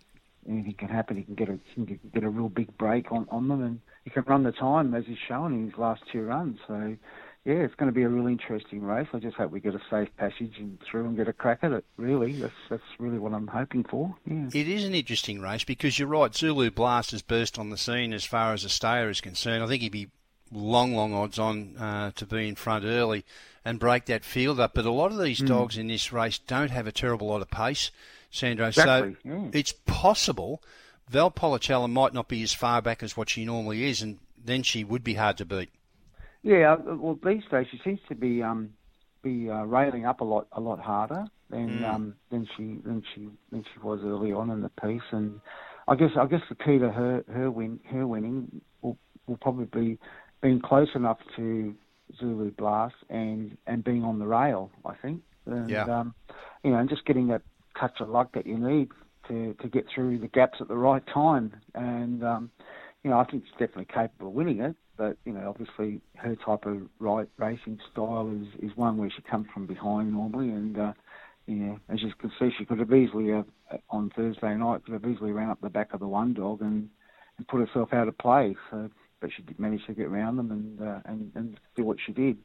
anything 0.49 0.75
can 0.79 0.89
happen. 0.89 1.17
He 1.17 1.23
can 1.23 1.35
get 1.35 1.49
a 1.49 1.59
he 1.75 1.87
can 1.87 2.01
get 2.13 2.25
a 2.25 2.29
real 2.29 2.49
big 2.49 2.77
break 2.77 3.13
on, 3.13 3.27
on 3.31 3.49
them, 3.49 3.63
and 3.63 3.81
he 4.05 4.11
can 4.11 4.25
run 4.25 4.43
the 4.43 4.53
time 4.53 4.95
as 4.95 5.05
he's 5.07 5.19
shown 5.29 5.55
in 5.55 5.67
his 5.67 5.79
last 5.79 6.03
two 6.11 6.23
runs. 6.23 6.59
So 6.67 6.97
yeah, 7.45 7.55
it's 7.55 7.75
going 7.75 7.89
to 7.91 7.95
be 7.95 8.03
a 8.03 8.09
really 8.09 8.33
interesting 8.33 8.83
race. 8.83 9.07
I 9.13 9.19
just 9.19 9.37
hope 9.37 9.51
we 9.51 9.61
get 9.61 9.75
a 9.75 9.81
safe 9.91 10.09
passage 10.17 10.55
and 10.59 10.79
through 10.81 11.05
and 11.07 11.17
get 11.17 11.29
a 11.29 11.33
crack 11.33 11.59
at 11.63 11.73
it. 11.73 11.85
Really, 11.97 12.33
that's 12.33 12.53
that's 12.71 12.83
really 12.99 13.19
what 13.19 13.33
I'm 13.35 13.47
hoping 13.49 13.85
for. 13.85 14.15
Yeah. 14.27 14.49
It 14.53 14.69
is 14.69 14.85
an 14.85 14.95
interesting 14.95 15.41
race 15.41 15.65
because 15.65 15.99
you're 15.99 16.09
right. 16.09 16.35
Zulu 16.35 16.71
Blast 16.71 17.11
has 17.13 17.23
burst 17.23 17.59
on 17.59 17.71
the 17.71 17.77
scene 17.77 18.13
as 18.13 18.25
far 18.25 18.53
as 18.53 18.65
a 18.65 18.69
stayer 18.69 19.09
is 19.11 19.21
concerned. 19.21 19.63
I 19.63 19.67
think 19.67 19.83
he'd 19.83 19.93
be 19.93 20.09
long, 20.53 20.95
long 20.95 21.13
odds 21.15 21.39
on 21.39 21.77
uh, 21.77 22.11
to 22.13 22.27
be 22.27 22.49
in 22.49 22.55
front 22.55 22.85
early 22.85 23.25
and 23.65 23.79
break 23.81 24.05
that 24.07 24.25
field 24.25 24.61
up. 24.61 24.75
But 24.75 24.85
a 24.87 24.91
lot 24.91 25.11
of 25.13 25.19
these 25.21 25.41
Hmm. 25.41 25.47
dogs 25.47 25.77
in 25.79 25.89
this 25.89 26.13
race 26.13 26.39
don't 26.39 26.71
have 26.71 26.87
a 26.87 26.93
terrible 26.93 27.29
lot 27.29 27.43
of 27.43 27.51
pace, 27.51 27.91
Sandro. 28.31 28.69
Exactly, 28.69 29.17
So 29.23 29.29
yeah. 29.29 29.49
it's 29.53 29.73
possible 29.87 30.63
Val 31.09 31.31
Policella 31.31 31.91
might 31.91 32.15
not 32.15 32.29
be 32.29 32.43
as 32.43 32.53
far 32.55 32.81
back 32.81 33.03
as 33.03 33.17
what 33.17 33.29
she 33.31 33.45
normally 33.45 33.85
is, 33.85 34.01
and 34.01 34.19
then 34.43 34.63
she 34.63 34.85
would 34.85 35.05
be 35.05 35.15
hard 35.15 35.37
to 35.39 35.45
beat. 35.45 35.71
Yeah, 36.45 36.75
uh, 36.75 36.95
well, 36.97 37.19
these 37.25 37.43
days 37.51 37.67
she 37.71 37.81
seems 37.83 38.01
to 38.09 38.15
be 38.15 38.43
um, 38.43 38.69
be 39.23 39.49
uh, 39.51 39.65
railing 39.65 40.05
up 40.05 40.21
a 40.21 40.25
lot 40.25 40.47
a 40.53 40.61
lot 40.61 40.79
harder 40.79 41.25
than 41.51 41.81
Mm. 41.81 41.85
um, 41.85 42.15
than 42.31 42.47
she 42.57 42.81
than 42.85 43.03
she 43.15 43.29
than 43.51 43.65
she 43.65 43.81
was 43.83 44.01
early 44.05 44.33
on 44.33 44.51
in 44.51 44.61
the 44.61 44.69
piece, 44.83 45.09
and 45.13 45.41
I 45.89 45.95
guess 45.97 46.11
I 46.21 46.27
guess 46.27 46.43
the 46.51 46.55
key 46.55 46.79
to 46.79 46.91
her 46.93 47.25
her 47.33 47.51
win 47.51 47.81
her 47.91 48.07
winning 48.07 48.61
will 48.83 48.99
will 49.27 49.39
probably 49.39 49.65
be 49.67 49.99
being 50.43 50.61
close 50.61 50.89
enough 50.95 51.19
to 51.37 51.75
Zulu 52.21 52.51
Blast 52.53 52.95
and 53.09 53.57
and 53.67 53.83
being 53.83 54.05
on 54.05 54.19
the 54.19 54.27
rail. 54.27 54.71
I 54.85 54.95
think, 55.01 55.23
and, 55.47 55.71
Yeah. 55.71 55.85
um, 55.85 56.15
you 56.63 56.73
know, 56.73 56.77
and 56.79 56.91
just 56.91 57.07
getting 57.07 57.29
that 57.29 57.43
touch 57.81 58.01
of 58.01 58.11
luck 58.11 58.33
that 58.35 58.47
you 58.47 58.59
need 58.59 58.91
to 59.29 59.55
to 59.63 59.69
get 59.69 59.87
through 59.95 60.19
the 60.19 60.29
gaps 60.29 60.59
at 60.61 60.69
the 60.69 60.77
right 60.77 61.07
time, 61.07 61.55
and 61.75 62.23
um, 62.23 62.51
you 63.05 63.11
know, 63.11 63.19
I 63.19 63.25
think 63.25 63.45
she's 63.45 63.53
definitely 63.53 63.87
capable 63.95 64.29
of 64.29 64.35
winning 64.35 64.61
it. 64.61 64.75
But 64.97 65.19
you 65.25 65.33
know, 65.33 65.49
obviously, 65.49 66.01
her 66.17 66.37
type 66.37 66.67
of 66.67 66.83
right 66.99 67.29
racing 67.37 67.79
style 67.93 68.33
is, 68.33 68.71
is 68.71 68.77
one 68.77 68.97
where 68.97 69.11
she 69.15 69.23
comes 69.23 69.47
from 69.53 69.67
behind 69.67 70.13
normally, 70.13 70.49
and 70.49 70.79
uh, 70.79 70.93
you 71.47 71.57
know, 71.57 71.79
as 71.89 72.03
you 72.03 72.13
can 72.19 72.33
see, 72.39 72.51
she 72.57 72.65
could 72.65 72.79
have 72.79 72.93
easily 72.93 73.33
uh, 73.33 73.43
on 73.91 74.11
Thursday 74.17 74.55
night 74.55 74.85
could 74.85 74.95
have 74.95 75.05
easily 75.05 75.33
ran 75.33 75.51
up 75.51 75.61
the 75.61 75.69
back 75.69 75.93
of 75.93 76.01
the 76.01 76.07
one 76.07 76.33
dog 76.33 76.63
and, 76.63 76.89
and 77.39 77.49
put 77.49 77.61
herself 77.61 77.93
out 77.93 78.09
of 78.09 78.17
play. 78.19 78.57
So, 78.71 78.89
but 79.21 79.31
she 79.37 79.43
did 79.43 79.59
manage 79.59 79.85
to 79.87 79.95
get 79.95 80.07
around 80.07 80.37
them 80.37 80.51
and 80.51 80.81
uh, 80.81 81.01
and 81.07 81.33
and 81.35 81.59
do 81.77 81.85
what 81.85 81.99
she 82.05 82.13
did. 82.13 82.39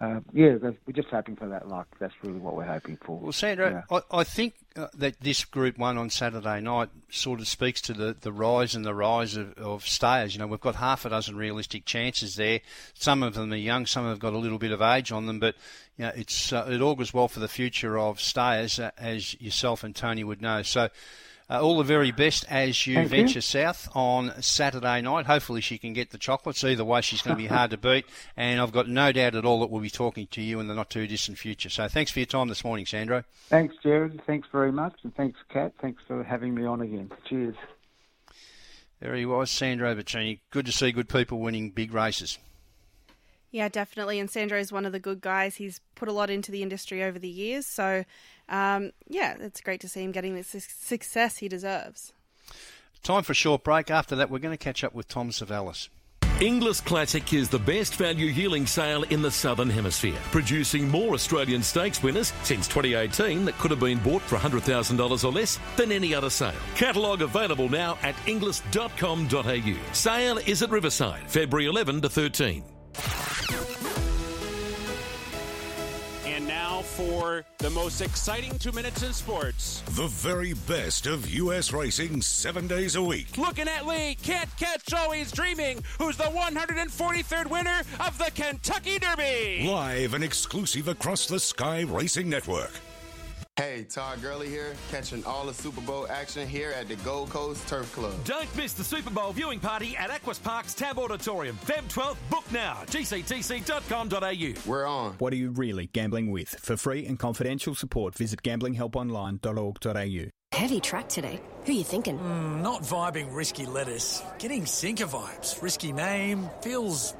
Uh, 0.00 0.20
yeah, 0.32 0.56
we're 0.60 0.92
just 0.94 1.08
hoping 1.08 1.36
for 1.36 1.46
that 1.48 1.68
luck. 1.68 1.86
That's 1.98 2.14
really 2.22 2.38
what 2.38 2.56
we're 2.56 2.64
hoping 2.64 2.96
for. 3.04 3.18
Well, 3.18 3.32
Sandro, 3.32 3.68
Yeah. 3.90 3.98
I, 4.10 4.20
I 4.20 4.24
think 4.24 4.54
uh, 4.74 4.86
that 4.94 5.20
this 5.20 5.44
Group 5.44 5.76
1 5.76 5.98
on 5.98 6.08
Saturday 6.08 6.62
night 6.62 6.88
sort 7.10 7.38
of 7.38 7.48
speaks 7.48 7.82
to 7.82 7.92
the, 7.92 8.16
the 8.18 8.32
rise 8.32 8.74
and 8.74 8.82
the 8.82 8.94
rise 8.94 9.36
of, 9.36 9.52
of 9.58 9.86
stayers. 9.86 10.34
You 10.34 10.38
know, 10.38 10.46
we've 10.46 10.58
got 10.60 10.76
half 10.76 11.04
a 11.04 11.10
dozen 11.10 11.36
realistic 11.36 11.84
chances 11.84 12.36
there. 12.36 12.60
Some 12.94 13.22
of 13.22 13.34
them 13.34 13.52
are 13.52 13.56
young, 13.56 13.84
some 13.84 14.06
have 14.06 14.20
got 14.20 14.32
a 14.32 14.38
little 14.38 14.58
bit 14.58 14.72
of 14.72 14.80
age 14.80 15.12
on 15.12 15.26
them, 15.26 15.38
but 15.38 15.54
you 15.98 16.06
know, 16.06 16.12
it's 16.16 16.50
uh, 16.50 16.66
it 16.70 16.80
augurs 16.80 17.12
well 17.12 17.28
for 17.28 17.40
the 17.40 17.48
future 17.48 17.98
of 17.98 18.22
stayers, 18.22 18.78
uh, 18.78 18.92
as 18.96 19.38
yourself 19.38 19.84
and 19.84 19.94
Tony 19.94 20.24
would 20.24 20.40
know. 20.40 20.62
So, 20.62 20.88
uh, 21.50 21.60
all 21.60 21.76
the 21.78 21.84
very 21.84 22.12
best 22.12 22.44
as 22.48 22.86
you 22.86 22.94
Thank 22.94 23.10
you. 23.10 23.16
venture 23.16 23.40
south 23.40 23.88
on 23.94 24.32
Saturday 24.40 25.00
night. 25.00 25.26
Hopefully, 25.26 25.60
she 25.60 25.78
can 25.78 25.92
get 25.92 26.10
the 26.10 26.18
chocolates. 26.18 26.62
Either 26.62 26.84
way, 26.84 27.00
she's 27.00 27.22
going 27.22 27.36
to 27.36 27.42
be 27.42 27.48
hard 27.54 27.72
to 27.72 27.76
beat, 27.76 28.06
and 28.36 28.60
I've 28.60 28.72
got 28.72 28.88
no 28.88 29.10
doubt 29.10 29.34
at 29.34 29.44
all 29.44 29.60
that 29.60 29.70
we'll 29.70 29.82
be 29.82 29.90
talking 29.90 30.28
to 30.28 30.40
you 30.40 30.60
in 30.60 30.68
the 30.68 30.74
not 30.74 30.90
too 30.90 31.06
distant 31.06 31.38
future. 31.38 31.68
So, 31.68 31.88
thanks 31.88 32.12
for 32.12 32.20
your 32.20 32.26
time 32.26 32.48
this 32.48 32.64
morning, 32.64 32.86
Sandro. 32.86 33.24
Thanks, 33.48 33.74
Gerard. 33.82 34.22
Thanks 34.26 34.48
very 34.52 34.70
much, 34.70 34.94
and 35.02 35.14
thanks, 35.14 35.40
Kat. 35.48 35.72
Thanks 35.80 36.02
for 36.06 36.22
having 36.22 36.54
me 36.54 36.64
on 36.64 36.80
again. 36.80 37.10
Cheers. 37.28 37.56
There 39.00 39.14
he 39.14 39.26
was, 39.26 39.50
Sandro 39.50 39.94
Bettini. 39.94 40.40
Good 40.50 40.66
to 40.66 40.72
see 40.72 40.92
good 40.92 41.08
people 41.08 41.40
winning 41.40 41.70
big 41.70 41.92
races. 41.94 42.38
Yeah, 43.50 43.68
definitely. 43.68 44.20
And 44.20 44.30
Sandro 44.30 44.58
is 44.58 44.70
one 44.70 44.86
of 44.86 44.92
the 44.92 45.00
good 45.00 45.20
guys. 45.20 45.56
He's 45.56 45.80
put 45.96 46.08
a 46.08 46.12
lot 46.12 46.30
into 46.30 46.52
the 46.52 46.62
industry 46.62 47.02
over 47.02 47.18
the 47.18 47.28
years. 47.28 47.66
So, 47.66 48.04
um, 48.50 48.90
yeah, 49.06 49.36
it's 49.40 49.60
great 49.60 49.80
to 49.80 49.88
see 49.88 50.02
him 50.02 50.12
getting 50.12 50.34
the 50.34 50.42
success 50.42 51.38
he 51.38 51.48
deserves. 51.48 52.12
Time 53.02 53.22
for 53.22 53.32
a 53.32 53.34
short 53.34 53.64
break. 53.64 53.90
After 53.90 54.16
that, 54.16 54.30
we're 54.30 54.40
going 54.40 54.56
to 54.56 54.62
catch 54.62 54.84
up 54.84 54.94
with 54.94 55.08
Tom 55.08 55.30
Zavelis. 55.30 55.88
Inglis 56.40 56.80
Classic 56.80 57.34
is 57.34 57.50
the 57.50 57.58
best 57.58 57.96
value 57.96 58.26
yearling 58.26 58.66
sale 58.66 59.02
in 59.04 59.20
the 59.20 59.30
Southern 59.30 59.68
Hemisphere, 59.68 60.16
producing 60.32 60.88
more 60.88 61.12
Australian 61.12 61.62
Stakes 61.62 62.02
winners 62.02 62.32
since 62.44 62.66
2018 62.66 63.44
that 63.44 63.58
could 63.58 63.70
have 63.70 63.80
been 63.80 63.98
bought 63.98 64.22
for 64.22 64.38
$100,000 64.38 65.24
or 65.24 65.32
less 65.32 65.58
than 65.76 65.92
any 65.92 66.14
other 66.14 66.30
sale. 66.30 66.54
Catalogue 66.76 67.20
available 67.20 67.68
now 67.68 67.98
at 68.02 68.14
inglis.com.au. 68.26 69.76
Sale 69.92 70.38
is 70.38 70.62
at 70.62 70.70
Riverside, 70.70 71.30
February 71.30 71.66
11 71.66 72.00
to 72.00 72.08
13. 72.08 72.64
For 76.82 77.44
the 77.58 77.70
most 77.70 78.00
exciting 78.00 78.58
two 78.58 78.72
minutes 78.72 79.02
in 79.02 79.12
sports. 79.12 79.82
The 79.90 80.06
very 80.08 80.54
best 80.66 81.06
of 81.06 81.28
U.S. 81.30 81.72
racing 81.72 82.22
seven 82.22 82.66
days 82.66 82.96
a 82.96 83.02
week. 83.02 83.36
Looking 83.38 83.68
at 83.68 83.86
Lee, 83.86 84.16
can't 84.22 84.54
catch 84.56 84.92
always 84.92 85.32
dreaming, 85.32 85.82
who's 85.98 86.16
the 86.16 86.24
143rd 86.24 87.46
winner 87.48 87.82
of 88.00 88.18
the 88.18 88.30
Kentucky 88.34 88.98
Derby. 88.98 89.66
Live 89.66 90.14
and 90.14 90.24
exclusive 90.24 90.88
across 90.88 91.26
the 91.26 91.40
Sky 91.40 91.82
Racing 91.82 92.28
Network. 92.28 92.72
Hey, 93.60 93.84
Todd 93.84 94.22
Gurley 94.22 94.48
here, 94.48 94.74
catching 94.90 95.22
all 95.26 95.44
the 95.44 95.52
Super 95.52 95.82
Bowl 95.82 96.06
action 96.08 96.48
here 96.48 96.70
at 96.70 96.88
the 96.88 96.96
Gold 96.96 97.28
Coast 97.28 97.68
Turf 97.68 97.92
Club. 97.92 98.14
Don't 98.24 98.56
miss 98.56 98.72
the 98.72 98.82
Super 98.82 99.10
Bowl 99.10 99.34
viewing 99.34 99.60
party 99.60 99.94
at 99.98 100.08
Aquis 100.08 100.38
Park's 100.38 100.72
Tab 100.72 100.98
Auditorium. 100.98 101.58
Feb 101.66 101.82
12th, 101.92 102.16
book 102.30 102.44
now. 102.50 102.78
gctc.com.au. 102.86 104.70
We're 104.70 104.86
on. 104.86 105.12
What 105.18 105.34
are 105.34 105.36
you 105.36 105.50
really 105.50 105.90
gambling 105.92 106.30
with? 106.30 106.48
For 106.48 106.78
free 106.78 107.04
and 107.04 107.18
confidential 107.18 107.74
support, 107.74 108.14
visit 108.14 108.42
gamblinghelponline.org.au. 108.42 110.30
Heavy 110.58 110.80
track 110.80 111.10
today. 111.10 111.38
Who 111.66 111.72
are 111.72 111.74
you 111.74 111.84
thinking? 111.84 112.18
Mm, 112.18 112.62
not 112.62 112.80
vibing 112.80 113.28
risky 113.30 113.66
lettuce. 113.66 114.22
Getting 114.38 114.64
sinker 114.64 115.04
vibes. 115.04 115.60
Risky 115.60 115.92
name. 115.92 116.48
Feels 116.62 117.14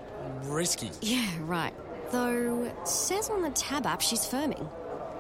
risky. 0.45 0.91
Yeah, 1.03 1.29
right. 1.41 1.75
Though, 2.13 2.73
says 2.87 3.29
on 3.29 3.43
the 3.43 3.51
Tab 3.51 3.85
app 3.85 4.01
she's 4.01 4.21
firming. 4.21 4.67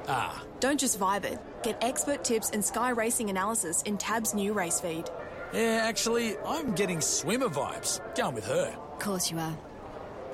Ah. 0.09 0.43
Don't 0.61 0.79
just 0.79 1.01
vibe 1.01 1.25
it. 1.25 1.41
Get 1.63 1.83
expert 1.83 2.23
tips 2.23 2.51
and 2.51 2.65
Sky 2.65 2.91
Racing 2.91 3.31
analysis 3.31 3.83
in 3.83 3.97
Tab's 3.97 4.35
new 4.35 4.53
race 4.53 4.79
feed. 4.79 5.09
Yeah, 5.53 5.81
actually, 5.83 6.37
I'm 6.47 6.75
getting 6.75 7.01
swimmer 7.01 7.49
vibes. 7.49 8.01
Going 8.15 8.35
with 8.35 8.47
her. 8.47 8.77
Of 8.93 8.99
course 8.99 9.31
you 9.31 9.39
are. 9.39 9.57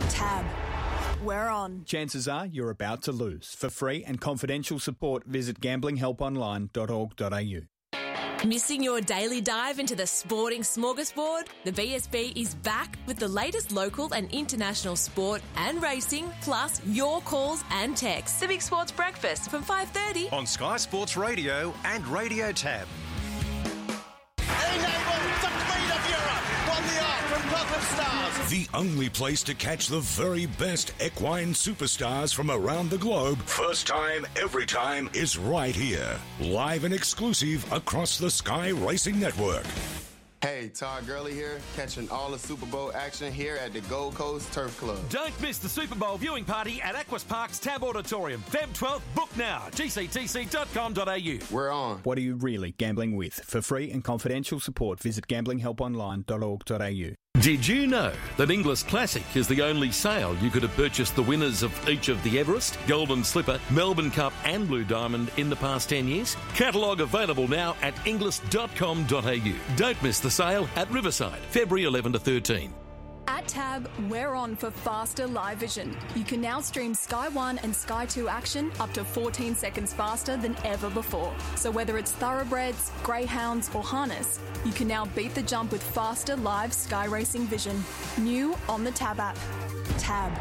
Tab. 0.01 0.45
We're 1.23 1.49
on. 1.49 1.85
Chances 1.85 2.29
are 2.29 2.47
you're 2.47 2.71
about 2.71 3.03
to 3.03 3.13
lose. 3.13 3.55
For 3.55 3.71
free 3.71 4.05
and 4.05 4.21
confidential 4.21 4.79
support, 4.79 5.25
visit 5.25 5.61
gamblinghelponline.org.au. 5.61 7.76
Missing 8.45 8.83
your 8.83 9.01
daily 9.01 9.41
dive 9.41 9.79
into 9.79 9.97
the 9.97 10.07
sporting 10.07 10.61
smorgasbord? 10.61 11.47
The 11.65 11.73
BSB 11.73 12.37
is 12.37 12.55
back 12.55 12.99
with 13.07 13.19
the 13.19 13.27
latest 13.27 13.73
local 13.73 14.13
and 14.13 14.31
international 14.31 14.95
sport 14.95 15.41
and 15.57 15.83
racing, 15.83 16.31
plus 16.43 16.81
your 16.87 17.23
calls 17.23 17.65
and 17.71 17.97
texts. 17.97 18.39
The 18.41 18.47
Big 18.47 18.61
Sports 18.61 18.93
Breakfast 18.93 19.51
from 19.51 19.65
5.30 19.65 20.33
on 20.33 20.47
Sky 20.47 20.77
Sports 20.77 21.17
Radio 21.17 21.73
and 21.85 22.07
Radio 22.09 22.53
Tab. 22.53 22.87
The 28.49 28.69
only 28.75 29.09
place 29.09 29.43
to 29.43 29.55
catch 29.55 29.89
the 29.89 30.01
very 30.01 30.47
best 30.47 30.93
equine 31.05 31.49
superstars 31.53 32.33
from 32.33 32.51
around 32.51 32.91
the 32.91 32.99
globe, 32.99 33.39
first 33.43 33.89
time, 33.89 34.25
every 34.41 34.67
time, 34.67 35.11
is 35.15 35.37
right 35.37 35.75
here. 35.75 36.17
Live 36.41 36.85
and 36.85 36.95
exclusive 36.95 37.71
across 37.73 38.19
the 38.19 38.31
Sky 38.31 38.69
Racing 38.69 39.19
Network. 39.19 39.65
Hey, 40.43 40.69
Todd 40.69 41.07
Gurley 41.07 41.35
here, 41.35 41.59
catching 41.75 42.09
all 42.09 42.31
the 42.31 42.39
Super 42.39 42.67
Bowl 42.67 42.93
action 42.95 43.33
here 43.33 43.57
at 43.57 43.73
the 43.73 43.81
Gold 43.83 44.15
Coast 44.15 44.53
Turf 44.53 44.79
Club. 44.79 44.99
Don't 45.09 45.39
miss 45.41 45.59
the 45.59 45.69
Super 45.69 45.97
Bowl 45.97 46.17
viewing 46.17 46.45
party 46.45 46.81
at 46.81 46.95
Aquis 46.95 47.25
Park's 47.25 47.59
Tab 47.59 47.83
Auditorium. 47.83 48.45
Feb 48.51 48.69
12th, 48.79 49.03
book 49.17 49.31
now. 49.37 49.65
gctc.com.au. 49.73 51.55
We're 51.55 51.71
on. 51.73 51.99
What 52.05 52.17
are 52.17 52.21
you 52.21 52.37
really 52.37 52.75
gambling 52.79 53.17
with? 53.17 53.35
For 53.35 53.61
free 53.61 53.91
and 53.91 54.05
confidential 54.05 54.61
support, 54.61 55.01
visit 55.01 55.27
gamblinghelponline.org.au. 55.27 57.15
Did 57.41 57.67
you 57.67 57.87
know 57.87 58.13
that 58.39 58.51
Inglis 58.51 58.83
Classic 58.83 59.23
is 59.37 59.47
the 59.47 59.61
only 59.61 59.93
sale 59.93 60.35
you 60.37 60.49
could 60.49 60.63
have 60.63 60.75
purchased 60.75 61.15
the 61.15 61.23
winners 61.23 61.63
of 61.63 61.89
each 61.89 62.09
of 62.09 62.23
the 62.23 62.39
Everest, 62.39 62.79
Golden 62.87 63.23
Slipper, 63.23 63.61
Melbourne 63.69 64.11
Cup, 64.11 64.33
and 64.45 64.67
Blue 64.67 64.85
Diamond 64.85 65.31
in 65.37 65.51
the 65.51 65.57
past 65.57 65.91
10 65.91 66.09
years? 66.09 66.35
Catalogue 66.55 67.03
available 67.03 67.47
now 67.47 67.77
at 67.83 67.95
inglis.com.au. 68.07 69.55
Don't 69.77 70.03
miss 70.03 70.19
the 70.19 70.31
sale 70.31 70.67
at 70.77 70.91
Riverside, 70.91 71.41
February 71.51 71.85
11 71.85 72.15
to 72.15 72.19
13. 72.19 72.73
At 73.29 73.49
Tab, 73.49 73.91
we're 74.09 74.35
on 74.35 74.55
for 74.55 74.71
faster 74.71 75.27
live 75.27 75.59
vision. 75.59 75.97
You 76.15 76.23
can 76.23 76.41
now 76.41 76.61
stream 76.61 76.95
Sky 76.95 77.29
1 77.29 77.59
and 77.59 77.75
Sky 77.75 78.07
2 78.07 78.29
action 78.29 78.71
up 78.79 78.93
to 78.95 79.05
14 79.05 79.57
seconds 79.57 79.93
faster 79.93 80.37
than 80.37 80.57
ever 80.65 80.89
before. 80.91 81.35
So 81.57 81.69
whether 81.71 81.99
it's 81.99 82.13
thoroughbreds, 82.13 82.93
greyhounds, 83.03 83.69
or 83.75 83.83
harness, 83.83 84.39
you 84.65 84.71
can 84.73 84.87
now 84.87 85.07
beat 85.07 85.35
the 85.35 85.43
jump 85.43 85.73
with 85.73 85.83
faster 85.83 86.37
live 86.37 86.73
Sky 86.73 87.07
Racing 87.07 87.47
vision. 87.47 87.83
New 88.19 88.55
on 88.69 88.85
the 88.85 88.93
Tab 88.93 89.19
app. 89.19 89.37
Tab. 89.99 90.33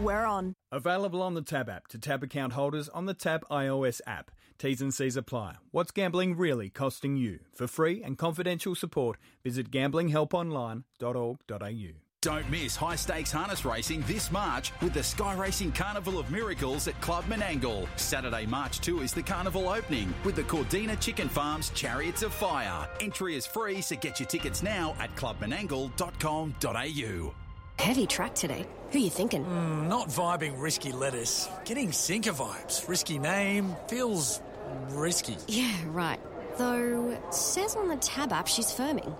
We're 0.00 0.24
on. 0.24 0.54
Available 0.72 1.22
on 1.22 1.34
the 1.34 1.42
Tab 1.42 1.68
app 1.68 1.86
to 1.88 1.98
Tab 1.98 2.24
account 2.24 2.54
holders 2.54 2.88
on 2.88 3.06
the 3.06 3.14
Tab 3.14 3.44
iOS 3.50 4.00
app. 4.06 4.32
T's 4.58 4.82
and 4.82 4.92
C's 4.92 5.16
apply. 5.16 5.54
What's 5.70 5.92
gambling 5.92 6.36
really 6.36 6.70
costing 6.70 7.16
you? 7.16 7.40
For 7.54 7.66
free 7.66 8.02
and 8.02 8.18
confidential 8.18 8.74
support, 8.74 9.18
visit 9.44 9.70
gamblinghelponline.org.au. 9.70 12.05
Don't 12.26 12.50
miss 12.50 12.74
high 12.74 12.96
stakes 12.96 13.30
harness 13.30 13.64
racing 13.64 14.02
this 14.08 14.32
March 14.32 14.72
with 14.82 14.94
the 14.94 15.02
Sky 15.04 15.36
Racing 15.36 15.70
Carnival 15.70 16.18
of 16.18 16.28
Miracles 16.28 16.88
at 16.88 17.00
Club 17.00 17.24
Menangle. 17.26 17.86
Saturday, 17.94 18.46
March 18.46 18.80
2 18.80 19.02
is 19.02 19.12
the 19.12 19.22
carnival 19.22 19.68
opening 19.68 20.12
with 20.24 20.34
the 20.34 20.42
Cordina 20.42 20.98
Chicken 20.98 21.28
Farms 21.28 21.70
Chariots 21.70 22.24
of 22.24 22.34
Fire. 22.34 22.88
Entry 23.00 23.36
is 23.36 23.46
free, 23.46 23.80
so 23.80 23.94
get 23.94 24.18
your 24.18 24.26
tickets 24.26 24.60
now 24.60 24.96
at 24.98 25.14
clubmenangle.com.au. 25.14 27.34
Heavy 27.78 28.06
track 28.08 28.34
today. 28.34 28.66
Who 28.90 28.98
are 28.98 29.02
you 29.02 29.10
thinking? 29.10 29.44
Mm, 29.44 29.86
not 29.86 30.08
vibing 30.08 30.60
risky 30.60 30.90
lettuce. 30.90 31.48
Getting 31.64 31.92
sinker 31.92 32.32
vibes. 32.32 32.88
Risky 32.88 33.20
name. 33.20 33.76
Feels 33.86 34.40
risky. 34.88 35.36
Yeah, 35.46 35.76
right. 35.86 36.18
Though, 36.58 37.16
says 37.30 37.76
on 37.76 37.86
the 37.86 37.98
Tab 37.98 38.32
app 38.32 38.48
she's 38.48 38.72
firming. 38.72 39.16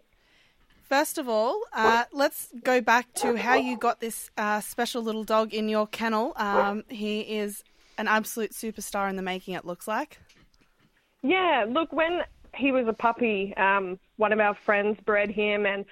First 0.83 1.17
of 1.17 1.27
all, 1.27 1.59
uh, 1.73 2.03
let's 2.11 2.49
go 2.63 2.81
back 2.81 3.13
to 3.15 3.35
how 3.35 3.55
you 3.55 3.77
got 3.77 3.99
this 3.99 4.29
uh, 4.37 4.61
special 4.61 5.01
little 5.01 5.23
dog 5.23 5.53
in 5.53 5.69
your 5.69 5.87
kennel. 5.87 6.33
Um, 6.35 6.83
he 6.89 7.21
is 7.21 7.63
an 7.97 8.07
absolute 8.07 8.51
superstar 8.51 9.09
in 9.09 9.15
the 9.15 9.21
making, 9.21 9.53
it 9.55 9.65
looks 9.65 9.87
like. 9.87 10.19
Yeah, 11.23 11.65
look, 11.67 11.91
when 11.93 12.21
he 12.53 12.71
was 12.71 12.85
a 12.87 12.93
puppy, 12.93 13.55
um, 13.55 13.97
one 14.17 14.33
of 14.33 14.39
our 14.39 14.55
friends 14.65 14.99
bred 15.05 15.31
him, 15.31 15.65
and 15.65 15.85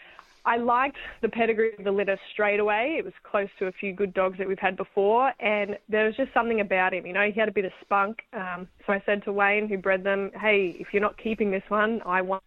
I 0.44 0.58
liked 0.58 0.98
the 1.22 1.30
pedigree 1.30 1.74
of 1.78 1.86
the 1.86 1.92
litter 1.92 2.20
straight 2.32 2.60
away. 2.60 2.96
It 2.98 3.06
was 3.06 3.14
close 3.24 3.48
to 3.60 3.68
a 3.68 3.72
few 3.72 3.94
good 3.94 4.14
dogs 4.14 4.38
that 4.40 4.48
we've 4.48 4.60
had 4.60 4.76
before, 4.76 5.32
and 5.40 5.78
there 5.88 6.06
was 6.06 6.16
just 6.16 6.34
something 6.34 6.60
about 6.60 6.94
him. 6.94 7.06
You 7.06 7.14
know, 7.14 7.32
he 7.32 7.40
had 7.40 7.48
a 7.48 7.52
bit 7.52 7.66
of 7.66 7.72
spunk. 7.82 8.24
Um, 8.34 8.68
so 8.86 8.94
I 8.94 9.02
said 9.06 9.24
to 9.24 9.32
Wayne, 9.32 9.70
who 9.70 9.78
bred 9.78 10.04
them, 10.04 10.32
hey, 10.40 10.76
if 10.80 10.88
you're 10.94 11.02
not 11.02 11.18
keeping 11.18 11.50
this 11.50 11.64
one, 11.70 12.02
I 12.06 12.22
want. 12.22 12.44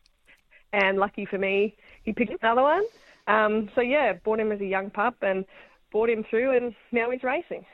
And 0.72 0.98
lucky 0.98 1.24
for 1.24 1.38
me, 1.38 1.76
he 2.02 2.12
picked 2.12 2.42
another 2.42 2.62
one. 2.62 2.84
Um, 3.28 3.70
so 3.74 3.80
yeah, 3.80 4.12
bought 4.12 4.40
him 4.40 4.52
as 4.52 4.60
a 4.60 4.66
young 4.66 4.90
pup 4.90 5.16
and 5.22 5.44
brought 5.90 6.10
him 6.10 6.24
through, 6.28 6.56
and 6.56 6.74
now 6.92 7.10
he's 7.10 7.22
racing. 7.22 7.64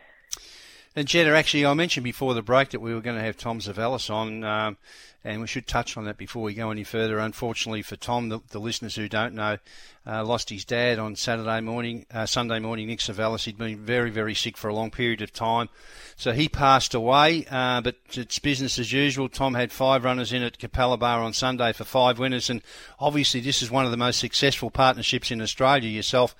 And 0.97 1.07
Jetta, 1.07 1.37
actually, 1.37 1.65
I 1.65 1.75
mentioned 1.75 2.03
before 2.03 2.35
the 2.35 2.43
break 2.43 2.71
that 2.71 2.81
we 2.81 2.93
were 2.93 3.01
going 3.01 3.17
to 3.17 3.23
have 3.23 3.37
Tom 3.37 3.61
Zavelis 3.61 4.11
on, 4.11 4.43
um, 4.43 4.77
and 5.23 5.41
we 5.41 5.47
should 5.47 5.69
touch 5.69 5.97
on 5.97 6.05
that 6.07 6.17
before 6.17 6.43
we 6.43 6.53
go 6.53 6.73
any 6.73 6.83
further. 6.83 7.21
Unfortunately 7.21 7.83
for 7.83 7.95
Tom, 7.95 8.29
the, 8.29 8.41
the 8.49 8.59
listeners 8.59 8.97
who 8.97 9.09
don't 9.09 9.35
know, 9.35 9.59
uh, 10.05 10.25
lost 10.25 10.51
his 10.51 10.65
dad 10.65 10.99
on 10.99 11.15
Saturday 11.15 11.61
morning, 11.61 12.07
uh, 12.13 12.27
Sunday 12.27 12.59
morning. 12.59 12.89
Nick 12.89 12.99
Zavelis, 12.99 13.45
he'd 13.45 13.57
been 13.57 13.79
very, 13.79 14.11
very 14.11 14.35
sick 14.35 14.57
for 14.57 14.67
a 14.67 14.75
long 14.75 14.91
period 14.91 15.23
of 15.23 15.33
time, 15.33 15.69
so 16.17 16.33
he 16.33 16.49
passed 16.49 16.93
away. 16.93 17.47
Uh, 17.49 17.81
but 17.81 17.95
it's 18.15 18.41
business 18.41 18.77
as 18.77 18.93
usual. 18.93 19.29
Tom 19.29 19.55
had 19.55 19.71
five 19.71 20.03
runners 20.03 20.33
in 20.33 20.43
at 20.43 20.59
Capalaba 20.59 21.23
on 21.23 21.33
Sunday 21.33 21.73
for 21.73 21.85
five 21.85 22.19
winners, 22.19 22.51
and 22.51 22.63
obviously 22.99 23.39
this 23.39 23.63
is 23.63 23.71
one 23.71 23.85
of 23.85 23.93
the 23.93 23.97
most 23.97 24.19
successful 24.19 24.71
partnerships 24.73 25.31
in 25.31 25.41
Australia. 25.41 25.89
Yourself 25.89 26.35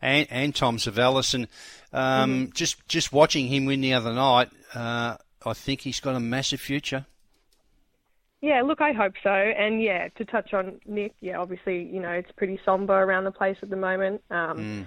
and, 0.00 0.26
and 0.30 0.54
Tom 0.54 0.78
Zavelis, 0.78 1.34
and 1.34 1.48
um, 1.92 2.30
mm-hmm. 2.30 2.52
Just 2.52 2.86
just 2.88 3.12
watching 3.12 3.48
him 3.48 3.64
win 3.64 3.80
the 3.80 3.94
other 3.94 4.12
night, 4.12 4.50
uh, 4.74 5.16
I 5.44 5.52
think 5.54 5.80
he's 5.80 6.00
got 6.00 6.14
a 6.14 6.20
massive 6.20 6.60
future. 6.60 7.06
Yeah, 8.42 8.62
look, 8.62 8.80
I 8.80 8.92
hope 8.92 9.14
so. 9.22 9.30
And 9.30 9.82
yeah, 9.82 10.08
to 10.16 10.24
touch 10.24 10.52
on 10.52 10.78
Nick, 10.86 11.14
yeah, 11.20 11.38
obviously, 11.38 11.82
you 11.82 12.00
know, 12.00 12.10
it's 12.10 12.30
pretty 12.36 12.60
somber 12.64 12.92
around 12.92 13.24
the 13.24 13.32
place 13.32 13.56
at 13.62 13.70
the 13.70 13.76
moment. 13.76 14.22
Um, 14.30 14.86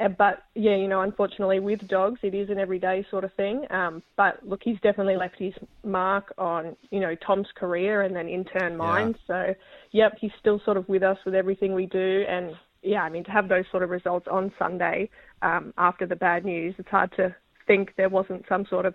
mm. 0.00 0.16
But 0.16 0.44
yeah, 0.54 0.76
you 0.76 0.88
know, 0.88 1.02
unfortunately 1.02 1.60
with 1.60 1.86
dogs, 1.86 2.20
it 2.22 2.34
is 2.34 2.48
an 2.48 2.58
everyday 2.58 3.04
sort 3.10 3.22
of 3.22 3.34
thing. 3.34 3.66
Um, 3.70 4.02
but 4.16 4.38
look, 4.46 4.60
he's 4.64 4.80
definitely 4.80 5.16
left 5.16 5.36
his 5.38 5.52
mark 5.84 6.32
on, 6.38 6.74
you 6.90 7.00
know, 7.00 7.14
Tom's 7.14 7.48
career 7.54 8.00
and 8.00 8.16
then 8.16 8.26
in 8.26 8.44
turn 8.44 8.78
mine. 8.78 9.08
Yeah. 9.08 9.26
So, 9.26 9.54
yep, 9.90 10.16
he's 10.18 10.32
still 10.40 10.58
sort 10.64 10.78
of 10.78 10.88
with 10.88 11.02
us 11.02 11.18
with 11.26 11.34
everything 11.34 11.74
we 11.74 11.84
do. 11.84 12.24
And 12.26 12.56
yeah, 12.82 13.02
I 13.02 13.08
mean, 13.08 13.24
to 13.24 13.30
have 13.30 13.48
those 13.48 13.64
sort 13.70 13.82
of 13.82 13.90
results 13.90 14.26
on 14.30 14.52
Sunday 14.58 15.10
um, 15.42 15.74
after 15.76 16.06
the 16.06 16.16
bad 16.16 16.44
news, 16.44 16.74
it's 16.78 16.88
hard 16.88 17.12
to 17.16 17.34
think 17.66 17.94
there 17.96 18.08
wasn't 18.08 18.46
some 18.48 18.66
sort 18.66 18.86
of. 18.86 18.94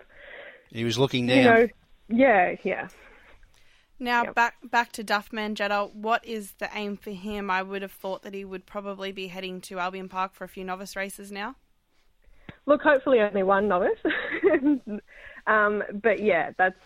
He 0.70 0.84
was 0.84 0.98
looking 0.98 1.26
down. 1.26 1.38
You 1.38 1.44
know, 1.44 1.68
yeah, 2.08 2.56
yeah. 2.62 2.88
Now 3.98 4.24
yep. 4.24 4.34
back 4.34 4.54
back 4.62 4.92
to 4.92 5.04
Duffman 5.04 5.54
Jetta. 5.54 5.88
What 5.92 6.24
is 6.24 6.52
the 6.58 6.68
aim 6.74 6.96
for 6.96 7.12
him? 7.12 7.50
I 7.50 7.62
would 7.62 7.82
have 7.82 7.92
thought 7.92 8.22
that 8.22 8.34
he 8.34 8.44
would 8.44 8.66
probably 8.66 9.10
be 9.10 9.28
heading 9.28 9.60
to 9.62 9.78
Albion 9.78 10.08
Park 10.08 10.34
for 10.34 10.44
a 10.44 10.48
few 10.48 10.64
novice 10.64 10.96
races 10.96 11.32
now. 11.32 11.56
Look, 12.66 12.82
hopefully 12.82 13.20
only 13.20 13.42
one 13.42 13.68
novice. 13.68 13.98
um, 15.46 15.82
but 16.02 16.20
yeah, 16.20 16.50
that's 16.58 16.80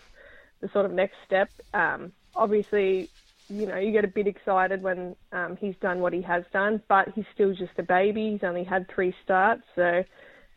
the 0.61 0.69
sort 0.69 0.85
of 0.85 0.91
next 0.91 1.15
step. 1.25 1.49
Um, 1.73 2.13
obviously, 2.35 3.09
you 3.51 3.67
know, 3.67 3.77
you 3.77 3.91
get 3.91 4.05
a 4.05 4.07
bit 4.07 4.27
excited 4.27 4.81
when 4.81 5.15
um, 5.31 5.57
he's 5.57 5.75
done 5.81 5.99
what 5.99 6.13
he 6.13 6.21
has 6.21 6.43
done, 6.53 6.81
but 6.87 7.09
he's 7.13 7.25
still 7.33 7.53
just 7.53 7.73
a 7.77 7.83
baby. 7.83 8.31
He's 8.31 8.43
only 8.43 8.63
had 8.63 8.89
three 8.89 9.13
starts, 9.23 9.63
so 9.75 10.03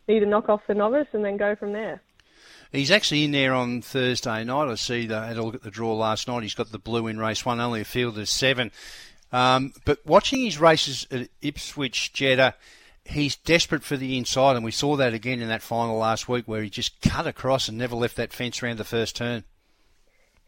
need 0.09 0.21
to 0.21 0.27
knock 0.27 0.49
off 0.49 0.61
the 0.67 0.75
novice 0.75 1.09
and 1.13 1.25
then 1.25 1.37
go 1.37 1.55
from 1.57 1.73
there. 1.73 2.01
He's 2.73 2.91
actually 2.91 3.25
in 3.25 3.31
there 3.31 3.55
on 3.55 3.83
Thursday 3.83 4.45
night. 4.45 4.71
I 4.71 4.75
see 4.75 5.07
that. 5.07 5.23
I 5.23 5.27
had 5.29 5.37
a 5.37 5.43
look 5.43 5.55
at 5.55 5.63
the 5.63 5.71
draw 5.71 5.95
last 5.95 6.27
night. 6.27 6.43
He's 6.43 6.55
got 6.55 6.73
the 6.73 6.79
blue 6.79 7.07
in 7.07 7.19
race 7.19 7.45
one, 7.45 7.61
only 7.61 7.81
a 7.81 7.85
field 7.85 8.19
of 8.19 8.29
seven. 8.29 8.73
Um, 9.33 9.73
but 9.85 10.05
watching 10.07 10.41
his 10.41 10.59
races 10.59 11.07
at 11.11 11.29
Ipswich 11.41 12.13
Jetta, 12.13 12.55
he's 13.05 13.37
desperate 13.37 13.83
for 13.83 13.97
the 13.97 14.17
inside, 14.17 14.57
and 14.57 14.65
we 14.65 14.71
saw 14.71 14.97
that 14.97 15.15
again 15.15 15.41
in 15.41 15.49
that 15.49 15.63
final 15.63 15.97
last 15.97 16.29
week 16.29 16.47
where 16.47 16.63
he 16.63 16.71
just 16.71 17.01
cut 17.01 17.27
across 17.27 17.69
and 17.69 17.79
never 17.79 17.97
left 17.97 18.17
that 18.17 18.33
fence 18.33 18.63
around 18.63 18.79
the 18.79 18.85
first 18.85 19.17
turn. 19.17 19.45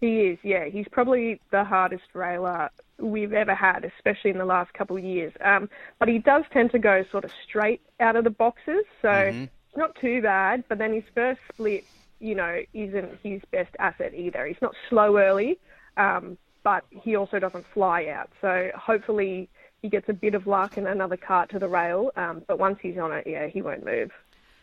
He 0.00 0.20
is, 0.22 0.38
yeah. 0.42 0.66
He's 0.66 0.87
probably 0.90 1.40
the 1.50 1.64
hardest 1.64 2.04
railer 2.12 2.70
we've 2.98 3.32
ever 3.32 3.54
had, 3.54 3.85
especially 3.96 4.30
in 4.30 4.38
the 4.38 4.44
last 4.44 4.72
couple 4.74 4.96
of 4.96 5.04
years. 5.04 5.32
Um, 5.42 5.68
but 5.98 6.09
he 6.09 6.18
does 6.18 6.44
tend 6.52 6.70
to 6.72 6.78
go 6.78 7.04
sort 7.11 7.24
of 7.24 7.30
straight 7.46 7.80
out 8.00 8.16
of 8.16 8.24
the 8.24 8.30
boxes, 8.30 8.85
so 9.00 9.09
mm-hmm. 9.09 9.44
not 9.78 9.96
too 10.00 10.20
bad. 10.22 10.64
But 10.68 10.78
then 10.78 10.92
his 10.92 11.04
first 11.14 11.40
split, 11.52 11.85
you 12.20 12.35
know, 12.35 12.61
isn't 12.74 13.18
his 13.22 13.42
best 13.50 13.74
asset 13.78 14.14
either. 14.14 14.46
He's 14.46 14.61
not 14.61 14.74
slow 14.88 15.16
early, 15.18 15.59
um, 15.96 16.37
but 16.62 16.85
he 16.90 17.16
also 17.16 17.38
doesn't 17.38 17.66
fly 17.72 18.06
out. 18.06 18.30
So 18.40 18.70
hopefully 18.74 19.48
he 19.80 19.88
gets 19.88 20.09
a 20.09 20.14
bit 20.14 20.35
of 20.35 20.46
luck 20.46 20.76
and 20.76 20.87
another 20.87 21.16
cart 21.16 21.50
to 21.50 21.59
the 21.59 21.68
rail. 21.68 22.11
Um, 22.16 22.42
but 22.46 22.59
once 22.59 22.78
he's 22.82 22.98
on 22.98 23.12
it, 23.12 23.26
yeah, 23.26 23.46
he 23.46 23.62
won't 23.62 23.85
move. 23.85 24.11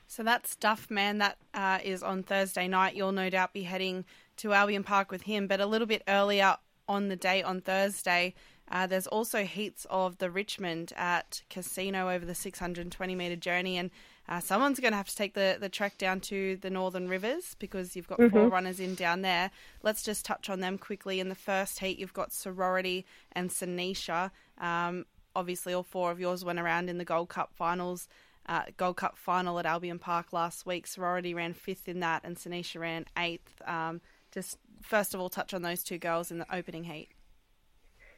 So 0.08 0.22
that's 0.22 0.56
Duff 0.56 0.91
Man. 0.91 1.17
That 1.19 1.38
uh, 1.54 1.80
is 1.84 2.04
on 2.04 2.24
Thursday 2.24 2.67
night. 2.67 2.96
You'll 2.96 3.13
no 3.13 3.30
doubt 3.30 3.54
be 3.54 3.63
heading 3.63 4.06
to 4.38 4.54
Albion 4.54 4.84
Park 4.84 5.12
with 5.12 5.24
him, 5.24 5.48
but 5.48 5.60
a 5.60 5.65
little 5.65 5.88
bit 5.88 6.04
earlier 6.08 6.58
on 6.88 7.10
the 7.10 7.15
day 7.15 7.41
on 7.41 7.62
Thursday. 7.62 8.34
Uh, 8.72 8.88
there's 8.88 9.08
also 9.08 9.43
heats 9.43 9.86
of 9.89 10.17
the 10.17 10.32
Richmond 10.32 10.93
at 10.96 11.43
Casino 11.50 12.10
over 12.10 12.26
the 12.26 12.36
620 12.36 13.15
metre 13.15 13.36
journey, 13.36 13.78
and 13.78 13.91
uh, 14.30 14.39
someone's 14.39 14.80
going 14.80 14.93
to 14.93 14.98
have 14.98 15.10
to 15.10 15.15
take 15.15 15.34
the, 15.34 15.58
the 15.60 15.69
trek 15.69 15.98
down 15.98 16.22
to 16.22 16.56
the 16.58 16.69
Northern 16.69 17.10
Rivers 17.10 17.56
because 17.60 17.96
you've 17.96 18.08
got 18.08 18.19
mm-hmm. 18.19 18.36
four 18.36 18.48
runners 18.48 18.80
in 18.80 18.96
down 18.96 19.22
there. 19.22 19.52
Let's 19.84 20.02
just 20.02 20.26
touch 20.26 20.50
on 20.50 20.62
them 20.62 20.78
quickly. 20.78 21.19
In 21.19 21.30
the 21.30 21.36
first 21.36 21.80
heat, 21.80 22.00
you've 22.00 22.13
got 22.13 22.32
Sorority 22.32 23.06
and 23.34 23.50
Sanisha. 23.50 24.32
Um, 24.60 25.06
obviously, 25.36 25.74
all 25.74 25.84
four 25.84 26.12
of 26.12 26.19
yours 26.19 26.46
went 26.46 26.60
around 26.60 26.89
in 26.89 26.98
the 26.98 27.06
Gold 27.06 27.30
Cup 27.30 27.52
finals. 27.54 28.08
Uh, 28.46 28.63
Gold 28.78 28.98
Cup 28.98 29.17
final 29.17 29.60
at 29.60 29.65
Albion 29.65 30.00
Park 30.00 30.34
last 30.34 30.65
week. 30.65 30.88
Sorority 30.88 31.34
ran 31.34 31.54
fifth 31.54 31.88
in 31.88 32.00
that, 32.00 32.22
and 32.24 32.38
Sanisha 32.38 32.80
ran 32.80 33.06
eighth. 33.17 33.62
Um, 33.65 34.02
just 34.34 34.58
first 34.82 35.13
of 35.13 35.22
all 35.22 35.30
touch 35.30 35.54
on 35.54 35.62
those 35.62 35.84
two 35.84 35.98
girls 35.98 36.32
in 36.32 36.39
the 36.39 36.56
opening 36.56 36.86
heat. 36.86 37.10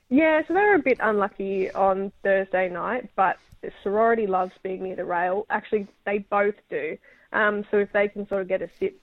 Yeah, 0.10 0.42
so 0.48 0.54
they 0.54 0.60
were 0.60 0.76
a 0.76 0.80
bit 0.80 1.00
unlucky 1.02 1.72
on 1.72 2.12
Thursday 2.24 2.70
night, 2.70 3.10
but 3.16 3.38
sorority 3.82 4.28
loves 4.28 4.52
being 4.62 4.84
near 4.84 4.96
the 4.96 5.06
rail. 5.06 5.46
Actually, 5.50 5.88
they 6.06 6.20
both 6.20 6.56
do. 6.70 6.98
Um, 7.34 7.66
so 7.72 7.78
if 7.78 7.92
they 7.92 8.08
can 8.08 8.28
sort 8.28 8.42
of 8.42 8.48
get 8.48 8.62
a 8.62 8.70
sit 8.80 8.96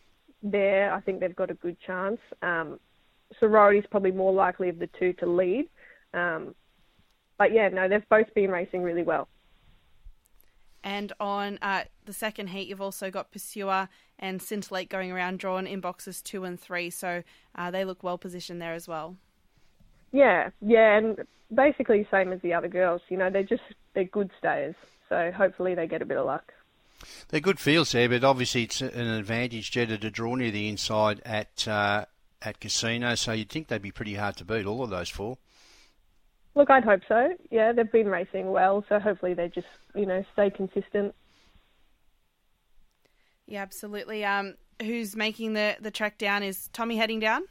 there, 0.42 0.92
I 0.92 1.00
think 1.00 1.20
they've 1.20 1.34
got 1.34 1.50
a 1.50 1.54
good 1.54 1.76
chance. 1.80 2.20
Um, 2.40 2.78
sorority's 3.40 3.84
probably 3.90 4.12
more 4.12 4.32
likely 4.32 4.68
of 4.68 4.78
the 4.78 4.88
two 4.98 5.12
to 5.14 5.26
lead. 5.26 5.68
Um, 6.14 6.54
but 7.36 7.52
yeah, 7.52 7.68
no, 7.68 7.88
they've 7.88 8.08
both 8.08 8.32
been 8.34 8.50
racing 8.50 8.82
really 8.82 9.02
well. 9.02 9.28
And 10.84 11.12
on 11.20 11.58
uh, 11.62 11.84
the 12.04 12.12
second 12.12 12.48
heat, 12.48 12.68
you've 12.68 12.80
also 12.80 13.10
got 13.10 13.30
Pursuer 13.30 13.88
and 14.18 14.42
Scintillate 14.42 14.88
going 14.88 15.12
around, 15.12 15.38
drawn 15.38 15.66
in 15.66 15.80
boxes 15.80 16.20
two 16.20 16.44
and 16.44 16.58
three. 16.58 16.90
So 16.90 17.22
uh, 17.54 17.70
they 17.70 17.84
look 17.84 18.02
well 18.02 18.18
positioned 18.18 18.60
there 18.60 18.74
as 18.74 18.88
well. 18.88 19.16
Yeah, 20.12 20.50
yeah, 20.60 20.98
and 20.98 21.18
basically 21.54 22.06
same 22.10 22.32
as 22.32 22.40
the 22.42 22.52
other 22.54 22.68
girls. 22.68 23.00
You 23.08 23.16
know, 23.16 23.30
they're 23.30 23.42
just 23.42 23.62
they're 23.94 24.04
good 24.04 24.30
stayers. 24.38 24.74
So 25.08 25.30
hopefully 25.30 25.74
they 25.74 25.86
get 25.86 26.02
a 26.02 26.06
bit 26.06 26.16
of 26.16 26.26
luck. 26.26 26.52
They're 27.28 27.40
good 27.40 27.60
fields 27.60 27.92
there, 27.92 28.08
but 28.08 28.24
obviously 28.24 28.62
it's 28.62 28.80
an 28.80 29.08
advantage, 29.08 29.70
Jetta, 29.72 29.98
to 29.98 30.10
draw 30.10 30.34
near 30.36 30.50
the 30.50 30.68
inside 30.68 31.20
at 31.24 31.66
uh, 31.66 32.06
at 32.40 32.60
Casino. 32.60 33.14
So 33.14 33.32
you'd 33.32 33.50
think 33.50 33.68
they'd 33.68 33.82
be 33.82 33.90
pretty 33.90 34.14
hard 34.14 34.36
to 34.38 34.44
beat, 34.44 34.66
all 34.66 34.82
of 34.82 34.90
those 34.90 35.08
four. 35.08 35.38
Look, 36.54 36.70
I'd 36.70 36.84
hope 36.84 37.00
so. 37.08 37.28
Yeah, 37.50 37.72
they've 37.72 37.90
been 37.90 38.08
racing 38.08 38.50
well, 38.50 38.84
so 38.88 38.98
hopefully 38.98 39.34
they 39.34 39.48
just, 39.48 39.66
you 39.94 40.04
know, 40.04 40.22
stay 40.34 40.50
consistent. 40.50 41.14
Yeah, 43.46 43.62
absolutely. 43.62 44.24
Um, 44.24 44.54
who's 44.80 45.16
making 45.16 45.54
the 45.54 45.76
the 45.80 45.90
trek 45.90 46.18
down? 46.18 46.42
Is 46.42 46.68
Tommy 46.72 46.96
heading 46.96 47.20
down? 47.20 47.42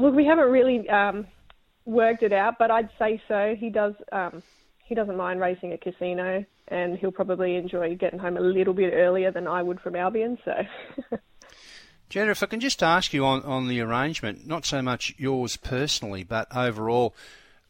Look, 0.00 0.14
we 0.14 0.26
haven't 0.26 0.50
really 0.50 0.88
um, 0.88 1.26
worked 1.84 2.22
it 2.22 2.32
out, 2.32 2.54
but 2.58 2.70
I'd 2.70 2.90
say 2.98 3.20
so. 3.26 3.54
He 3.58 3.70
does. 3.70 3.94
Um, 4.12 4.42
he 4.84 4.94
doesn't 4.94 5.16
mind 5.16 5.40
racing 5.40 5.72
at 5.72 5.80
casino, 5.80 6.44
and 6.68 6.98
he'll 6.98 7.12
probably 7.12 7.56
enjoy 7.56 7.94
getting 7.96 8.18
home 8.18 8.36
a 8.36 8.40
little 8.40 8.74
bit 8.74 8.92
earlier 8.94 9.30
than 9.30 9.46
I 9.46 9.62
would 9.62 9.80
from 9.80 9.96
Albion. 9.96 10.38
So. 10.44 10.52
Jenna, 12.08 12.30
if 12.30 12.42
I 12.42 12.46
can 12.46 12.60
just 12.60 12.82
ask 12.82 13.12
you 13.12 13.24
on, 13.26 13.42
on 13.42 13.68
the 13.68 13.80
arrangement, 13.80 14.46
not 14.46 14.64
so 14.64 14.80
much 14.80 15.14
yours 15.18 15.56
personally, 15.56 16.24
but 16.24 16.48
overall, 16.56 17.14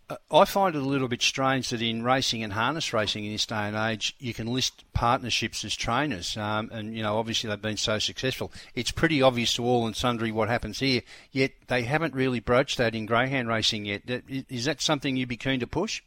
uh, 0.09 0.16
I 0.31 0.44
find 0.44 0.77
it 0.77 0.83
a 0.83 0.85
little 0.85 1.09
bit 1.09 1.22
strange 1.22 1.70
that 1.70 1.83
in 1.83 2.05
racing 2.05 2.44
and 2.44 2.53
harness 2.53 2.92
racing 2.92 3.24
in 3.24 3.33
this 3.33 3.46
day 3.46 3.57
and 3.57 3.77
age, 3.77 4.14
you 4.20 4.33
can 4.33 4.46
list 4.46 4.85
partnerships 4.92 5.64
as 5.64 5.74
trainers, 5.74 6.37
um, 6.37 6.70
and 6.72 6.96
you 6.96 7.03
know 7.03 7.18
obviously 7.18 7.51
they've 7.51 7.61
been 7.61 7.77
so 7.77 7.98
successful. 7.98 8.53
It's 8.74 8.92
pretty 8.92 9.20
obvious 9.20 9.55
to 9.55 9.64
all 9.64 9.87
and 9.87 9.96
sundry 9.96 10.31
what 10.31 10.48
happens 10.48 10.79
here. 10.79 11.03
Yet 11.33 11.53
they 11.66 11.83
haven't 11.83 12.14
really 12.14 12.40
broached 12.40 12.79
that 12.79 12.94
in 12.94 13.07
greyhound 13.07 13.48
racing 13.48 13.87
yet. 13.87 14.03
Is 14.48 14.66
that 14.66 14.81
something 14.81 15.16
you'd 15.16 15.29
be 15.29 15.37
keen 15.37 15.61
to 15.61 15.66
push? 15.66 16.01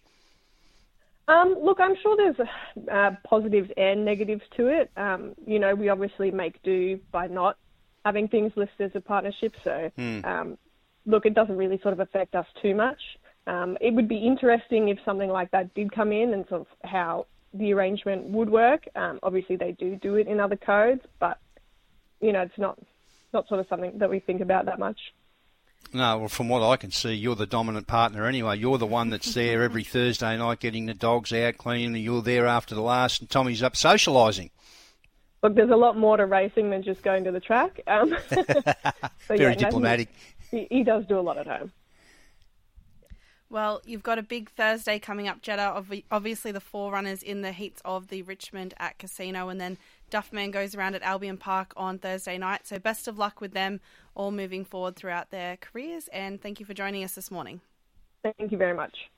Um, 1.28 1.56
look, 1.62 1.80
I'm 1.80 1.96
sure 2.02 2.18
there's 2.18 2.48
uh, 2.92 3.16
positives 3.24 3.70
and 3.78 4.04
negatives 4.04 4.42
to 4.58 4.68
it. 4.68 4.90
Um, 4.98 5.34
you 5.46 5.60
know, 5.60 5.76
we 5.76 5.90
obviously 5.90 6.32
make 6.32 6.62
do 6.64 7.00
by 7.12 7.28
not 7.28 7.58
having 8.06 8.28
things 8.28 8.52
listed 8.56 8.90
as 8.92 8.96
a 8.96 9.02
partnership. 9.02 9.54
So, 9.64 9.92
Hmm. 9.96 10.20
um, 10.26 10.58
look, 11.06 11.26
it 11.26 11.34
doesn't 11.34 11.58
really 11.58 11.80
sort 11.80 11.94
of 11.94 12.00
affect 12.00 12.36
us 12.36 12.48
too 12.62 12.76
much. 12.76 13.00
Um, 13.48 13.78
it 13.82 13.94
would 13.94 14.08
be 14.08 14.18
interesting 14.18 14.90
if 14.90 15.00
something 15.04 15.30
like 15.30 15.52
that 15.52 15.74
did 15.74 15.92
come 15.92 16.12
in 16.12 16.34
and 16.34 16.48
sort 16.48 16.62
of 16.62 16.68
how 16.90 17.26
the 17.54 17.74
arrangement 17.74 18.26
would 18.26 18.50
work. 18.50 18.88
Um, 18.96 19.20
obviously, 19.24 19.56
they 19.56 19.72
do 19.74 19.96
do 19.96 20.16
it 20.16 20.28
in 20.28 20.40
other 20.40 20.56
codes, 20.56 21.02
but 21.20 21.38
you 22.22 22.32
know, 22.32 22.42
it's 22.42 22.58
not 22.58 22.78
not 23.34 23.48
sort 23.48 23.60
of 23.60 23.68
something 23.68 23.98
that 23.98 24.10
we 24.10 24.20
think 24.20 24.42
about 24.42 24.66
that 24.66 24.78
much. 24.78 25.00
No, 25.94 26.20
well, 26.20 26.28
from 26.30 26.48
what 26.50 26.62
I 26.62 26.78
can 26.78 26.92
see, 26.92 27.14
you're 27.14 27.36
the 27.36 27.48
dominant 27.48 27.88
partner 27.88 28.26
anyway. 28.26 28.58
You're 28.58 28.78
the 28.78 28.86
one 28.86 29.10
that's 29.10 29.34
there 29.34 29.64
every 29.64 29.84
Thursday 29.96 30.38
night 30.38 30.60
getting 30.60 30.86
the 30.86 30.94
dogs 30.94 31.34
out, 31.34 31.58
cleaning. 31.58 31.96
and 31.96 32.04
You're 32.04 32.22
there 32.22 32.46
after 32.46 32.76
the 32.76 32.82
last, 32.82 33.22
and 33.22 33.30
Tommy's 33.30 33.64
up 33.64 33.74
socialising. 33.74 34.52
Look, 35.44 35.56
there's 35.56 35.72
a 35.72 35.76
lot 35.76 35.98
more 35.98 36.18
to 36.18 36.26
racing 36.26 36.70
than 36.70 36.84
just 36.84 37.02
going 37.02 37.24
to 37.24 37.32
the 37.32 37.40
track. 37.40 37.82
Um, 37.88 38.16
so, 38.30 38.44
Very 39.28 39.40
yeah, 39.40 39.50
no, 39.50 39.54
diplomatic. 39.56 40.10
he, 40.52 40.68
he 40.70 40.84
does 40.84 41.06
do 41.08 41.20
a 41.20 41.22
lot 41.22 41.38
at 41.38 41.48
home. 41.48 41.72
Well, 43.50 43.82
you've 43.84 44.04
got 44.04 44.18
a 44.18 44.24
big 44.24 44.50
Thursday 44.50 44.98
coming 44.98 45.28
up, 45.28 45.42
Jeddah. 45.42 45.74
Obvi- 45.76 46.06
Obviously, 46.10 46.54
the 46.54 46.62
forerunners 46.62 47.22
in 47.22 47.42
the 47.42 47.52
heats 47.52 47.82
of 47.84 48.08
the 48.08 48.22
Richmond 48.22 48.74
at 48.78 48.98
Casino, 48.98 49.50
and 49.50 49.60
then 49.60 49.78
Duffman 50.10 50.52
goes 50.52 50.74
around 50.74 50.96
at 50.96 51.02
Albion 51.02 51.38
Park 51.38 51.74
on 51.76 51.98
Thursday 51.98 52.38
night. 52.38 52.66
So, 52.66 52.80
best 52.80 53.10
of 53.10 53.18
luck 53.18 53.42
with 53.42 53.52
them 53.52 53.82
all 54.16 54.32
moving 54.32 54.64
forward 54.64 54.96
throughout 54.96 55.32
their 55.32 55.58
careers. 55.58 56.08
And 56.14 56.42
thank 56.42 56.62
you 56.62 56.66
for 56.66 56.74
joining 56.74 57.04
us 57.04 57.14
this 57.16 57.30
morning. 57.30 57.60
Thank 58.24 58.54
you 58.54 58.58
very 58.58 58.74
much. 58.74 59.10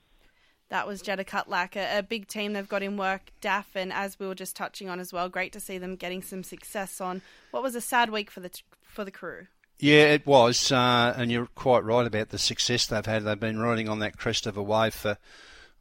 That 0.73 0.87
was 0.87 1.03
Jeddah 1.03 1.25
Cutlack, 1.25 1.75
a, 1.75 1.99
a 1.99 2.01
big 2.01 2.27
team 2.27 2.53
they've 2.53 2.67
got 2.67 2.81
in 2.81 2.97
work. 2.97 3.29
Daff, 3.41 3.75
and 3.75 3.93
as 3.93 4.19
we 4.19 4.25
were 4.25 4.33
just 4.33 4.55
touching 4.55 4.89
on 4.89 4.99
as 4.99 5.13
well, 5.13 5.29
great 5.29 5.53
to 5.53 5.59
see 5.59 5.77
them 5.77 5.95
getting 5.95 6.23
some 6.23 6.41
success 6.41 6.99
on 6.99 7.21
what 7.51 7.61
was 7.61 7.75
a 7.75 7.79
sad 7.79 8.09
week 8.09 8.31
for 8.31 8.39
the 8.39 8.49
for 8.81 9.05
the 9.05 9.11
crew. 9.11 9.45
Yeah, 9.77 10.05
it 10.05 10.25
was, 10.25 10.71
uh, 10.71 11.13
and 11.15 11.31
you're 11.31 11.45
quite 11.53 11.83
right 11.83 12.07
about 12.07 12.29
the 12.29 12.39
success 12.39 12.87
they've 12.87 13.05
had. 13.05 13.23
They've 13.23 13.39
been 13.39 13.59
riding 13.59 13.87
on 13.87 13.99
that 13.99 14.17
crest 14.17 14.47
of 14.47 14.57
a 14.57 14.63
wave 14.63 14.95
for, 14.95 15.19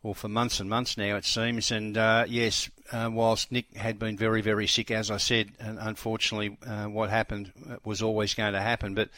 well, 0.02 0.12
for 0.12 0.28
months 0.28 0.60
and 0.60 0.68
months 0.68 0.98
now, 0.98 1.16
it 1.16 1.24
seems. 1.24 1.70
And 1.70 1.96
uh, 1.96 2.26
yes, 2.28 2.68
uh, 2.92 3.08
whilst 3.10 3.50
Nick 3.50 3.74
had 3.74 3.98
been 3.98 4.18
very, 4.18 4.42
very 4.42 4.66
sick, 4.66 4.90
as 4.90 5.10
I 5.10 5.16
said, 5.16 5.52
and 5.58 5.78
unfortunately, 5.80 6.58
uh, 6.66 6.84
what 6.84 7.08
happened 7.08 7.50
was 7.82 8.02
always 8.02 8.34
going 8.34 8.52
to 8.52 8.60
happen. 8.60 8.94
But 8.94 9.08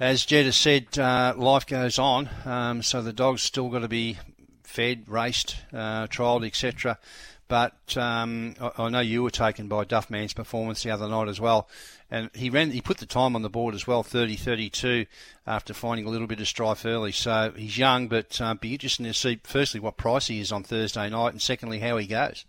as 0.00 0.26
Jed 0.26 0.46
has 0.46 0.56
said, 0.56 0.98
uh, 0.98 1.34
life 1.36 1.68
goes 1.68 2.00
on, 2.00 2.28
um, 2.44 2.82
so 2.82 3.00
the 3.00 3.12
dog's 3.12 3.44
still 3.44 3.68
got 3.68 3.82
to 3.82 3.88
be 3.88 4.18
fed, 4.68 5.08
raced, 5.08 5.56
uh, 5.72 6.06
trialled, 6.06 6.46
etc. 6.46 6.98
But 7.48 7.96
um, 7.96 8.54
I, 8.60 8.84
I 8.84 8.88
know 8.90 9.00
you 9.00 9.22
were 9.22 9.30
taken 9.30 9.68
by 9.68 9.84
Duffman's 9.84 10.34
performance 10.34 10.82
the 10.82 10.90
other 10.90 11.08
night 11.08 11.28
as 11.28 11.40
well, 11.40 11.66
and 12.10 12.30
he 12.34 12.50
ran. 12.50 12.70
He 12.70 12.82
put 12.82 12.98
the 12.98 13.06
time 13.06 13.34
on 13.34 13.40
the 13.40 13.48
board 13.48 13.74
as 13.74 13.86
well, 13.86 14.04
30-32, 14.04 15.06
after 15.46 15.72
finding 15.72 16.06
a 16.06 16.10
little 16.10 16.26
bit 16.26 16.40
of 16.40 16.46
strife 16.46 16.84
early. 16.84 17.12
So 17.12 17.52
he's 17.56 17.78
young, 17.78 18.08
but 18.08 18.38
um, 18.40 18.58
be 18.58 18.74
interesting 18.74 19.06
to 19.06 19.14
see 19.14 19.40
firstly 19.42 19.80
what 19.80 19.96
price 19.96 20.26
he 20.26 20.40
is 20.40 20.52
on 20.52 20.62
Thursday 20.62 21.08
night, 21.08 21.32
and 21.32 21.40
secondly 21.40 21.78
how 21.78 21.96
he 21.96 22.06
goes. 22.06 22.44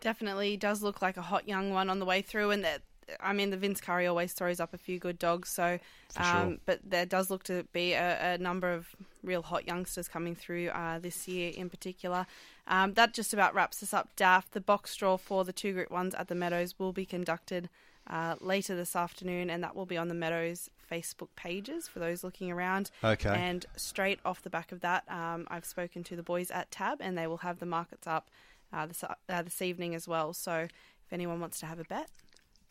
Definitely 0.00 0.56
does 0.56 0.82
look 0.82 1.02
like 1.02 1.18
a 1.18 1.22
hot 1.22 1.46
young 1.46 1.72
one 1.72 1.90
on 1.90 1.98
the 1.98 2.06
way 2.06 2.22
through, 2.22 2.50
and 2.52 2.64
that 2.64 2.80
I 3.20 3.34
mean 3.34 3.50
the 3.50 3.58
Vince 3.58 3.82
Curry 3.82 4.06
always 4.06 4.32
throws 4.32 4.60
up 4.60 4.72
a 4.72 4.78
few 4.78 4.98
good 4.98 5.18
dogs. 5.18 5.50
So, 5.50 5.78
um, 6.16 6.24
sure. 6.24 6.56
but 6.64 6.80
there 6.82 7.04
does 7.04 7.30
look 7.30 7.42
to 7.44 7.64
be 7.74 7.92
a, 7.92 8.34
a 8.34 8.38
number 8.38 8.72
of 8.72 8.96
real 9.22 9.42
hot 9.42 9.66
youngsters 9.66 10.08
coming 10.08 10.34
through 10.34 10.68
uh, 10.68 10.98
this 10.98 11.28
year 11.28 11.52
in 11.54 11.70
particular. 11.70 12.26
Um, 12.66 12.94
that 12.94 13.14
just 13.14 13.32
about 13.32 13.54
wraps 13.54 13.82
us 13.82 13.92
up. 13.92 14.14
Daff 14.16 14.50
the 14.50 14.60
box 14.60 14.94
draw 14.96 15.16
for 15.16 15.44
the 15.44 15.52
two 15.52 15.72
group 15.72 15.90
ones 15.90 16.14
at 16.14 16.28
the 16.28 16.34
Meadows 16.34 16.78
will 16.78 16.92
be 16.92 17.04
conducted 17.04 17.68
uh, 18.06 18.36
later 18.40 18.74
this 18.74 18.96
afternoon, 18.96 19.50
and 19.50 19.62
that 19.62 19.76
will 19.76 19.86
be 19.86 19.96
on 19.96 20.08
the 20.08 20.14
Meadows 20.14 20.70
Facebook 20.90 21.28
pages 21.36 21.88
for 21.88 21.98
those 21.98 22.22
looking 22.22 22.50
around. 22.50 22.90
Okay. 23.02 23.30
And 23.30 23.64
straight 23.76 24.20
off 24.24 24.42
the 24.42 24.50
back 24.50 24.72
of 24.72 24.80
that, 24.80 25.04
um, 25.08 25.46
I've 25.50 25.64
spoken 25.64 26.04
to 26.04 26.16
the 26.16 26.22
boys 26.22 26.50
at 26.50 26.70
Tab, 26.70 26.98
and 27.00 27.16
they 27.16 27.26
will 27.26 27.38
have 27.38 27.58
the 27.58 27.66
markets 27.66 28.06
up 28.06 28.28
uh, 28.72 28.86
this 28.86 29.04
uh, 29.04 29.42
this 29.42 29.62
evening 29.62 29.94
as 29.94 30.08
well. 30.08 30.32
So 30.32 30.52
if 30.52 31.12
anyone 31.12 31.40
wants 31.40 31.60
to 31.60 31.66
have 31.66 31.78
a 31.78 31.84
bet, 31.84 32.08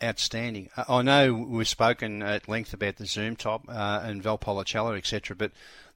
Outstanding. 0.04 0.70
I 0.76 0.86
I 0.88 1.02
know 1.04 1.34
we've 1.34 1.68
spoken 1.68 2.24
at 2.24 2.48
length 2.48 2.74
about 2.74 2.96
the 2.96 3.06
Zoom 3.06 3.36
top 3.36 3.66
uh, 3.70 4.02
and 4.04 4.24
Valpolicella, 4.24 4.98
etc., 4.98 5.36
but 5.36 5.52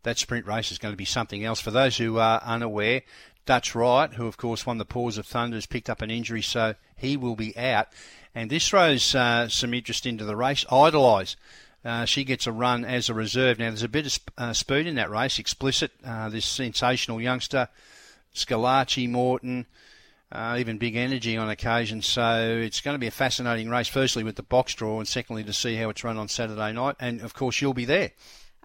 that 0.05 0.17
sprint 0.17 0.47
race 0.47 0.71
is 0.71 0.77
going 0.77 0.93
to 0.93 0.97
be 0.97 1.05
something 1.05 1.43
else. 1.43 1.59
For 1.59 1.71
those 1.71 1.97
who 1.97 2.17
are 2.17 2.41
unaware, 2.43 3.01
Dutch 3.45 3.75
Wright, 3.75 4.13
who 4.13 4.27
of 4.27 4.37
course 4.37 4.65
won 4.65 4.77
the 4.77 4.85
Paws 4.85 5.17
of 5.17 5.25
Thunder, 5.25 5.57
has 5.57 5.65
picked 5.65 5.89
up 5.89 6.01
an 6.01 6.09
injury, 6.09 6.41
so 6.41 6.75
he 6.95 7.17
will 7.17 7.35
be 7.35 7.55
out. 7.57 7.87
And 8.33 8.49
this 8.49 8.67
throws 8.67 9.13
uh, 9.13 9.49
some 9.49 9.73
interest 9.73 10.05
into 10.05 10.23
the 10.23 10.35
race. 10.35 10.65
Idolise. 10.71 11.35
Uh, 11.83 12.05
she 12.05 12.23
gets 12.23 12.47
a 12.47 12.51
run 12.51 12.83
as 12.83 13.09
a 13.09 13.13
reserve. 13.13 13.59
Now, 13.59 13.69
there's 13.69 13.83
a 13.83 13.87
bit 13.87 14.05
of 14.05 14.11
sp- 14.13 14.33
uh, 14.37 14.53
speed 14.53 14.87
in 14.87 14.95
that 14.95 15.11
race. 15.11 15.37
Explicit, 15.37 15.91
uh, 16.03 16.29
this 16.29 16.45
sensational 16.45 17.21
youngster, 17.21 17.69
Scalacci, 18.33 19.09
Morton, 19.09 19.67
uh, 20.31 20.57
even 20.59 20.79
big 20.79 20.95
energy 20.95 21.37
on 21.37 21.49
occasion. 21.49 22.01
So 22.01 22.59
it's 22.61 22.81
going 22.81 22.95
to 22.95 22.99
be 22.99 23.07
a 23.07 23.11
fascinating 23.11 23.69
race, 23.69 23.87
firstly 23.87 24.23
with 24.23 24.35
the 24.35 24.43
box 24.43 24.73
draw, 24.73 24.97
and 24.97 25.07
secondly 25.07 25.43
to 25.43 25.53
see 25.53 25.75
how 25.75 25.89
it's 25.89 26.03
run 26.03 26.17
on 26.17 26.27
Saturday 26.27 26.73
night. 26.73 26.95
And 26.99 27.21
of 27.21 27.33
course, 27.33 27.61
you'll 27.61 27.75
be 27.75 27.85
there. 27.85 28.11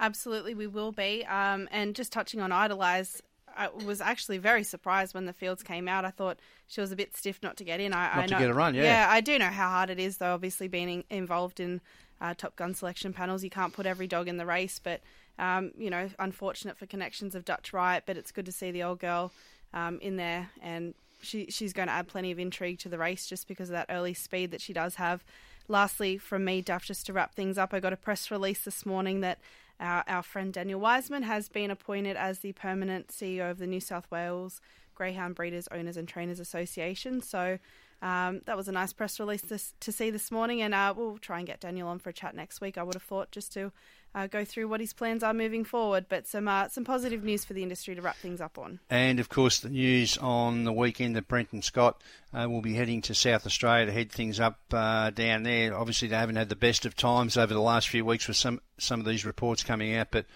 Absolutely 0.00 0.54
we 0.54 0.66
will 0.66 0.90
be. 0.90 1.24
Um, 1.26 1.68
and 1.70 1.94
just 1.94 2.12
touching 2.12 2.40
on 2.40 2.50
Idolize. 2.50 3.22
I 3.56 3.68
was 3.84 4.00
actually 4.00 4.38
very 4.38 4.62
surprised 4.64 5.14
when 5.14 5.26
the 5.26 5.32
fields 5.32 5.62
came 5.62 5.88
out. 5.88 6.04
I 6.04 6.10
thought 6.10 6.38
she 6.66 6.80
was 6.80 6.92
a 6.92 6.96
bit 6.96 7.16
stiff 7.16 7.40
not 7.42 7.56
to 7.58 7.64
get 7.64 7.80
in. 7.80 7.92
I, 7.92 8.06
Not 8.06 8.16
I 8.16 8.26
to 8.26 8.32
know, 8.32 8.38
get 8.38 8.50
a 8.50 8.54
run, 8.54 8.74
yeah. 8.74 8.82
Yeah, 8.82 9.06
I 9.10 9.20
do 9.20 9.38
know 9.38 9.48
how 9.48 9.68
hard 9.68 9.90
it 9.90 9.98
is, 9.98 10.18
though. 10.18 10.34
Obviously, 10.34 10.68
being 10.68 10.88
in, 10.88 11.04
involved 11.10 11.60
in 11.60 11.80
uh, 12.20 12.34
Top 12.34 12.56
Gun 12.56 12.74
selection 12.74 13.12
panels, 13.12 13.42
you 13.42 13.50
can't 13.50 13.72
put 13.72 13.86
every 13.86 14.06
dog 14.06 14.28
in 14.28 14.36
the 14.36 14.46
race. 14.46 14.80
But 14.82 15.00
um, 15.38 15.72
you 15.76 15.90
know, 15.90 16.08
unfortunate 16.18 16.78
for 16.78 16.86
connections 16.86 17.34
of 17.34 17.44
Dutch 17.44 17.72
Wright. 17.72 18.02
But 18.06 18.16
it's 18.16 18.30
good 18.30 18.46
to 18.46 18.52
see 18.52 18.70
the 18.70 18.84
old 18.84 19.00
girl 19.00 19.32
um, 19.74 19.98
in 20.00 20.16
there, 20.16 20.50
and 20.62 20.94
she 21.20 21.46
she's 21.50 21.72
going 21.72 21.88
to 21.88 21.94
add 21.94 22.06
plenty 22.08 22.30
of 22.30 22.38
intrigue 22.38 22.78
to 22.80 22.88
the 22.88 22.98
race 22.98 23.26
just 23.26 23.48
because 23.48 23.68
of 23.68 23.74
that 23.74 23.86
early 23.90 24.14
speed 24.14 24.52
that 24.52 24.60
she 24.60 24.72
does 24.72 24.94
have. 24.94 25.24
Lastly, 25.68 26.18
from 26.18 26.44
me, 26.44 26.62
Duff, 26.62 26.84
just 26.84 27.06
to 27.06 27.12
wrap 27.12 27.34
things 27.34 27.58
up, 27.58 27.74
I 27.74 27.80
got 27.80 27.92
a 27.92 27.96
press 27.96 28.30
release 28.30 28.64
this 28.64 28.86
morning 28.86 29.20
that 29.20 29.38
our, 29.80 30.04
our 30.06 30.22
friend 30.22 30.52
Daniel 30.52 30.78
Wiseman 30.78 31.22
has 31.22 31.48
been 31.48 31.70
appointed 31.70 32.16
as 32.16 32.40
the 32.40 32.52
permanent 32.52 33.08
CEO 33.08 33.50
of 33.50 33.58
the 33.58 33.66
New 33.66 33.80
South 33.80 34.10
Wales 34.10 34.60
Greyhound 34.94 35.34
Breeders, 35.34 35.66
Owners 35.72 35.96
and 35.96 36.06
Trainers 36.06 36.38
Association. 36.38 37.22
So 37.22 37.58
um, 38.02 38.42
that 38.44 38.56
was 38.56 38.68
a 38.68 38.72
nice 38.72 38.92
press 38.92 39.18
release 39.18 39.42
this, 39.42 39.74
to 39.80 39.92
see 39.92 40.10
this 40.10 40.30
morning, 40.30 40.62
and 40.62 40.74
uh, 40.74 40.92
we'll 40.96 41.18
try 41.18 41.38
and 41.38 41.46
get 41.46 41.60
Daniel 41.60 41.88
on 41.88 41.98
for 41.98 42.10
a 42.10 42.12
chat 42.12 42.34
next 42.34 42.60
week. 42.60 42.78
I 42.78 42.82
would 42.82 42.94
have 42.94 43.02
thought 43.02 43.30
just 43.30 43.52
to 43.54 43.72
uh, 44.14 44.26
go 44.26 44.44
through 44.44 44.68
what 44.68 44.80
his 44.80 44.92
plans 44.92 45.22
are 45.22 45.32
moving 45.32 45.64
forward, 45.64 46.06
but 46.08 46.26
some 46.26 46.48
uh, 46.48 46.68
some 46.68 46.84
positive 46.84 47.22
news 47.22 47.44
for 47.44 47.52
the 47.52 47.62
industry 47.62 47.94
to 47.94 48.02
wrap 48.02 48.16
things 48.16 48.40
up 48.40 48.58
on. 48.58 48.80
And 48.90 49.20
of 49.20 49.28
course, 49.28 49.60
the 49.60 49.68
news 49.68 50.18
on 50.18 50.64
the 50.64 50.72
weekend 50.72 51.16
that 51.16 51.28
Brenton 51.28 51.62
Scott 51.62 52.02
uh, 52.32 52.48
will 52.48 52.60
be 52.60 52.74
heading 52.74 53.02
to 53.02 53.14
South 53.14 53.46
Australia 53.46 53.86
to 53.86 53.92
head 53.92 54.10
things 54.10 54.40
up 54.40 54.58
uh, 54.72 55.10
down 55.10 55.44
there. 55.44 55.76
Obviously, 55.76 56.08
they 56.08 56.16
haven't 56.16 56.36
had 56.36 56.48
the 56.48 56.56
best 56.56 56.86
of 56.86 56.96
times 56.96 57.36
over 57.36 57.54
the 57.54 57.60
last 57.60 57.88
few 57.88 58.04
weeks 58.04 58.26
with 58.26 58.36
some 58.36 58.60
some 58.78 59.00
of 59.00 59.06
these 59.06 59.24
reports 59.24 59.62
coming 59.62 59.94
out, 59.94 60.08
but 60.10 60.26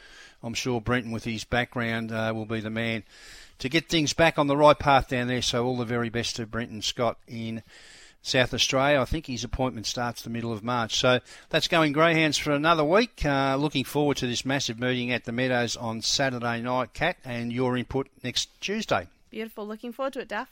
I'm 0.42 0.54
sure 0.54 0.80
Brenton, 0.80 1.10
with 1.10 1.24
his 1.24 1.44
background, 1.44 2.12
uh, 2.12 2.32
will 2.34 2.46
be 2.46 2.60
the 2.60 2.70
man 2.70 3.02
to 3.58 3.68
get 3.68 3.88
things 3.88 4.12
back 4.12 4.38
on 4.38 4.46
the 4.46 4.56
right 4.56 4.78
path 4.78 5.08
down 5.08 5.26
there. 5.26 5.42
So 5.42 5.64
all 5.64 5.76
the 5.76 5.84
very 5.84 6.10
best 6.10 6.36
to 6.36 6.46
Brenton 6.46 6.82
Scott 6.82 7.18
in 7.26 7.62
South 8.24 8.54
Australia. 8.54 9.00
I 9.00 9.04
think 9.04 9.26
his 9.26 9.44
appointment 9.44 9.86
starts 9.86 10.22
the 10.22 10.30
middle 10.30 10.52
of 10.52 10.64
March. 10.64 10.96
So 10.96 11.20
that's 11.50 11.68
going 11.68 11.92
Greyhounds 11.92 12.38
for 12.38 12.52
another 12.52 12.82
week. 12.82 13.24
Uh, 13.24 13.56
looking 13.56 13.84
forward 13.84 14.16
to 14.16 14.26
this 14.26 14.46
massive 14.46 14.80
meeting 14.80 15.12
at 15.12 15.24
the 15.24 15.32
Meadows 15.32 15.76
on 15.76 16.00
Saturday 16.00 16.62
night, 16.62 16.94
Kat, 16.94 17.18
and 17.24 17.52
your 17.52 17.76
input 17.76 18.08
next 18.22 18.48
Tuesday. 18.62 19.08
Beautiful. 19.30 19.66
Looking 19.66 19.92
forward 19.92 20.14
to 20.14 20.20
it, 20.20 20.28
Daff. 20.28 20.48